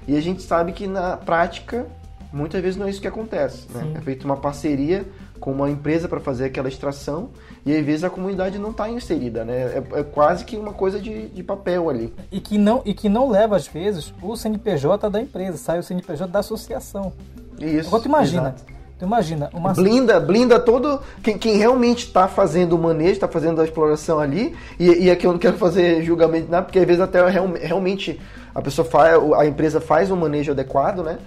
E 0.07 0.17
a 0.17 0.21
gente 0.21 0.43
sabe 0.43 0.73
que 0.73 0.87
na 0.87 1.17
prática, 1.17 1.87
muitas 2.33 2.61
vezes 2.61 2.77
não 2.77 2.87
é 2.87 2.91
isso 2.91 3.01
que 3.01 3.09
acontece. 3.09 3.67
Né? 3.73 3.95
É 3.97 4.01
feita 4.01 4.25
uma 4.25 4.37
parceria 4.37 5.05
com 5.39 5.51
uma 5.51 5.69
empresa 5.69 6.09
para 6.09 6.21
fazer 6.21 6.45
aquela 6.45 6.69
extração 6.69 7.31
e 7.67 7.77
às 7.77 7.85
vezes 7.85 8.05
a 8.05 8.11
comunidade 8.11 8.59
não 8.59 8.71
está 8.71 8.89
inserida, 8.89 9.45
né? 9.45 9.55
É, 9.55 9.83
é, 10.01 10.03
quase 10.05 10.45
que 10.45 10.57
uma 10.57 10.73
coisa 10.73 11.01
de, 11.01 11.29
de 11.29 11.43
papel 11.43 11.91
ali. 11.91 12.15
E 12.31 12.41
que, 12.41 12.57
não, 12.57 12.81
e 12.85 12.95
que 12.95 13.09
não 13.09 13.29
leva, 13.29 13.57
às 13.57 13.67
vezes, 13.67 14.15
o 14.23 14.37
CNPJ 14.37 15.11
da 15.11 15.21
empresa, 15.21 15.57
sai 15.57 15.81
o 15.81 15.83
CNPJ 15.83 16.31
da 16.31 16.39
associação. 16.39 17.13
Isso. 17.59 17.89
Agora 17.89 18.03
tu 18.03 18.09
imagina, 18.09 18.55
exato. 18.57 18.65
Tu 19.03 19.07
imagina, 19.07 19.51
uma... 19.53 19.73
Blinda, 19.73 20.21
blinda 20.21 20.61
todo 20.61 21.01
quem, 21.25 21.37
quem 21.37 21.57
realmente 21.57 22.07
está 22.07 22.29
fazendo 22.29 22.75
o 22.75 22.79
manejo, 22.79 23.11
está 23.11 23.27
fazendo 23.27 23.61
a 23.61 23.65
exploração 23.65 24.21
ali, 24.21 24.55
e, 24.79 25.07
e 25.07 25.11
aqui 25.11 25.27
eu 25.27 25.33
não 25.33 25.41
quero 25.41 25.57
fazer 25.57 26.05
julgamento 26.05 26.49
nada, 26.49 26.65
porque 26.65 26.79
às 26.79 26.87
vezes 26.87 27.03
até 27.03 27.29
real, 27.29 27.51
realmente 27.61 28.21
a 28.55 28.63
pessoa 28.63 28.87
faz, 28.87 29.21
a 29.37 29.45
empresa 29.45 29.81
faz 29.81 30.09
um 30.09 30.15
manejo 30.15 30.53
adequado, 30.53 31.03
né? 31.03 31.19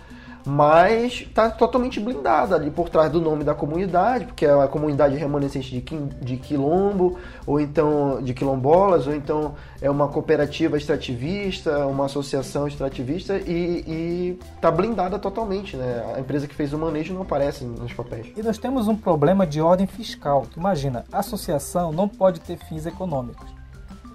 Mas 0.45 1.21
está 1.21 1.49
totalmente 1.49 1.99
blindada 1.99 2.55
ali 2.55 2.69
por 2.69 2.87
trás 2.87 3.11
do 3.11 3.19
nome 3.19 3.43
da 3.43 3.55
comunidade, 3.55 4.25
porque 4.25 4.45
é 4.45 4.51
a 4.51 4.67
comunidade 4.67 5.15
remanescente 5.15 5.71
de, 5.71 5.81
de 6.21 6.37
quilombo, 6.37 7.17
ou 7.47 7.59
então 7.59 8.21
de 8.21 8.33
quilombolas, 8.33 9.07
ou 9.07 9.15
então 9.15 9.55
é 9.81 9.89
uma 9.89 10.07
cooperativa 10.07 10.77
extrativista, 10.77 11.87
uma 11.87 12.05
associação 12.05 12.67
extrativista 12.67 13.37
e 13.37 14.37
está 14.55 14.69
blindada 14.69 15.17
totalmente, 15.17 15.75
né? 15.75 16.13
A 16.15 16.19
empresa 16.19 16.47
que 16.47 16.53
fez 16.53 16.73
o 16.73 16.77
manejo 16.77 17.13
não 17.13 17.23
aparece 17.23 17.63
nos 17.63 17.93
papéis. 17.93 18.27
E 18.37 18.43
nós 18.43 18.59
temos 18.59 18.87
um 18.87 18.95
problema 18.95 19.47
de 19.47 19.59
ordem 19.59 19.87
fiscal. 19.87 20.45
Imagina, 20.55 21.05
a 21.11 21.19
associação 21.19 21.91
não 21.91 22.07
pode 22.07 22.39
ter 22.41 22.57
fins 22.57 22.85
econômicos. 22.85 23.47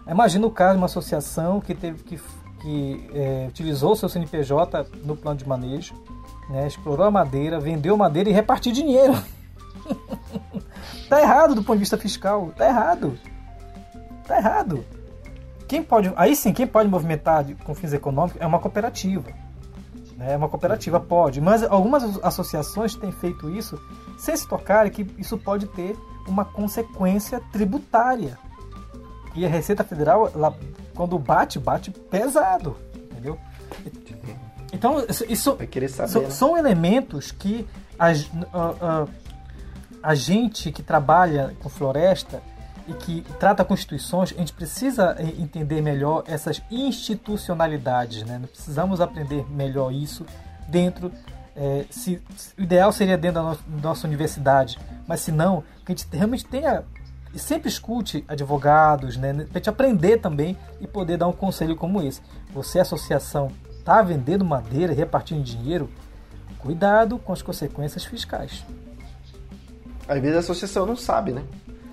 Imagina 0.09 0.47
o 0.47 0.51
caso 0.51 0.73
de 0.73 0.79
uma 0.79 0.87
associação 0.87 1.61
que 1.61 1.75
teve 1.75 2.03
que, 2.05 2.21
que 2.63 3.11
é, 3.15 3.47
utilizou 3.49 3.97
seu 3.97 4.09
CNPJ 4.09 4.87
no 5.05 5.17
plano 5.17 5.39
de 5.39 5.47
manejo 5.47 5.95
né? 6.51 6.67
Explorou 6.67 7.07
a 7.07 7.11
madeira, 7.11 7.61
vendeu 7.61 7.97
madeira 7.97 8.29
e 8.29 8.33
repartiu 8.33 8.73
dinheiro. 8.73 9.15
tá 11.09 11.21
errado 11.21 11.55
do 11.55 11.63
ponto 11.63 11.77
de 11.77 11.81
vista 11.81 11.97
fiscal. 11.97 12.53
Tá 12.57 12.67
errado. 12.67 13.19
Tá 14.27 14.37
errado. 14.37 14.85
Quem 15.67 15.83
pode, 15.83 16.13
aí 16.17 16.35
sim, 16.35 16.53
quem 16.53 16.67
pode 16.67 16.89
movimentar 16.89 17.47
com 17.65 17.75
fins 17.75 17.93
econômicos 17.93 18.41
é 18.41 18.47
uma 18.47 18.59
cooperativa. 18.59 19.31
Né? 20.17 20.37
Uma 20.37 20.49
cooperativa 20.49 20.99
pode, 20.99 21.41
mas 21.41 21.63
algumas 21.63 22.03
associações 22.25 22.95
têm 22.97 23.13
feito 23.13 23.49
isso 23.49 23.81
sem 24.19 24.37
se 24.37 24.47
tocarem 24.47 24.91
que 24.91 25.07
isso 25.17 25.39
pode 25.39 25.67
ter 25.69 25.97
uma 26.27 26.45
consequência 26.45 27.41
tributária. 27.53 28.37
E 29.35 29.47
a 29.47 29.49
Receita 29.49 29.85
Federal, 29.85 30.29
ela, 30.35 30.55
quando 30.95 31.17
bate, 31.19 31.59
bate 31.59 31.93
pesado, 31.93 32.77
entendeu? 32.95 33.39
Então, 34.73 35.05
isso 35.29 35.57
saber, 35.89 36.09
são, 36.09 36.23
né? 36.23 36.31
são, 36.31 36.57
elementos 36.57 37.33
que 37.33 37.67
a, 37.99 38.09
a, 38.09 38.15
a, 38.81 39.07
a, 40.03 40.15
gente 40.15 40.71
que 40.71 40.83
trabalha 40.83 41.55
com 41.61 41.69
floresta 41.69 42.41
e 42.87 42.93
que 42.95 43.23
trata 43.39 43.65
constituições, 43.65 44.33
a 44.33 44.39
gente 44.39 44.53
precisa 44.53 45.17
entender 45.39 45.81
melhor 45.81 46.25
essas 46.27 46.63
institucionalidades, 46.71 48.23
né? 48.23 48.39
Nós 48.39 48.51
precisamos 48.51 49.01
aprender 49.01 49.45
melhor 49.51 49.93
isso 49.93 50.25
dentro. 50.69 51.13
É, 51.57 51.85
se, 51.91 52.23
o 52.57 52.63
ideal 52.63 52.93
seria 52.93 53.19
dentro 53.19 53.43
da, 53.43 53.51
no, 53.51 53.55
da 53.57 53.89
nossa 53.89 54.07
universidade, 54.07 54.79
mas 55.07 55.21
se 55.21 55.33
não, 55.33 55.63
que 55.85 55.93
a 55.93 55.95
gente 55.95 56.07
realmente 56.13 56.45
tenha 56.45 56.85
e 57.33 57.39
sempre 57.39 57.69
escute 57.69 58.25
advogados, 58.27 59.17
né, 59.17 59.33
para 59.33 59.45
a 59.55 59.59
gente 59.59 59.71
aprender 59.71 60.19
também 60.19 60.57
e 60.81 60.87
poder 60.87 61.17
dar 61.17 61.29
um 61.29 61.33
conselho 61.33 61.77
como 61.77 62.03
esse. 62.03 62.21
Você, 62.53 62.81
associação 62.81 63.53
está 63.81 64.01
vendendo 64.03 64.45
madeira 64.45 64.93
e 64.93 64.97
repartindo 64.97 65.43
dinheiro, 65.43 65.89
cuidado 66.59 67.19
com 67.19 67.33
as 67.33 67.43
consequências 67.43 68.05
fiscais. 68.05 68.65
Às 70.07 70.21
vezes 70.21 70.37
a 70.37 70.41
associação 70.41 70.87
não 70.87 70.97
sabe, 70.97 71.33
né? 71.33 71.43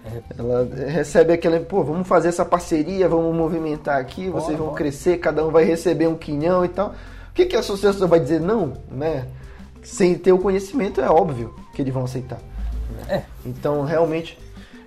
É. 0.06 0.22
Ela 0.38 0.68
recebe 0.90 1.34
aquele, 1.34 1.60
pô, 1.60 1.84
vamos 1.84 2.08
fazer 2.08 2.30
essa 2.30 2.46
parceria, 2.46 3.10
vamos 3.10 3.36
movimentar 3.36 4.00
aqui, 4.00 4.30
vocês 4.30 4.58
vão 4.58 4.74
crescer, 4.74 5.18
cada 5.18 5.46
um 5.46 5.52
vai 5.52 5.64
receber 5.64 6.08
um 6.08 6.16
quinhão 6.16 6.64
e 6.64 6.70
tal. 6.70 6.90
O 7.30 7.34
que, 7.34 7.46
que 7.46 7.56
a 7.56 7.60
associação 7.60 8.08
vai 8.08 8.20
dizer? 8.20 8.40
Não, 8.40 8.74
né? 8.90 9.28
Sem 9.84 10.16
ter 10.16 10.32
o 10.32 10.40
conhecimento, 10.40 11.02
é 11.02 11.10
óbvio 11.10 11.56
que 11.74 11.82
eles 11.82 11.94
vão 11.94 12.04
aceitar. 12.04 12.40
Né? 13.08 13.18
É. 13.18 13.24
Então, 13.46 13.84
realmente, 13.84 14.38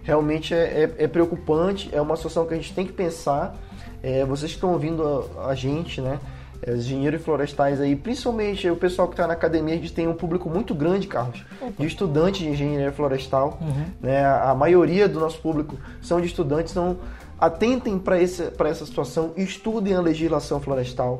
realmente 0.02 0.54
é, 0.54 0.90
é, 0.98 1.04
é, 1.04 1.08
preocupante, 1.08 1.88
é 1.92 2.00
uma 2.00 2.16
situação 2.16 2.46
que 2.46 2.54
a 2.54 2.56
gente 2.56 2.74
tem 2.74 2.86
que 2.86 2.92
pensar. 2.92 3.56
É, 4.02 4.24
vocês 4.24 4.50
que 4.50 4.56
estão 4.56 4.72
ouvindo 4.72 5.30
a, 5.38 5.48
a 5.48 5.54
gente, 5.54 6.00
né? 6.00 6.18
É, 6.62 6.72
os 6.72 6.84
engenheiros 6.86 7.22
florestais 7.22 7.80
aí, 7.80 7.96
principalmente 7.96 8.68
o 8.68 8.76
pessoal 8.76 9.08
que 9.08 9.14
está 9.14 9.26
na 9.26 9.32
academia, 9.32 9.74
a 9.74 9.78
gente 9.78 9.92
tem 9.92 10.06
um 10.06 10.14
público 10.14 10.50
muito 10.50 10.74
grande, 10.74 11.06
Carlos, 11.06 11.44
de 11.78 11.86
estudantes 11.86 12.40
de 12.40 12.48
engenharia 12.48 12.92
florestal. 12.92 13.58
Uhum. 13.60 13.84
Né? 14.00 14.24
A 14.24 14.54
maioria 14.54 15.08
do 15.08 15.18
nosso 15.18 15.40
público 15.40 15.76
são 16.02 16.20
de 16.20 16.26
estudantes, 16.26 16.72
então 16.72 16.98
atentem 17.38 17.98
para 17.98 18.18
essa 18.18 18.84
situação, 18.84 19.32
estudem 19.36 19.94
a 19.94 20.00
legislação 20.00 20.60
florestal. 20.60 21.18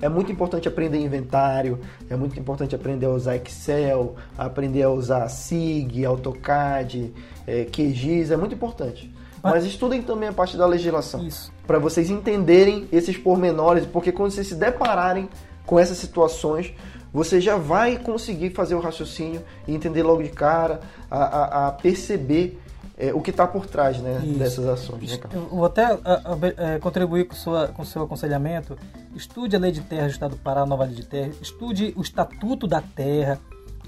É 0.00 0.08
muito 0.08 0.32
importante 0.32 0.66
aprender 0.66 0.98
inventário, 0.98 1.78
é 2.10 2.16
muito 2.16 2.38
importante 2.40 2.74
aprender 2.74 3.06
a 3.06 3.10
usar 3.10 3.36
Excel, 3.36 4.16
aprender 4.36 4.82
a 4.82 4.90
usar 4.90 5.28
SIG, 5.28 6.04
AutoCAD, 6.04 7.12
é, 7.46 7.64
QGIS, 7.66 8.32
é 8.32 8.36
muito 8.36 8.54
importante. 8.54 9.14
Mas 9.42 9.64
estudem 9.64 10.02
também 10.02 10.28
a 10.28 10.32
parte 10.32 10.56
da 10.56 10.66
legislação. 10.66 11.24
Isso. 11.24 11.51
Para 11.66 11.78
vocês 11.78 12.10
entenderem 12.10 12.88
esses 12.92 13.16
pormenores, 13.16 13.86
porque 13.86 14.12
quando 14.12 14.30
vocês 14.30 14.48
se 14.48 14.54
depararem 14.54 15.28
com 15.64 15.78
essas 15.78 15.98
situações, 15.98 16.74
você 17.12 17.40
já 17.40 17.56
vai 17.56 17.96
conseguir 17.98 18.50
fazer 18.50 18.74
o 18.74 18.80
raciocínio 18.80 19.42
e 19.66 19.74
entender 19.74 20.02
logo 20.02 20.22
de 20.22 20.30
cara, 20.30 20.80
a, 21.10 21.18
a, 21.18 21.68
a 21.68 21.72
perceber 21.72 22.58
é, 22.96 23.12
o 23.12 23.20
que 23.20 23.30
está 23.30 23.46
por 23.46 23.66
trás 23.66 23.98
né, 23.98 24.20
dessas 24.38 24.66
ações. 24.66 25.18
Né, 25.18 25.24
Eu 25.32 25.42
vou 25.46 25.64
até 25.64 25.84
a, 25.84 25.96
a, 25.96 26.80
contribuir 26.80 27.24
com, 27.24 27.34
sua, 27.34 27.68
com 27.68 27.84
seu 27.84 28.02
aconselhamento. 28.02 28.76
Estude 29.14 29.56
a 29.56 29.58
Lei 29.58 29.72
de 29.72 29.80
Terra 29.82 30.06
do 30.06 30.10
Estado 30.10 30.30
do 30.30 30.36
Pará, 30.36 30.62
a 30.62 30.66
nova 30.66 30.84
Lei 30.84 30.94
de 30.94 31.06
Terra. 31.06 31.32
Estude 31.40 31.92
o 31.96 32.00
Estatuto 32.00 32.66
da 32.66 32.80
Terra. 32.80 33.38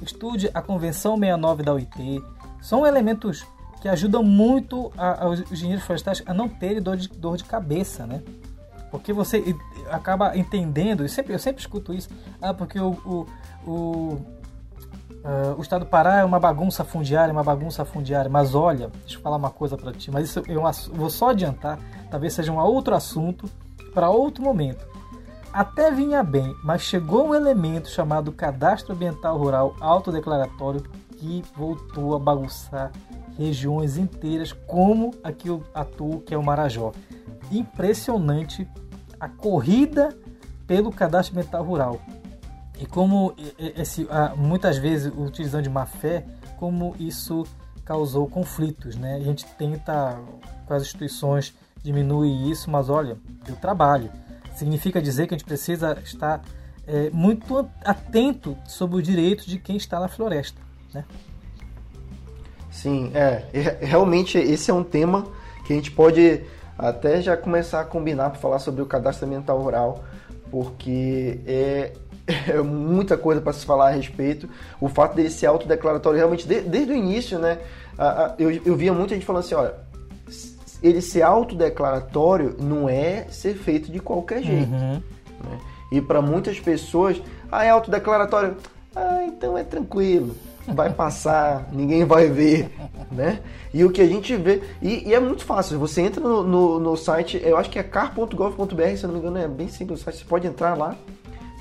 Estude 0.02 0.50
a 0.52 0.60
Convenção 0.60 1.16
69 1.16 1.62
da 1.62 1.72
OIT. 1.72 2.22
São 2.60 2.86
elementos 2.86 3.46
que 3.84 3.88
ajudam 3.90 4.22
muito 4.22 4.90
a, 4.96 5.24
a, 5.24 5.28
os 5.28 5.52
engenheiros 5.52 5.84
florestais 5.84 6.22
a 6.24 6.32
não 6.32 6.48
terem 6.48 6.80
dor 6.80 6.96
de, 6.96 7.06
dor 7.06 7.36
de 7.36 7.44
cabeça, 7.44 8.06
né? 8.06 8.22
Porque 8.90 9.12
você 9.12 9.54
acaba 9.90 10.34
entendendo, 10.34 11.04
eu 11.04 11.08
sempre, 11.10 11.34
eu 11.34 11.38
sempre 11.38 11.60
escuto 11.60 11.92
isso, 11.92 12.08
ah, 12.40 12.54
porque 12.54 12.80
o, 12.80 12.92
o, 13.04 13.26
o, 13.66 14.14
uh, 15.22 15.58
o 15.58 15.60
estado 15.60 15.80
do 15.80 15.86
Pará 15.86 16.20
é 16.20 16.24
uma 16.24 16.40
bagunça 16.40 16.82
fundiária, 16.82 17.30
uma 17.30 17.42
bagunça 17.42 17.84
fundiária. 17.84 18.30
Mas 18.30 18.54
olha, 18.54 18.90
deixa 19.02 19.18
eu 19.18 19.20
falar 19.20 19.36
uma 19.36 19.50
coisa 19.50 19.76
para 19.76 19.92
ti, 19.92 20.10
mas 20.10 20.30
isso 20.30 20.42
eu 20.48 20.62
vou 20.94 21.10
só 21.10 21.28
adiantar, 21.28 21.78
talvez 22.10 22.32
seja 22.32 22.50
um 22.50 22.58
outro 22.58 22.94
assunto 22.94 23.50
para 23.92 24.08
outro 24.08 24.42
momento. 24.42 24.82
Até 25.52 25.90
vinha 25.90 26.22
bem, 26.22 26.56
mas 26.64 26.80
chegou 26.80 27.28
um 27.28 27.34
elemento 27.34 27.90
chamado 27.90 28.32
Cadastro 28.32 28.94
Ambiental 28.94 29.36
Rural 29.36 29.76
Autodeclaratório 29.78 30.82
que 31.18 31.44
voltou 31.54 32.14
a 32.14 32.18
bagunçar 32.18 32.90
regiões 33.38 33.96
inteiras, 33.96 34.52
como 34.52 35.12
aqui 35.22 35.48
eu 35.48 35.62
atuo, 35.74 36.20
que 36.20 36.34
é 36.34 36.38
o 36.38 36.42
Marajó. 36.42 36.92
Impressionante 37.50 38.68
a 39.18 39.28
corrida 39.28 40.16
pelo 40.66 40.90
cadastro 40.92 41.36
ambiental 41.36 41.64
rural. 41.64 42.00
E 42.78 42.86
como 42.86 43.34
esse, 43.58 44.06
muitas 44.36 44.76
vezes 44.78 45.12
utilizando 45.16 45.62
de 45.62 45.70
má 45.70 45.86
fé, 45.86 46.26
como 46.58 46.94
isso 46.98 47.44
causou 47.84 48.26
conflitos. 48.26 48.96
Né? 48.96 49.16
A 49.16 49.20
gente 49.20 49.46
tenta, 49.56 50.18
com 50.66 50.74
as 50.74 50.82
instituições, 50.82 51.54
diminuir 51.82 52.50
isso, 52.50 52.70
mas 52.70 52.88
olha, 52.88 53.16
eu 53.46 53.56
trabalho. 53.56 54.10
Significa 54.56 55.00
dizer 55.00 55.26
que 55.26 55.34
a 55.34 55.38
gente 55.38 55.46
precisa 55.46 55.98
estar 56.02 56.42
é, 56.86 57.10
muito 57.10 57.68
atento 57.84 58.56
sobre 58.66 58.96
os 58.96 59.02
direitos 59.02 59.46
de 59.46 59.58
quem 59.58 59.76
está 59.76 60.00
na 60.00 60.08
floresta. 60.08 60.60
Né? 60.92 61.04
Sim, 62.74 63.12
é. 63.14 63.44
Realmente 63.80 64.36
esse 64.36 64.70
é 64.70 64.74
um 64.74 64.82
tema 64.82 65.26
que 65.64 65.72
a 65.72 65.76
gente 65.76 65.92
pode 65.92 66.42
até 66.76 67.22
já 67.22 67.36
começar 67.36 67.80
a 67.80 67.84
combinar 67.84 68.30
para 68.30 68.40
falar 68.40 68.58
sobre 68.58 68.82
o 68.82 68.86
cadastro 68.86 69.26
ambiental 69.26 69.58
rural, 69.60 70.04
porque 70.50 71.40
é, 71.46 71.92
é 72.48 72.60
muita 72.60 73.16
coisa 73.16 73.40
para 73.40 73.52
se 73.52 73.64
falar 73.64 73.88
a 73.88 73.90
respeito. 73.92 74.48
O 74.80 74.88
fato 74.88 75.14
dele 75.14 75.30
ser 75.30 75.46
autodeclaratório, 75.46 76.18
realmente, 76.18 76.48
de, 76.48 76.60
desde 76.62 76.92
o 76.92 76.96
início, 76.96 77.38
né? 77.38 77.58
Eu, 78.38 78.50
eu 78.50 78.76
via 78.76 78.92
muita 78.92 79.14
gente 79.14 79.24
falando 79.24 79.44
assim: 79.44 79.54
olha, 79.54 79.74
ele 80.82 81.00
ser 81.00 81.22
autodeclaratório 81.22 82.56
não 82.58 82.88
é 82.88 83.26
ser 83.30 83.54
feito 83.54 83.90
de 83.90 84.00
qualquer 84.00 84.42
jeito. 84.42 84.72
Uhum. 84.72 84.94
Né? 84.94 85.60
E 85.92 86.00
para 86.00 86.20
muitas 86.20 86.58
pessoas, 86.58 87.22
ah, 87.52 87.64
é 87.64 87.70
autodeclaratório. 87.70 88.56
Ah, 88.96 89.24
então 89.24 89.56
é 89.56 89.62
tranquilo 89.62 90.34
vai 90.66 90.92
passar, 90.92 91.68
ninguém 91.72 92.04
vai 92.04 92.28
ver, 92.28 92.70
né? 93.10 93.40
E 93.72 93.84
o 93.84 93.90
que 93.90 94.00
a 94.00 94.06
gente 94.06 94.34
vê, 94.36 94.62
e, 94.80 95.08
e 95.08 95.14
é 95.14 95.20
muito 95.20 95.44
fácil, 95.44 95.78
você 95.78 96.00
entra 96.00 96.22
no, 96.22 96.42
no, 96.42 96.80
no, 96.80 96.96
site, 96.96 97.40
eu 97.42 97.56
acho 97.56 97.68
que 97.70 97.78
é 97.78 97.82
car.gov.br, 97.82 98.96
se 98.96 99.04
eu 99.04 99.08
não 99.08 99.14
me 99.14 99.20
engano, 99.20 99.38
é 99.38 99.48
bem 99.48 99.68
simples 99.68 100.00
o 100.00 100.04
site, 100.04 100.18
você 100.18 100.24
pode 100.24 100.46
entrar 100.46 100.74
lá, 100.74 100.96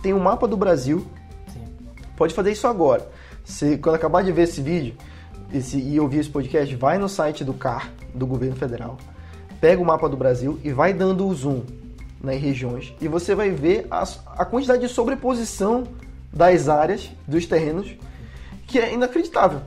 tem 0.01 0.13
um 0.13 0.19
mapa 0.19 0.47
do 0.47 0.55
Brasil, 0.55 1.05
Sim. 1.51 1.63
pode 2.15 2.33
fazer 2.33 2.51
isso 2.51 2.67
agora. 2.67 3.07
Você, 3.43 3.77
quando 3.77 3.95
acabar 3.95 4.23
de 4.23 4.31
ver 4.31 4.43
esse 4.43 4.61
vídeo 4.61 4.95
esse, 5.51 5.77
e 5.77 5.99
ouvir 5.99 6.19
esse 6.19 6.29
podcast, 6.29 6.73
vai 6.75 6.97
no 6.97 7.09
site 7.09 7.43
do 7.43 7.53
CAR, 7.53 7.91
do 8.13 8.25
governo 8.25 8.55
federal, 8.55 8.97
pega 9.59 9.81
o 9.81 9.85
mapa 9.85 10.07
do 10.07 10.17
Brasil 10.17 10.59
e 10.63 10.71
vai 10.71 10.93
dando 10.93 11.27
o 11.27 11.33
zoom 11.33 11.63
nas 12.21 12.39
regiões, 12.39 12.93
e 13.01 13.07
você 13.07 13.35
vai 13.35 13.49
ver 13.49 13.85
a, 13.91 14.03
a 14.37 14.45
quantidade 14.45 14.81
de 14.81 14.87
sobreposição 14.87 15.83
das 16.31 16.69
áreas, 16.69 17.11
dos 17.27 17.45
terrenos, 17.45 17.95
que 18.73 18.79
é 18.79 18.91
inacreditável. 18.91 19.61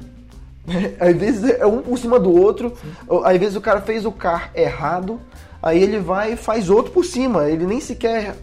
Às 0.99 1.17
vezes 1.17 1.49
é 1.49 1.65
um 1.65 1.81
por 1.81 1.97
cima 1.97 2.19
do 2.19 2.33
outro, 2.33 2.71
Sim. 2.71 3.21
às 3.25 3.39
vezes 3.39 3.55
o 3.55 3.61
cara 3.61 3.81
fez 3.81 4.05
o 4.05 4.11
car 4.11 4.51
errado, 4.53 5.21
aí 5.63 5.81
ele 5.81 6.01
vai 6.01 6.33
e 6.33 6.37
faz 6.37 6.69
outro 6.69 6.91
por 6.91 7.05
cima. 7.05 7.49
Ele 7.49 7.65
nem 7.69 7.81
sequer 7.81 8.35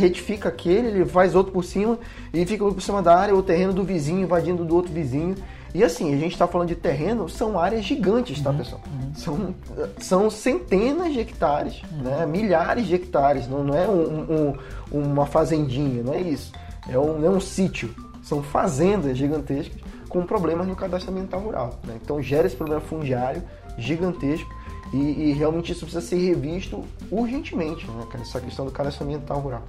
retifica 0.00 0.48
aquele, 0.48 0.88
ele 0.88 1.04
faz 1.04 1.34
outro 1.34 1.52
por 1.52 1.62
cima 1.62 1.98
e 2.32 2.46
fica 2.46 2.64
por 2.64 2.80
cima 2.80 3.02
da 3.02 3.14
área, 3.14 3.34
o 3.34 3.42
terreno 3.42 3.74
do 3.74 3.84
vizinho 3.84 4.22
invadindo 4.22 4.64
do 4.64 4.74
outro 4.74 4.90
vizinho. 4.90 5.34
E 5.74 5.84
assim, 5.84 6.14
a 6.14 6.16
gente 6.16 6.32
está 6.32 6.46
falando 6.46 6.68
de 6.68 6.74
terreno, 6.74 7.28
são 7.28 7.58
áreas 7.58 7.84
gigantes, 7.84 8.40
tá, 8.40 8.48
uhum. 8.48 8.56
pessoal? 8.56 8.80
Uhum. 8.86 9.14
São, 9.14 9.54
são 9.98 10.30
centenas 10.30 11.12
de 11.12 11.20
hectares, 11.20 11.82
uhum. 11.92 12.02
né? 12.04 12.24
milhares 12.24 12.86
de 12.86 12.94
hectares, 12.94 13.46
não, 13.46 13.62
não 13.62 13.76
é 13.76 13.86
um, 13.86 14.54
um, 14.90 15.00
uma 15.12 15.26
fazendinha, 15.26 16.02
não 16.02 16.14
é 16.14 16.22
isso. 16.22 16.50
É 16.88 16.98
um, 16.98 17.22
é 17.22 17.28
um 17.28 17.38
sítio. 17.38 17.94
São 18.22 18.42
fazendas 18.42 19.18
gigantescas 19.18 19.88
com 20.08 20.24
problemas 20.24 20.66
no 20.66 20.74
cadastro 20.74 21.10
ambiental 21.12 21.40
rural. 21.40 21.78
Né? 21.84 21.98
Então 22.02 22.20
gera 22.22 22.46
esse 22.46 22.56
problema 22.56 22.80
fundiário 22.80 23.42
gigantesco 23.76 24.48
e, 24.92 24.96
e, 24.96 25.32
realmente 25.32 25.70
isso 25.70 25.82
precisa 25.82 26.00
ser 26.00 26.16
revisto 26.16 26.82
urgentemente, 27.10 27.86
né? 27.86 28.06
essa 28.20 28.40
questão 28.40 28.64
do 28.64 28.72
cadastro 28.72 29.04
ambiental 29.04 29.38
rural. 29.38 29.62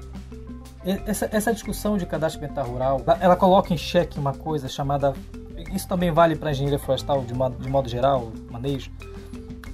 Essa, 1.06 1.30
essa 1.32 1.54
discussão 1.54 1.98
de 1.98 2.06
cadastro 2.06 2.42
ambiental 2.42 2.66
rural, 2.66 3.02
ela 3.20 3.36
coloca 3.36 3.74
em 3.74 3.78
xeque 3.78 4.18
uma 4.18 4.34
coisa 4.34 4.70
chamada 4.70 5.14
isso 5.74 5.88
também 5.88 6.12
vale 6.12 6.36
para 6.36 6.50
a 6.50 6.52
engenharia 6.52 6.80
florestal 6.80 7.24
de 7.24 7.34
modo, 7.34 7.62
de 7.62 7.70
modo 7.70 7.90
geral, 7.90 8.32
manejo, 8.50 8.92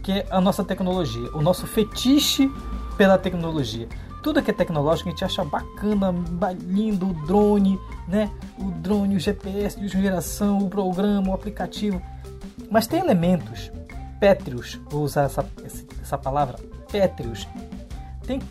que 0.03 0.11
é 0.11 0.25
a 0.29 0.41
nossa 0.41 0.63
tecnologia, 0.63 1.29
o 1.33 1.41
nosso 1.41 1.65
fetiche 1.67 2.51
pela 2.97 3.17
tecnologia. 3.17 3.87
Tudo 4.25 4.41
que 4.41 4.49
é 4.49 4.53
tecnológico 4.55 5.07
a 5.07 5.11
gente 5.11 5.23
acha 5.23 5.45
bacana, 5.45 6.11
lindo, 6.63 7.11
o 7.11 7.13
drone, 7.27 7.79
né? 8.07 8.31
O 8.57 8.71
drone, 8.71 9.15
o 9.15 9.19
GPS 9.19 9.79
de 9.79 9.87
geração, 9.87 10.57
o 10.57 10.67
programa, 10.67 11.29
o 11.29 11.33
aplicativo. 11.35 12.01
Mas 12.71 12.87
tem 12.87 13.01
elementos 13.01 13.71
pétreos, 14.19 14.81
vou 14.89 15.03
usar 15.03 15.25
essa, 15.25 15.47
essa 16.01 16.17
palavra, 16.17 16.57
pétreos. 16.91 17.47
Tem 18.25 18.41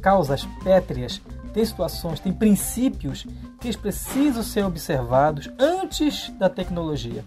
causas 0.00 0.46
pétreas, 0.62 1.20
tem 1.52 1.64
situações, 1.64 2.20
tem 2.20 2.32
princípios 2.32 3.26
que 3.60 3.66
eles 3.66 3.76
precisam 3.76 4.44
ser 4.44 4.64
observados 4.64 5.50
antes 5.58 6.30
da 6.38 6.48
tecnologia. 6.48 7.24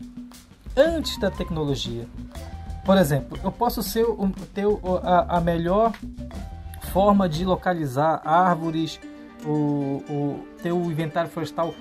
Antes 0.74 1.20
da 1.20 1.30
tecnologia. 1.30 2.08
Por 2.86 2.98
exemplo, 2.98 3.38
eu 3.44 3.52
posso 3.52 3.84
ser, 3.84 4.06
ter 4.54 4.66
a, 5.04 5.36
a 5.36 5.42
melhor 5.42 5.92
forma 6.98 7.30
de 7.30 7.46
localizar 7.46 8.24
árvores, 8.26 9.00
o, 9.46 10.02
o, 10.10 10.40
ter 10.64 10.72
o 10.72 10.86
inventário 10.86 11.30
florestal 11.30 11.72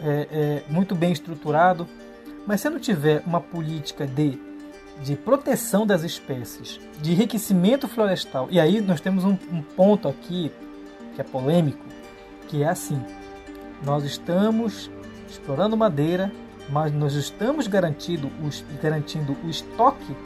é, 0.00 0.28
é, 0.32 0.62
muito 0.66 0.94
bem 0.94 1.12
estruturado, 1.12 1.86
mas 2.46 2.62
se 2.62 2.70
não 2.70 2.78
tiver 2.78 3.22
uma 3.26 3.38
política 3.38 4.06
de, 4.06 4.40
de 5.02 5.14
proteção 5.14 5.86
das 5.86 6.04
espécies, 6.04 6.80
de 7.02 7.12
enriquecimento 7.12 7.86
florestal, 7.86 8.48
e 8.50 8.58
aí 8.58 8.80
nós 8.80 8.98
temos 8.98 9.24
um, 9.24 9.36
um 9.52 9.60
ponto 9.60 10.08
aqui 10.08 10.50
que 11.14 11.20
é 11.20 11.24
polêmico, 11.24 11.84
que 12.48 12.62
é 12.62 12.68
assim: 12.68 12.98
nós 13.84 14.04
estamos 14.04 14.90
explorando 15.28 15.76
madeira, 15.76 16.32
mas 16.70 16.90
nós 16.94 17.12
estamos 17.12 17.66
garantindo, 17.66 18.30
garantindo 18.82 19.36
o 19.44 19.50
estoque 19.50 20.16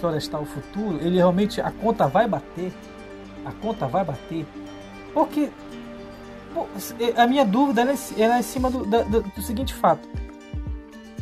florestal 0.00 0.46
futuro, 0.46 0.98
ele 1.02 1.16
realmente 1.16 1.60
a 1.60 1.70
conta 1.70 2.08
vai 2.08 2.26
bater, 2.26 2.72
a 3.44 3.52
conta 3.52 3.86
vai 3.86 4.04
bater, 4.04 4.46
porque 5.12 5.50
pô, 6.54 6.66
a 7.16 7.26
minha 7.26 7.44
dúvida 7.44 7.82
era 8.16 8.38
em 8.38 8.42
cima 8.42 8.70
do, 8.70 8.84
do, 8.84 9.22
do 9.22 9.42
seguinte 9.42 9.74
fato: 9.74 10.08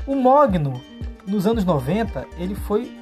o 0.07 0.15
mogno 0.15 0.81
nos 1.27 1.47
anos 1.47 1.65
90 1.65 2.27
ele 2.39 2.55
foi 2.55 2.97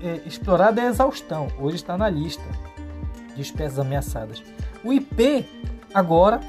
é, 0.00 0.20
explorado 0.26 0.80
a 0.80 0.84
exaustão, 0.84 1.48
hoje 1.58 1.76
está 1.76 1.96
na 1.96 2.08
lista 2.08 2.44
de 3.34 3.42
espécies 3.42 3.78
ameaçadas. 3.78 4.42
O 4.84 4.92
IP 4.92 5.46
agora 5.92 6.40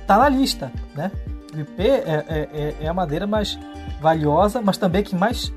está 0.00 0.18
na 0.18 0.28
lista, 0.28 0.72
né? 0.94 1.10
O 1.54 1.60
IP 1.60 1.82
é, 1.82 2.24
é, 2.28 2.48
é, 2.52 2.76
é 2.84 2.88
a 2.88 2.94
madeira 2.94 3.26
mais 3.26 3.58
valiosa, 4.00 4.60
mas 4.60 4.76
também 4.76 5.02
que 5.02 5.14
mais 5.14 5.52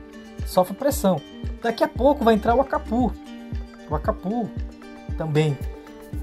sofre 0.45 0.73
pressão. 0.73 1.21
Daqui 1.61 1.83
a 1.83 1.87
pouco 1.87 2.23
vai 2.23 2.35
entrar 2.35 2.55
o 2.55 2.61
acapu. 2.61 3.13
O 3.89 3.95
acapu 3.95 4.49
também. 5.17 5.57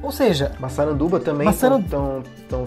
Ou 0.03 0.11
seja... 0.11 0.55
Massaranduba 0.59 1.21
também 1.21 1.49
estão 1.49 1.83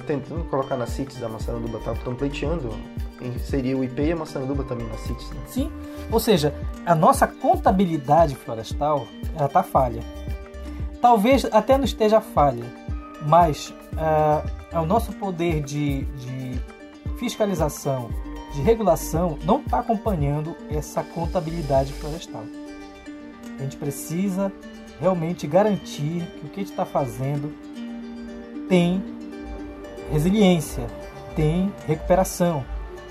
tentando 0.06 0.44
colocar 0.50 0.78
na 0.78 0.86
CITES 0.86 1.20
da 1.20 1.30
Massaranduba, 1.30 1.80
estão 1.80 1.96
tá? 1.96 2.12
pleiteando. 2.12 2.70
Seria 3.40 3.78
o 3.78 3.84
IP 3.84 4.02
e 4.02 4.12
a 4.12 4.16
Massaranduba 4.16 4.64
também 4.64 4.88
na 4.88 4.98
CITES. 4.98 5.30
Né? 5.32 5.42
Sim. 5.48 5.72
Ou 6.12 6.20
seja, 6.20 6.54
a 6.86 6.94
nossa 6.94 7.26
contabilidade 7.28 8.36
florestal, 8.36 9.08
ela 9.36 9.48
está 9.48 9.64
falha. 9.64 10.02
Talvez 11.02 11.46
até 11.46 11.78
não 11.78 11.86
esteja 11.86 12.22
falha, 12.22 12.66
mas 13.26 13.74
uh, 13.94 14.80
o 14.80 14.86
nosso 14.86 15.12
poder 15.14 15.62
de, 15.62 16.04
de 16.04 16.60
fiscalização, 17.18 18.10
de 18.54 18.62
regulação, 18.62 19.38
não 19.44 19.60
está 19.60 19.80
acompanhando 19.80 20.56
essa 20.70 21.04
contabilidade 21.04 21.94
florestal. 21.94 22.44
A 23.58 23.64
gente 23.64 23.78
precisa 23.78 24.52
realmente 25.00 25.48
garantir 25.48 26.26
que 26.40 26.46
o 26.46 26.50
que 26.50 26.60
a 26.60 26.64
gente 26.64 26.72
está 26.72 26.86
fazendo 26.86 27.54
tem 28.70 29.04
resiliência, 30.12 30.86
tem 31.36 31.74
recuperação, 31.88 32.64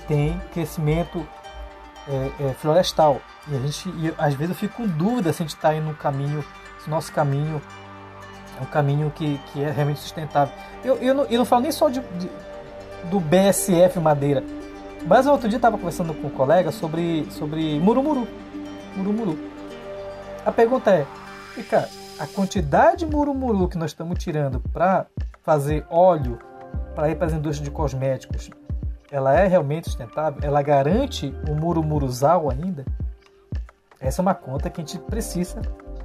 tem 0.07 0.39
crescimento 0.53 1.25
é, 2.07 2.31
é, 2.39 2.53
florestal. 2.53 3.21
E 3.47 3.55
a 3.55 3.59
gente, 3.59 3.89
e, 3.89 4.13
às 4.17 4.33
vezes 4.33 4.49
eu 4.49 4.55
fico 4.55 4.75
com 4.75 4.87
dúvida 4.87 5.31
se 5.33 5.41
a 5.41 5.45
gente 5.45 5.55
está 5.55 5.75
indo 5.75 5.87
no 5.87 5.95
caminho, 5.95 6.43
se 6.79 6.87
o 6.87 6.91
nosso 6.91 7.11
caminho 7.11 7.61
é 8.59 8.63
um 8.63 8.67
caminho 8.67 9.11
que, 9.15 9.39
que 9.51 9.63
é 9.63 9.71
realmente 9.71 9.99
sustentável. 9.99 10.53
Eu, 10.83 10.95
eu, 10.97 11.13
não, 11.13 11.25
eu 11.25 11.37
não 11.37 11.45
falo 11.45 11.63
nem 11.63 11.71
só 11.71 11.89
de, 11.89 11.99
de 11.99 12.29
do 13.09 13.19
BSF 13.19 13.99
Madeira, 13.99 14.43
mas 15.05 15.27
outro 15.27 15.49
dia 15.49 15.57
estava 15.57 15.77
conversando 15.77 16.13
com 16.13 16.27
um 16.27 16.29
colega 16.29 16.71
sobre, 16.71 17.27
sobre 17.31 17.79
murumuru. 17.79 18.27
Murumuru. 18.95 19.37
A 20.45 20.51
pergunta 20.51 20.91
é, 20.91 21.05
cara, 21.61 21.89
a 22.17 22.25
quantidade 22.25 23.05
de 23.05 23.05
murumuru 23.05 23.67
que 23.67 23.77
nós 23.77 23.91
estamos 23.91 24.17
tirando 24.17 24.59
para 24.59 25.05
fazer 25.43 25.85
óleo 25.89 26.39
para 26.95 27.09
ir 27.09 27.15
para 27.15 27.27
as 27.27 27.33
indústrias 27.33 27.65
de 27.65 27.71
cosméticos, 27.71 28.49
ela 29.11 29.37
é 29.37 29.45
realmente 29.45 29.89
sustentável? 29.89 30.39
Ela 30.41 30.61
garante 30.63 31.35
o 31.47 31.53
murumuruzal 31.53 32.49
ainda? 32.49 32.85
Essa 33.99 34.21
é 34.21 34.23
uma 34.23 34.33
conta 34.33 34.69
que 34.69 34.81
a 34.81 34.83
gente 34.83 34.97
precisa 34.99 35.61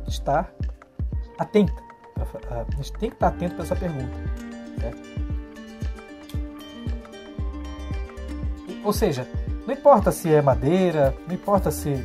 estar 0.06 0.52
atenta. 1.38 1.72
A 2.50 2.76
gente 2.76 2.92
tem 2.94 3.08
que 3.10 3.16
estar 3.16 3.28
atento 3.28 3.54
para 3.54 3.64
essa 3.64 3.76
pergunta. 3.76 4.12
Certo? 4.80 5.28
Ou 8.84 8.92
seja, 8.92 9.26
não 9.66 9.74
importa 9.74 10.12
se 10.12 10.32
é 10.32 10.40
madeira, 10.40 11.14
não 11.26 11.34
importa 11.34 11.70
se, 11.70 12.04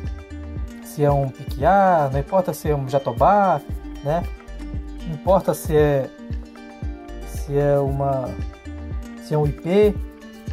se 0.94 1.04
é 1.04 1.10
um 1.10 1.28
piquiá, 1.28 2.08
não 2.12 2.20
importa 2.20 2.54
se 2.54 2.70
é 2.70 2.76
um 2.76 2.88
jatobá, 2.88 3.60
né? 4.04 4.22
Não 5.08 5.14
importa 5.14 5.52
se 5.52 5.76
é 5.76 6.08
se 7.26 7.58
é 7.58 7.76
uma 7.80 8.30
se 9.24 9.34
é 9.34 9.38
um 9.38 9.44
IP, 9.44 9.92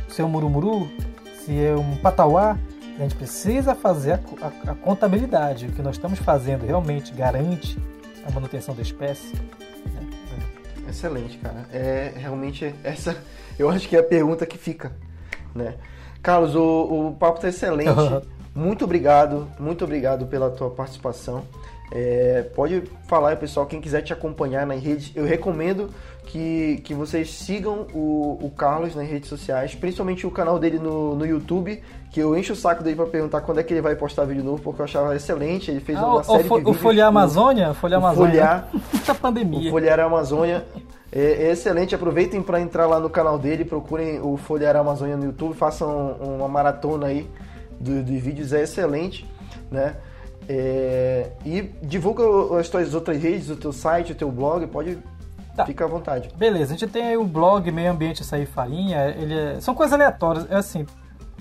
se 0.09 0.19
é 0.19 0.25
um 0.25 0.29
murumuru, 0.29 0.89
se 1.37 1.63
é 1.63 1.75
um 1.75 1.95
patauá, 1.97 2.57
a 2.97 3.01
gente 3.03 3.13
precisa 3.13 3.75
fazer 3.75 4.13
a, 4.13 4.19
a, 4.41 4.71
a 4.71 4.75
contabilidade. 4.75 5.67
O 5.67 5.71
que 5.73 5.81
nós 5.83 5.95
estamos 5.95 6.17
fazendo 6.17 6.65
realmente 6.65 7.13
garante 7.13 7.77
a 8.25 8.31
manutenção 8.31 8.73
da 8.73 8.81
espécie. 8.81 9.35
Excelente, 10.89 11.37
cara. 11.37 11.67
É 11.71 12.13
realmente 12.15 12.73
essa, 12.83 13.15
eu 13.59 13.69
acho 13.69 13.87
que 13.87 13.95
é 13.95 13.99
a 13.99 14.03
pergunta 14.03 14.47
que 14.47 14.57
fica, 14.57 14.91
né? 15.53 15.75
Carlos, 16.23 16.55
o, 16.55 17.09
o 17.09 17.15
papo 17.15 17.37
está 17.37 17.49
excelente. 17.49 17.91
muito 18.53 18.85
obrigado, 18.85 19.47
muito 19.59 19.83
obrigado 19.83 20.25
pela 20.25 20.49
tua 20.49 20.69
participação. 20.69 21.43
É, 21.93 22.43
pode 22.55 22.83
falar, 23.05 23.35
pessoal, 23.35 23.65
quem 23.65 23.81
quiser 23.81 24.01
te 24.01 24.13
acompanhar 24.13 24.65
nas 24.65 24.81
redes, 24.81 25.11
eu 25.13 25.25
recomendo 25.25 25.89
que, 26.25 26.81
que 26.85 26.93
vocês 26.93 27.33
sigam 27.33 27.85
o, 27.93 28.39
o 28.41 28.49
Carlos 28.49 28.95
nas 28.95 29.05
redes 29.05 29.27
sociais, 29.27 29.75
principalmente 29.75 30.25
o 30.25 30.31
canal 30.31 30.57
dele 30.57 30.79
no, 30.79 31.15
no 31.15 31.25
YouTube, 31.25 31.83
que 32.09 32.21
eu 32.21 32.37
encho 32.37 32.53
o 32.53 32.55
saco 32.55 32.81
dele 32.81 32.95
para 32.95 33.07
perguntar 33.07 33.41
quando 33.41 33.59
é 33.59 33.63
que 33.63 33.73
ele 33.73 33.81
vai 33.81 33.95
postar 33.95 34.23
vídeo 34.23 34.43
novo, 34.43 34.61
porque 34.61 34.81
eu 34.81 34.85
achava 34.85 35.13
excelente. 35.15 35.69
Ele 35.69 35.81
fez 35.81 35.97
ah, 35.97 36.05
uma 36.05 36.21
o, 36.21 36.23
série 36.23 36.47
o, 36.49 36.59
de. 36.59 36.69
O 36.69 36.73
Folhar 36.73 37.09
Amazônia? 37.09 37.73
Folhar 37.73 37.99
Amazônia. 37.99 38.31
Folhar. 38.31 38.69
a 39.09 39.13
pandemia. 39.15 39.67
O 39.67 39.71
Folhar 39.71 39.99
Amazônia. 39.99 40.65
É, 41.13 41.47
é 41.47 41.51
excelente, 41.51 41.93
aproveitem 41.93 42.41
para 42.41 42.61
entrar 42.61 42.87
lá 42.87 42.97
no 42.97 43.09
canal 43.09 43.37
dele, 43.37 43.65
procurem 43.65 44.21
o 44.21 44.37
Folhar 44.37 44.77
Amazônia 44.77 45.17
no 45.17 45.25
YouTube, 45.25 45.53
façam 45.53 46.13
uma 46.21 46.47
maratona 46.47 47.07
aí 47.07 47.29
dos 47.81 48.03
do 48.03 48.19
vídeos, 48.19 48.53
é 48.53 48.63
excelente, 48.63 49.29
né? 49.69 49.95
É, 50.49 51.31
e 51.45 51.61
divulga 51.83 52.23
as 52.59 52.67
tuas 52.67 52.93
outras 52.93 53.21
redes, 53.21 53.49
o 53.49 53.55
teu 53.55 53.71
site, 53.71 54.11
o 54.11 54.15
teu 54.15 54.31
blog, 54.31 54.65
pode 54.67 54.97
Tá. 55.55 55.65
Fica 55.65 55.83
à 55.83 55.87
vontade. 55.87 56.29
Beleza, 56.35 56.73
a 56.73 56.77
gente 56.77 56.89
tem 56.89 57.03
aí 57.03 57.17
o 57.17 57.25
blog 57.25 57.69
Meio 57.71 57.91
Ambiente 57.91 58.21
Açaí 58.21 58.45
Farinha. 58.45 59.07
Ele 59.09 59.37
é... 59.37 59.59
São 59.59 59.75
coisas 59.75 59.93
aleatórias. 59.93 60.49
É 60.49 60.55
assim, 60.55 60.85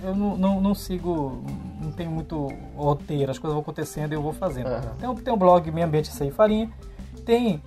eu 0.03 0.15
não, 0.15 0.37
não, 0.37 0.61
não, 0.61 0.75
sigo, 0.75 1.45
não 1.81 1.93
tenho 1.93 2.11
muito 2.11 2.49
roteiro, 2.77 3.31
as 3.31 3.39
coisas 3.39 3.55
vão 3.55 3.63
acontecendo 3.63 4.13
e 4.13 4.17
eu 4.17 4.23
vou 4.23 4.33
fazendo. 4.33 4.69
Uhum. 4.69 5.15
Tem, 5.15 5.25
tem 5.25 5.33
um 5.33 5.37
blog 5.37 5.71
Meio 5.71 5.87
Ambiente 5.87 6.11
Açaí 6.11 6.31
Farinha. 6.31 6.71
Tem 7.25 7.63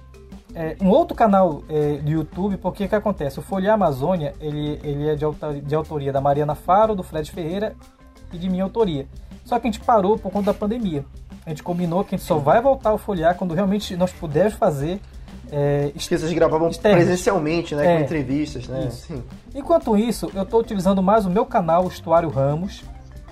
é, 0.53 0.75
um 0.81 0.89
outro 0.89 1.15
canal 1.15 1.63
é, 1.69 1.97
do 1.97 2.11
YouTube, 2.11 2.57
porque 2.57 2.87
que 2.87 2.95
acontece? 2.95 3.39
O 3.39 3.41
Folha 3.41 3.73
Amazônia, 3.73 4.33
ele, 4.41 4.79
ele 4.83 5.09
é 5.09 5.15
de 5.15 5.25
de 5.63 5.75
autoria 5.75 6.11
da 6.11 6.19
Mariana 6.19 6.55
Faro, 6.55 6.93
do 6.93 7.03
Fred 7.03 7.31
Ferreira 7.31 7.75
e 8.33 8.37
de 8.37 8.49
minha 8.49 8.63
autoria. 8.63 9.07
Só 9.45 9.59
que 9.59 9.67
a 9.67 9.71
gente 9.71 9.83
parou 9.83 10.17
por 10.17 10.31
conta 10.31 10.47
da 10.47 10.53
pandemia. 10.53 11.05
A 11.45 11.49
gente 11.49 11.63
combinou 11.63 12.03
que 12.03 12.15
a 12.15 12.17
gente 12.17 12.25
só 12.25 12.37
vai 12.37 12.61
voltar 12.61 12.91
ao 12.91 12.97
folhear 12.97 13.35
quando 13.35 13.53
realmente 13.53 13.95
nós 13.95 14.11
pudermos 14.11 14.53
fazer. 14.53 14.99
É, 15.51 15.89
Porque 15.93 16.17
vocês 16.17 16.33
gravavam 16.33 16.69
externos. 16.69 17.03
presencialmente, 17.03 17.75
né? 17.75 17.85
É, 17.85 17.97
com 17.97 18.03
entrevistas, 18.03 18.67
né? 18.67 18.89
Sim. 18.89 19.23
Enquanto 19.53 19.95
isso, 19.97 20.31
eu 20.33 20.43
estou 20.43 20.61
utilizando 20.61 21.03
mais 21.03 21.25
o 21.25 21.29
meu 21.29 21.45
canal, 21.45 21.87
Estuário 21.87 22.29
Ramos. 22.29 22.83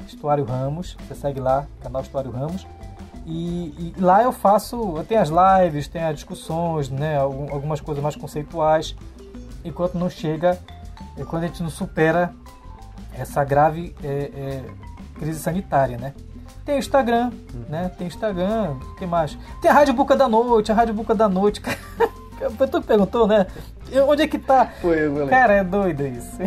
Estuário 0.05 0.43
Ramos, 0.43 0.97
você 1.07 1.15
segue 1.15 1.39
lá, 1.39 1.65
canal 1.81 2.01
Estuário 2.01 2.31
Ramos. 2.31 2.67
E, 3.25 3.93
e, 3.97 4.01
lá 4.01 4.23
eu 4.23 4.31
faço, 4.31 4.97
eu 4.97 5.03
tenho 5.03 5.21
as 5.21 5.29
lives, 5.29 5.87
tenho 5.87 6.07
as 6.07 6.15
discussões, 6.15 6.89
né? 6.89 7.17
Algumas 7.17 7.79
coisas 7.79 8.03
mais 8.03 8.15
conceituais. 8.15 8.95
Enquanto 9.63 9.95
não 9.95 10.09
chega, 10.09 10.59
é 11.17 11.23
quando 11.23 11.43
a 11.43 11.47
gente 11.47 11.63
não 11.63 11.69
supera 11.69 12.33
essa 13.13 13.43
grave 13.43 13.95
é, 14.03 14.07
é, 14.07 14.63
crise 15.21 15.39
sanitária, 15.39 15.97
né? 15.97 16.13
Tem 16.65 16.75
o 16.75 16.79
Instagram, 16.79 17.31
né? 17.69 17.91
Tem 17.97 18.07
Instagram, 18.07 18.75
o 18.91 18.95
que 18.95 19.05
mais? 19.05 19.37
Tem 19.61 19.69
a 19.69 19.73
Rádio 19.73 19.93
Boca 19.93 20.15
da 20.15 20.27
Noite, 20.27 20.71
a 20.71 20.75
Rádio 20.75 20.95
Boca 20.95 21.13
da 21.13 21.29
Noite. 21.29 21.61
tu 22.71 22.81
perguntou, 22.81 23.27
né? 23.27 23.45
Onde 24.07 24.23
é 24.23 24.27
que 24.27 24.39
tá? 24.39 24.71
Foi 24.81 24.99
eu, 24.99 25.27
Cara, 25.27 25.53
é 25.53 25.63
doido 25.63 26.07
isso. 26.07 26.37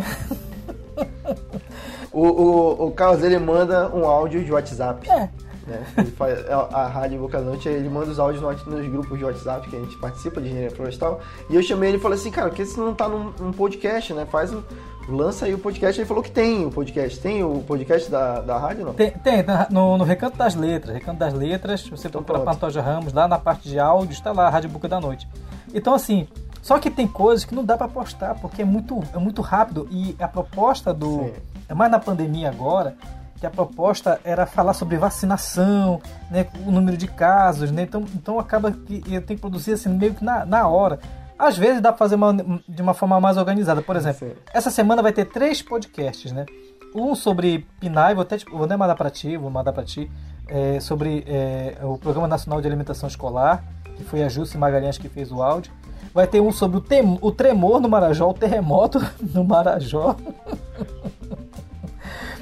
o, 2.11 2.27
o, 2.27 2.87
o 2.87 2.91
Carlos, 2.91 3.23
ele 3.23 3.39
manda 3.39 3.89
um 3.95 4.05
áudio 4.05 4.43
de 4.43 4.51
WhatsApp. 4.51 5.09
É. 5.09 5.29
Né? 5.65 5.83
Ele 5.97 6.11
faz, 6.11 6.39
é, 6.45 6.53
a 6.53 6.87
Rádio 6.87 7.19
Boca 7.19 7.39
da 7.39 7.45
Noite, 7.45 7.67
ele 7.67 7.89
manda 7.89 8.11
os 8.11 8.19
áudios 8.19 8.41
nos 8.65 8.87
grupos 8.87 9.17
de 9.17 9.25
WhatsApp 9.25 9.69
que 9.69 9.75
a 9.75 9.79
gente 9.79 9.97
participa 9.97 10.39
de 10.41 10.47
engenharia 10.47 10.71
florestal. 10.71 11.21
E 11.49 11.55
eu 11.55 11.63
chamei 11.63 11.89
ele 11.89 11.97
e 11.97 12.01
falei 12.01 12.17
assim, 12.17 12.29
cara, 12.29 12.49
por 12.49 12.55
que 12.55 12.65
você 12.65 12.79
não 12.79 12.93
tá 12.93 13.07
num, 13.07 13.31
num 13.39 13.51
podcast, 13.51 14.13
né? 14.13 14.25
Faz 14.25 14.53
um, 14.53 14.61
lança 15.07 15.45
aí 15.45 15.53
o 15.53 15.59
podcast. 15.59 15.99
Ele 15.99 16.07
falou 16.07 16.23
que 16.23 16.31
tem 16.31 16.65
o 16.65 16.71
podcast. 16.71 17.19
Tem 17.19 17.43
o 17.43 17.61
podcast 17.61 18.09
da, 18.09 18.41
da 18.41 18.57
rádio, 18.57 18.85
não? 18.85 18.93
Tem, 18.93 19.11
tem 19.11 19.43
no, 19.69 19.97
no 19.97 20.03
Recanto 20.03 20.37
das 20.37 20.55
Letras. 20.55 20.93
Recanto 20.95 21.19
das 21.19 21.33
Letras, 21.33 21.87
você 21.87 22.07
então, 22.07 22.23
procura 22.23 22.45
Pantoja 22.45 22.81
Ramos, 22.81 23.13
lá 23.13 23.27
na 23.27 23.37
parte 23.37 23.69
de 23.69 23.79
áudio, 23.79 24.13
está 24.13 24.31
lá, 24.31 24.47
a 24.47 24.49
Rádio 24.49 24.69
Boca 24.69 24.87
da 24.87 24.99
Noite. 24.99 25.27
Então, 25.73 25.93
assim, 25.93 26.27
só 26.61 26.79
que 26.79 26.89
tem 26.89 27.07
coisas 27.07 27.45
que 27.45 27.53
não 27.53 27.63
dá 27.63 27.77
para 27.77 27.87
postar, 27.87 28.35
porque 28.35 28.61
é 28.61 28.65
muito, 28.65 29.01
é 29.13 29.17
muito 29.17 29.41
rápido. 29.41 29.87
E 29.91 30.15
a 30.19 30.27
proposta 30.27 30.93
do. 30.93 31.25
Sim. 31.25 31.33
É 31.67 31.73
mais 31.73 31.91
na 31.91 31.99
pandemia 31.99 32.49
agora, 32.49 32.95
que 33.39 33.45
a 33.45 33.49
proposta 33.49 34.19
era 34.23 34.45
falar 34.45 34.73
sobre 34.73 34.97
vacinação, 34.97 36.01
né, 36.29 36.45
o 36.65 36.71
número 36.71 36.95
de 36.95 37.07
casos, 37.07 37.71
né? 37.71 37.83
Então, 37.83 38.05
então 38.15 38.39
acaba 38.39 38.71
que 38.71 39.03
eu 39.07 39.21
tenho 39.21 39.37
que 39.37 39.41
produzir 39.41 39.73
assim 39.73 39.89
meio 39.89 40.13
que 40.13 40.23
na, 40.23 40.45
na 40.45 40.67
hora. 40.67 40.99
Às 41.37 41.57
vezes 41.57 41.81
dá 41.81 41.91
para 41.91 41.97
fazer 41.97 42.15
uma, 42.15 42.33
de 42.67 42.81
uma 42.81 42.93
forma 42.93 43.19
mais 43.19 43.37
organizada. 43.37 43.81
Por 43.81 43.95
exemplo, 43.95 44.29
Sim. 44.29 44.35
essa 44.53 44.71
semana 44.71 45.01
vai 45.01 45.11
ter 45.11 45.25
três 45.25 45.61
podcasts, 45.61 46.31
né? 46.31 46.45
Um 46.93 47.13
sobre 47.13 47.67
PNAE, 47.79 48.13
vou 48.13 48.21
até 48.21 48.37
vou 48.37 48.63
até 48.63 48.77
mandar 48.77 48.95
para 48.95 49.09
ti, 49.09 49.35
vou 49.35 49.49
mandar 49.49 49.73
para 49.73 49.83
ti, 49.83 50.09
é, 50.47 50.79
sobre 50.79 51.25
é, 51.27 51.77
o 51.83 51.97
Programa 51.97 52.27
Nacional 52.27 52.61
de 52.61 52.67
Alimentação 52.67 53.07
Escolar, 53.07 53.63
que 53.97 54.03
foi 54.03 54.23
a 54.23 54.29
Júcia 54.29 54.57
Magalhães 54.57 54.97
que 54.97 55.09
fez 55.09 55.31
o 55.31 55.41
áudio. 55.41 55.73
Vai 56.13 56.25
ter 56.25 56.39
um 56.39 56.51
sobre 56.51 56.77
o, 56.77 56.81
tem, 56.81 57.17
o 57.21 57.31
tremor 57.31 57.81
no 57.81 57.89
Marajó, 57.89 58.29
o 58.29 58.33
terremoto 58.33 58.99
no 59.33 59.43
Marajó. 59.43 60.15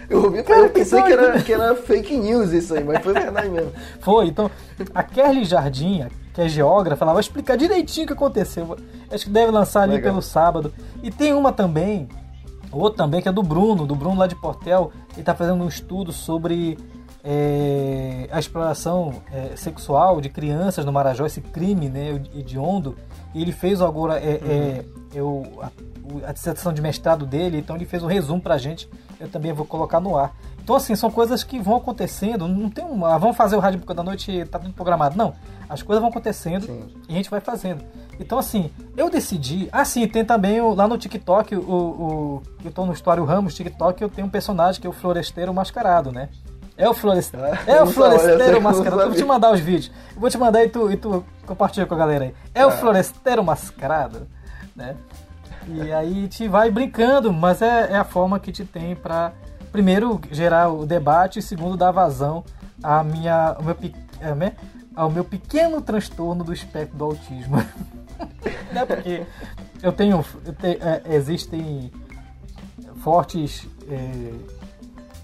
Eu 0.07 0.25
ouvi, 0.25 0.43
Cara, 0.43 0.65
eu 0.65 0.69
pensei 0.69 1.01
que 1.01 1.11
era, 1.11 1.41
que 1.41 1.51
era 1.51 1.75
fake 1.75 2.15
news 2.15 2.51
isso 2.51 2.75
aí, 2.75 2.83
mas 2.83 3.01
foi 3.01 3.13
verdade 3.13 3.49
mesmo. 3.49 3.71
Foi, 3.99 4.27
então, 4.27 4.51
a 4.93 5.01
Kerly 5.01 5.43
Jardim, 5.43 6.05
que 6.33 6.41
é 6.41 6.49
geógrafa, 6.49 7.05
ela 7.05 7.13
vai 7.13 7.21
explicar 7.21 7.55
direitinho 7.55 8.05
o 8.05 8.07
que 8.07 8.13
aconteceu. 8.13 8.75
Acho 9.11 9.25
que 9.25 9.31
deve 9.31 9.51
lançar 9.51 9.83
ali 9.83 9.93
Legal. 9.93 10.11
pelo 10.11 10.21
sábado. 10.21 10.73
E 11.03 11.11
tem 11.11 11.31
uma 11.33 11.51
também, 11.51 12.09
outra 12.71 13.03
também, 13.03 13.21
que 13.21 13.29
é 13.29 13.31
do 13.31 13.43
Bruno, 13.43 13.85
do 13.85 13.95
Bruno 13.95 14.17
lá 14.17 14.25
de 14.25 14.35
Portel. 14.35 14.91
Ele 15.11 15.21
está 15.21 15.35
fazendo 15.35 15.63
um 15.63 15.67
estudo 15.67 16.11
sobre 16.11 16.77
é, 17.23 18.27
a 18.31 18.39
exploração 18.39 19.21
é, 19.31 19.55
sexual 19.55 20.19
de 20.19 20.29
crianças 20.29 20.83
no 20.83 20.91
Marajó, 20.91 21.25
esse 21.25 21.39
crime 21.39 21.87
né, 21.87 22.19
hediondo. 22.33 22.97
E 23.33 23.41
ele 23.41 23.51
fez 23.51 23.79
agora 23.79 24.19
é, 24.19 24.33
é 24.33 24.85
uhum. 24.85 25.03
eu, 25.13 25.43
a, 25.61 26.29
a 26.29 26.33
dissertação 26.33 26.73
de 26.73 26.81
mestrado 26.81 27.25
dele, 27.27 27.59
então 27.59 27.75
ele 27.75 27.85
fez 27.85 28.01
um 28.01 28.07
resumo 28.07 28.41
para 28.41 28.55
a 28.55 28.57
gente. 28.57 28.89
Eu 29.19 29.29
também 29.29 29.53
vou 29.53 29.65
colocar 29.65 29.99
no 29.99 30.17
ar. 30.17 30.35
Então, 30.63 30.77
assim, 30.77 30.95
são 30.95 31.11
coisas 31.11 31.43
que 31.43 31.59
vão 31.59 31.75
acontecendo. 31.75 32.47
Não 32.47 32.69
tem 32.69 32.85
uma. 32.85 33.15
Ah, 33.15 33.17
vamos 33.17 33.35
fazer 33.35 33.55
o 33.55 33.59
Rádio 33.59 33.79
Boca 33.79 33.93
da 33.93 34.01
Noite, 34.01 34.45
tá 34.45 34.57
tudo 34.57 34.73
programado. 34.73 35.17
Não. 35.17 35.33
As 35.73 35.81
coisas 35.81 35.99
vão 35.99 36.09
acontecendo 36.09 36.65
sim. 36.65 36.87
e 37.09 37.13
a 37.13 37.15
gente 37.15 37.29
vai 37.29 37.39
fazendo. 37.39 37.83
Então, 38.19 38.37
assim, 38.37 38.69
eu 38.95 39.09
decidi. 39.09 39.67
Ah, 39.71 39.83
sim, 39.83 40.07
tem 40.07 40.23
também 40.23 40.61
o, 40.61 40.73
lá 40.73 40.87
no 40.87 40.97
TikTok, 40.97 41.55
o, 41.55 41.59
o, 41.59 42.43
eu 42.63 42.71
tô 42.71 42.85
no 42.85 42.93
História 42.93 43.23
Ramos 43.23 43.55
TikTok, 43.55 44.01
eu 44.01 44.09
tenho 44.09 44.27
um 44.27 44.29
personagem 44.29 44.79
que 44.79 44.85
é 44.85 44.89
o 44.89 44.93
Floresteiro 44.93 45.53
Mascarado, 45.53 46.11
né? 46.11 46.29
É 46.77 46.87
o 46.87 46.93
Floresteiro. 46.93 47.45
Ah, 47.45 47.57
é 47.65 47.81
o 47.81 47.87
Floresteiro 47.87 48.61
Mascarado. 48.61 49.01
Eu 49.01 49.09
vou 49.09 49.17
te 49.17 49.25
mandar 49.25 49.51
os 49.51 49.59
vídeos. 49.59 49.91
Eu 50.15 50.21
vou 50.21 50.29
te 50.29 50.37
mandar 50.37 50.63
e 50.63 50.69
tu, 50.69 50.91
e 50.91 50.97
tu 50.97 51.23
compartilha 51.45 51.85
com 51.85 51.95
a 51.95 51.97
galera 51.97 52.25
aí. 52.25 52.35
É 52.53 52.61
ah. 52.61 52.67
o 52.67 52.71
Floresteiro 52.71 53.43
Mascarado, 53.43 54.27
né? 54.75 54.95
E 55.67 55.91
aí 55.91 56.13
gente 56.13 56.47
vai 56.47 56.69
brincando, 56.69 57.31
mas 57.31 57.61
é, 57.61 57.93
é 57.93 57.95
a 57.95 58.03
forma 58.03 58.39
que 58.39 58.51
te 58.51 58.65
tem 58.65 58.95
pra 58.95 59.31
primeiro, 59.71 60.21
gerar 60.31 60.69
o 60.69 60.85
debate 60.85 61.39
e 61.39 61.41
segundo, 61.41 61.75
dar 61.75 61.91
vazão 61.91 62.43
à 62.81 63.03
minha, 63.03 63.55
ao, 63.57 63.63
meu, 63.63 63.75
é, 64.19 64.51
ao 64.95 65.09
meu 65.09 65.23
pequeno 65.23 65.81
transtorno 65.81 66.43
do 66.43 66.53
espectro 66.53 66.97
do 66.97 67.05
autismo. 67.05 67.57
né? 68.71 68.85
Porque 68.85 69.25
eu 69.81 69.91
tenho, 69.91 70.23
eu 70.45 70.53
te, 70.53 70.67
é, 70.67 71.15
existem 71.15 71.91
fortes 72.97 73.67
é, 73.89 74.33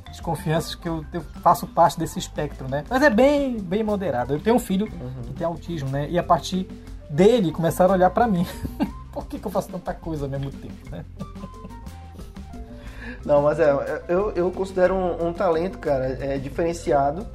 desconfianças 0.10 0.76
que 0.76 0.88
eu, 0.88 1.06
eu, 1.14 1.22
faço 1.42 1.66
parte 1.68 1.98
desse 1.98 2.20
espectro, 2.20 2.68
né? 2.68 2.84
Mas 2.90 3.02
é 3.02 3.10
bem, 3.10 3.58
bem 3.58 3.84
moderado. 3.84 4.34
Eu 4.34 4.40
tenho 4.40 4.56
um 4.56 4.60
filho 4.60 4.86
uhum. 4.86 5.24
que 5.24 5.34
tem 5.34 5.48
autismo, 5.48 5.90
né? 5.90 6.08
E 6.10 6.20
a 6.20 6.24
partir 6.24 6.68
dele 7.10 7.52
começaram 7.52 7.92
a 7.92 7.98
olhar 7.98 8.10
para 8.10 8.28
mim. 8.28 8.46
Por 9.12 9.26
que, 9.26 9.40
que 9.40 9.48
eu 9.48 9.52
faço 9.52 9.70
tanta 9.70 9.94
coisa 9.94 10.26
ao 10.26 10.30
mesmo 10.30 10.52
tempo, 10.52 10.90
né? 10.92 11.06
Não, 13.26 13.42
mas 13.42 13.60
é, 13.60 13.70
eu, 14.08 14.32
eu 14.32 14.52
considero 14.52 14.94
um, 14.94 15.28
um 15.28 15.34
talento, 15.34 15.78
cara, 15.78 16.18
é, 16.22 16.38
diferenciado. 16.38 17.26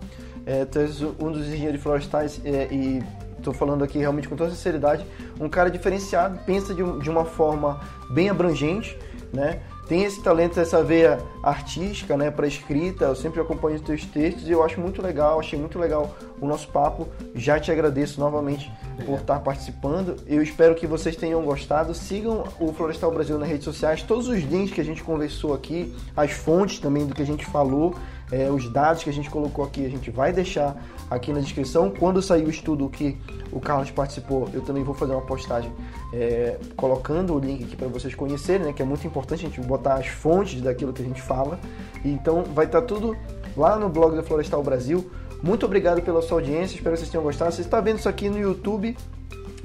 É, 0.47 0.65
tu 0.65 0.79
és 0.79 1.01
um 1.03 1.33
dos 1.33 1.47
engenheiros 1.47 1.83
florestais 1.83 2.41
é, 2.45 2.69
e 2.71 3.03
estou 3.37 3.53
falando 3.53 3.85
aqui 3.85 3.99
realmente 3.99 4.29
com 4.29 4.37
toda 4.37 4.51
sinceridade, 4.51 5.05
um 5.39 5.49
cara 5.49 5.71
diferenciado, 5.71 6.39
pensa 6.47 6.75
de, 6.75 6.83
de 7.01 7.11
uma 7.11 7.25
forma 7.25 7.81
bem 8.11 8.31
abrangente, 8.31 8.99
né? 9.33 9.61
tem 9.87 10.03
esse 10.05 10.21
talento, 10.23 10.59
essa 10.59 10.83
veia 10.83 11.19
artística, 11.43 12.17
né, 12.17 12.31
para 12.31 12.47
escrita. 12.47 13.07
Eu 13.07 13.17
sempre 13.17 13.41
acompanho 13.41 13.77
os 13.77 13.83
teus 13.83 14.05
textos 14.05 14.49
e 14.49 14.51
eu 14.51 14.63
acho 14.63 14.81
muito 14.81 15.03
legal, 15.03 15.39
achei 15.39 15.59
muito 15.59 15.79
legal 15.79 16.17
o 16.41 16.47
nosso 16.47 16.69
papo. 16.69 17.09
Já 17.35 17.61
te 17.61 17.71
agradeço 17.71 18.19
novamente 18.19 18.73
por 19.05 19.19
estar 19.19 19.41
participando. 19.41 20.17
Eu 20.27 20.43
espero 20.43 20.75
que 20.75 20.87
vocês 20.87 21.17
tenham 21.17 21.43
gostado. 21.43 21.93
Sigam 21.93 22.45
o 22.59 22.73
Florestal 22.73 23.11
Brasil 23.11 23.39
nas 23.39 23.49
redes 23.49 23.65
sociais. 23.65 24.03
Todos 24.03 24.29
os 24.29 24.43
links 24.43 24.73
que 24.73 24.81
a 24.81 24.85
gente 24.85 25.03
conversou 25.03 25.53
aqui, 25.53 25.95
as 26.17 26.31
fontes 26.31 26.79
também 26.79 27.07
do 27.07 27.15
que 27.15 27.23
a 27.23 27.27
gente 27.27 27.45
falou, 27.45 27.95
é, 28.33 28.51
os 28.51 28.69
dados 28.71 29.05
que 29.05 29.11
a 29.11 29.13
gente 29.13 29.31
colocou 29.31 29.65
aqui, 29.65 29.85
a 29.85 29.89
gente 29.89 30.11
vai 30.11 30.33
deixar 30.33 30.77
aqui 31.11 31.33
na 31.33 31.41
descrição. 31.41 31.91
Quando 31.91 32.21
sair 32.23 32.45
o 32.45 32.51
estudo 32.51 32.89
que 32.89 33.19
o 33.53 33.61
Carlos 33.61 33.91
participou, 33.91 34.49
eu 34.53 34.63
também 34.63 34.83
vou 34.83 34.95
fazer 34.95 35.13
uma 35.13 35.23
postagem 35.23 35.73
é, 36.13 36.59
colocando 36.77 37.35
o 37.35 37.39
link 37.39 37.65
aqui 37.65 37.77
para 37.77 37.89
vocês 37.89 38.15
conhecerem, 38.15 38.67
né, 38.67 38.73
que 38.73 38.83
é 38.83 38.85
muito 38.85 39.07
importante 39.07 39.45
a 39.45 39.49
gente 39.49 39.61
botar 39.61 39.95
as 39.95 40.07
fontes 40.07 40.61
daquilo 40.61 40.93
que 40.93 41.03
a 41.03 41.05
gente 41.05 41.23
fala. 41.23 41.59
Então 42.05 42.45
vai 42.45 42.67
estar 42.67 42.81
tá 42.81 42.87
tudo 42.87 43.17
lá 43.57 43.79
no 43.79 43.89
blog 43.89 44.17
da 44.17 44.23
Florestal 44.23 44.63
Brasil. 44.63 45.11
Muito 45.43 45.67
obrigado 45.67 46.01
pela 46.01 46.23
sua 46.23 46.39
audiência, 46.39 46.77
espero 46.77 46.95
que 46.95 47.01
vocês 47.01 47.11
tenham 47.11 47.23
gostado. 47.23 47.51
Se 47.51 47.59
você 47.59 47.63
está 47.63 47.81
vendo 47.81 47.99
isso 47.99 48.09
aqui 48.09 48.31
no 48.31 48.39
YouTube, 48.39 48.97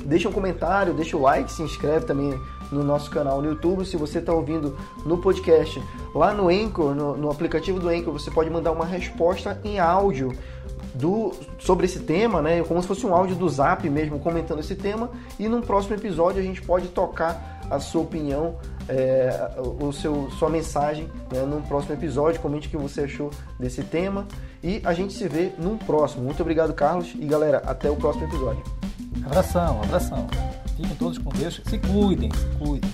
deixa 0.06 0.28
um 0.28 0.32
comentário, 0.32 0.94
deixa 0.94 1.16
o 1.16 1.22
like, 1.22 1.52
se 1.52 1.62
inscreve 1.62 2.06
também 2.06 2.38
no 2.72 2.84
nosso 2.84 3.10
canal 3.10 3.42
no 3.42 3.50
YouTube. 3.50 3.86
Se 3.86 3.98
você 3.98 4.20
está 4.20 4.34
ouvindo 4.34 4.78
no 5.06 5.18
podcast, 5.18 5.82
lá 6.14 6.34
no 6.34 6.50
Anchor, 6.50 6.94
no, 6.96 7.18
no, 7.18 7.32
aplicativo 7.32 7.80
do 7.80 7.90
Anchor, 7.90 8.14
você 8.14 8.32
pode 8.32 8.50
mandar 8.50 8.72
uma 8.72 8.86
resposta 8.86 9.60
em 9.64 9.80
áudio 9.80 10.32
do, 10.94 11.34
sobre 11.58 11.86
esse 11.86 12.00
tema, 12.00 12.42
né? 12.42 12.64
Como 12.64 12.82
se 12.82 12.88
fosse 12.88 13.06
um 13.06 13.14
áudio 13.14 13.36
do 13.36 13.48
Zap 13.48 13.88
mesmo 13.90 14.20
comentando 14.20 14.60
esse 14.60 14.76
tema. 14.76 15.10
E 15.40 15.48
num 15.48 15.62
próximo 15.62 15.96
episódio 15.96 16.40
a 16.40 16.44
gente 16.44 16.62
pode 16.62 16.88
tocar 16.90 17.60
a 17.70 17.80
sua 17.80 18.02
opinião, 18.02 18.56
é, 18.88 19.52
o 19.80 19.92
seu, 19.94 20.30
sua 20.32 20.50
mensagem 20.50 21.08
né, 21.32 21.42
num 21.44 21.62
próximo 21.62 21.94
episódio. 21.94 22.42
Comente 22.42 22.68
o 22.68 22.72
que 22.72 22.78
você 22.78 23.02
achou 23.02 23.30
desse 23.60 23.84
tema. 23.84 24.28
E 24.64 24.82
a 24.84 24.94
gente 24.94 25.14
se 25.14 25.28
vê 25.28 25.52
num 25.58 25.78
próximo. 25.78 26.24
Muito 26.24 26.42
obrigado, 26.42 26.74
Carlos. 26.74 27.14
E 27.16 27.26
galera, 27.26 27.62
até 27.66 27.90
o 27.90 27.96
próximo 27.96 28.26
episódio. 28.26 28.64
Abração, 29.26 29.82
abração. 29.84 30.28
Fiquem 30.80 30.96
todos 30.96 31.18
com 31.18 31.30
Deus. 31.32 31.60
Se 31.66 31.78
cuidem, 31.78 32.32
se 32.32 32.46
cuidem. 32.58 32.90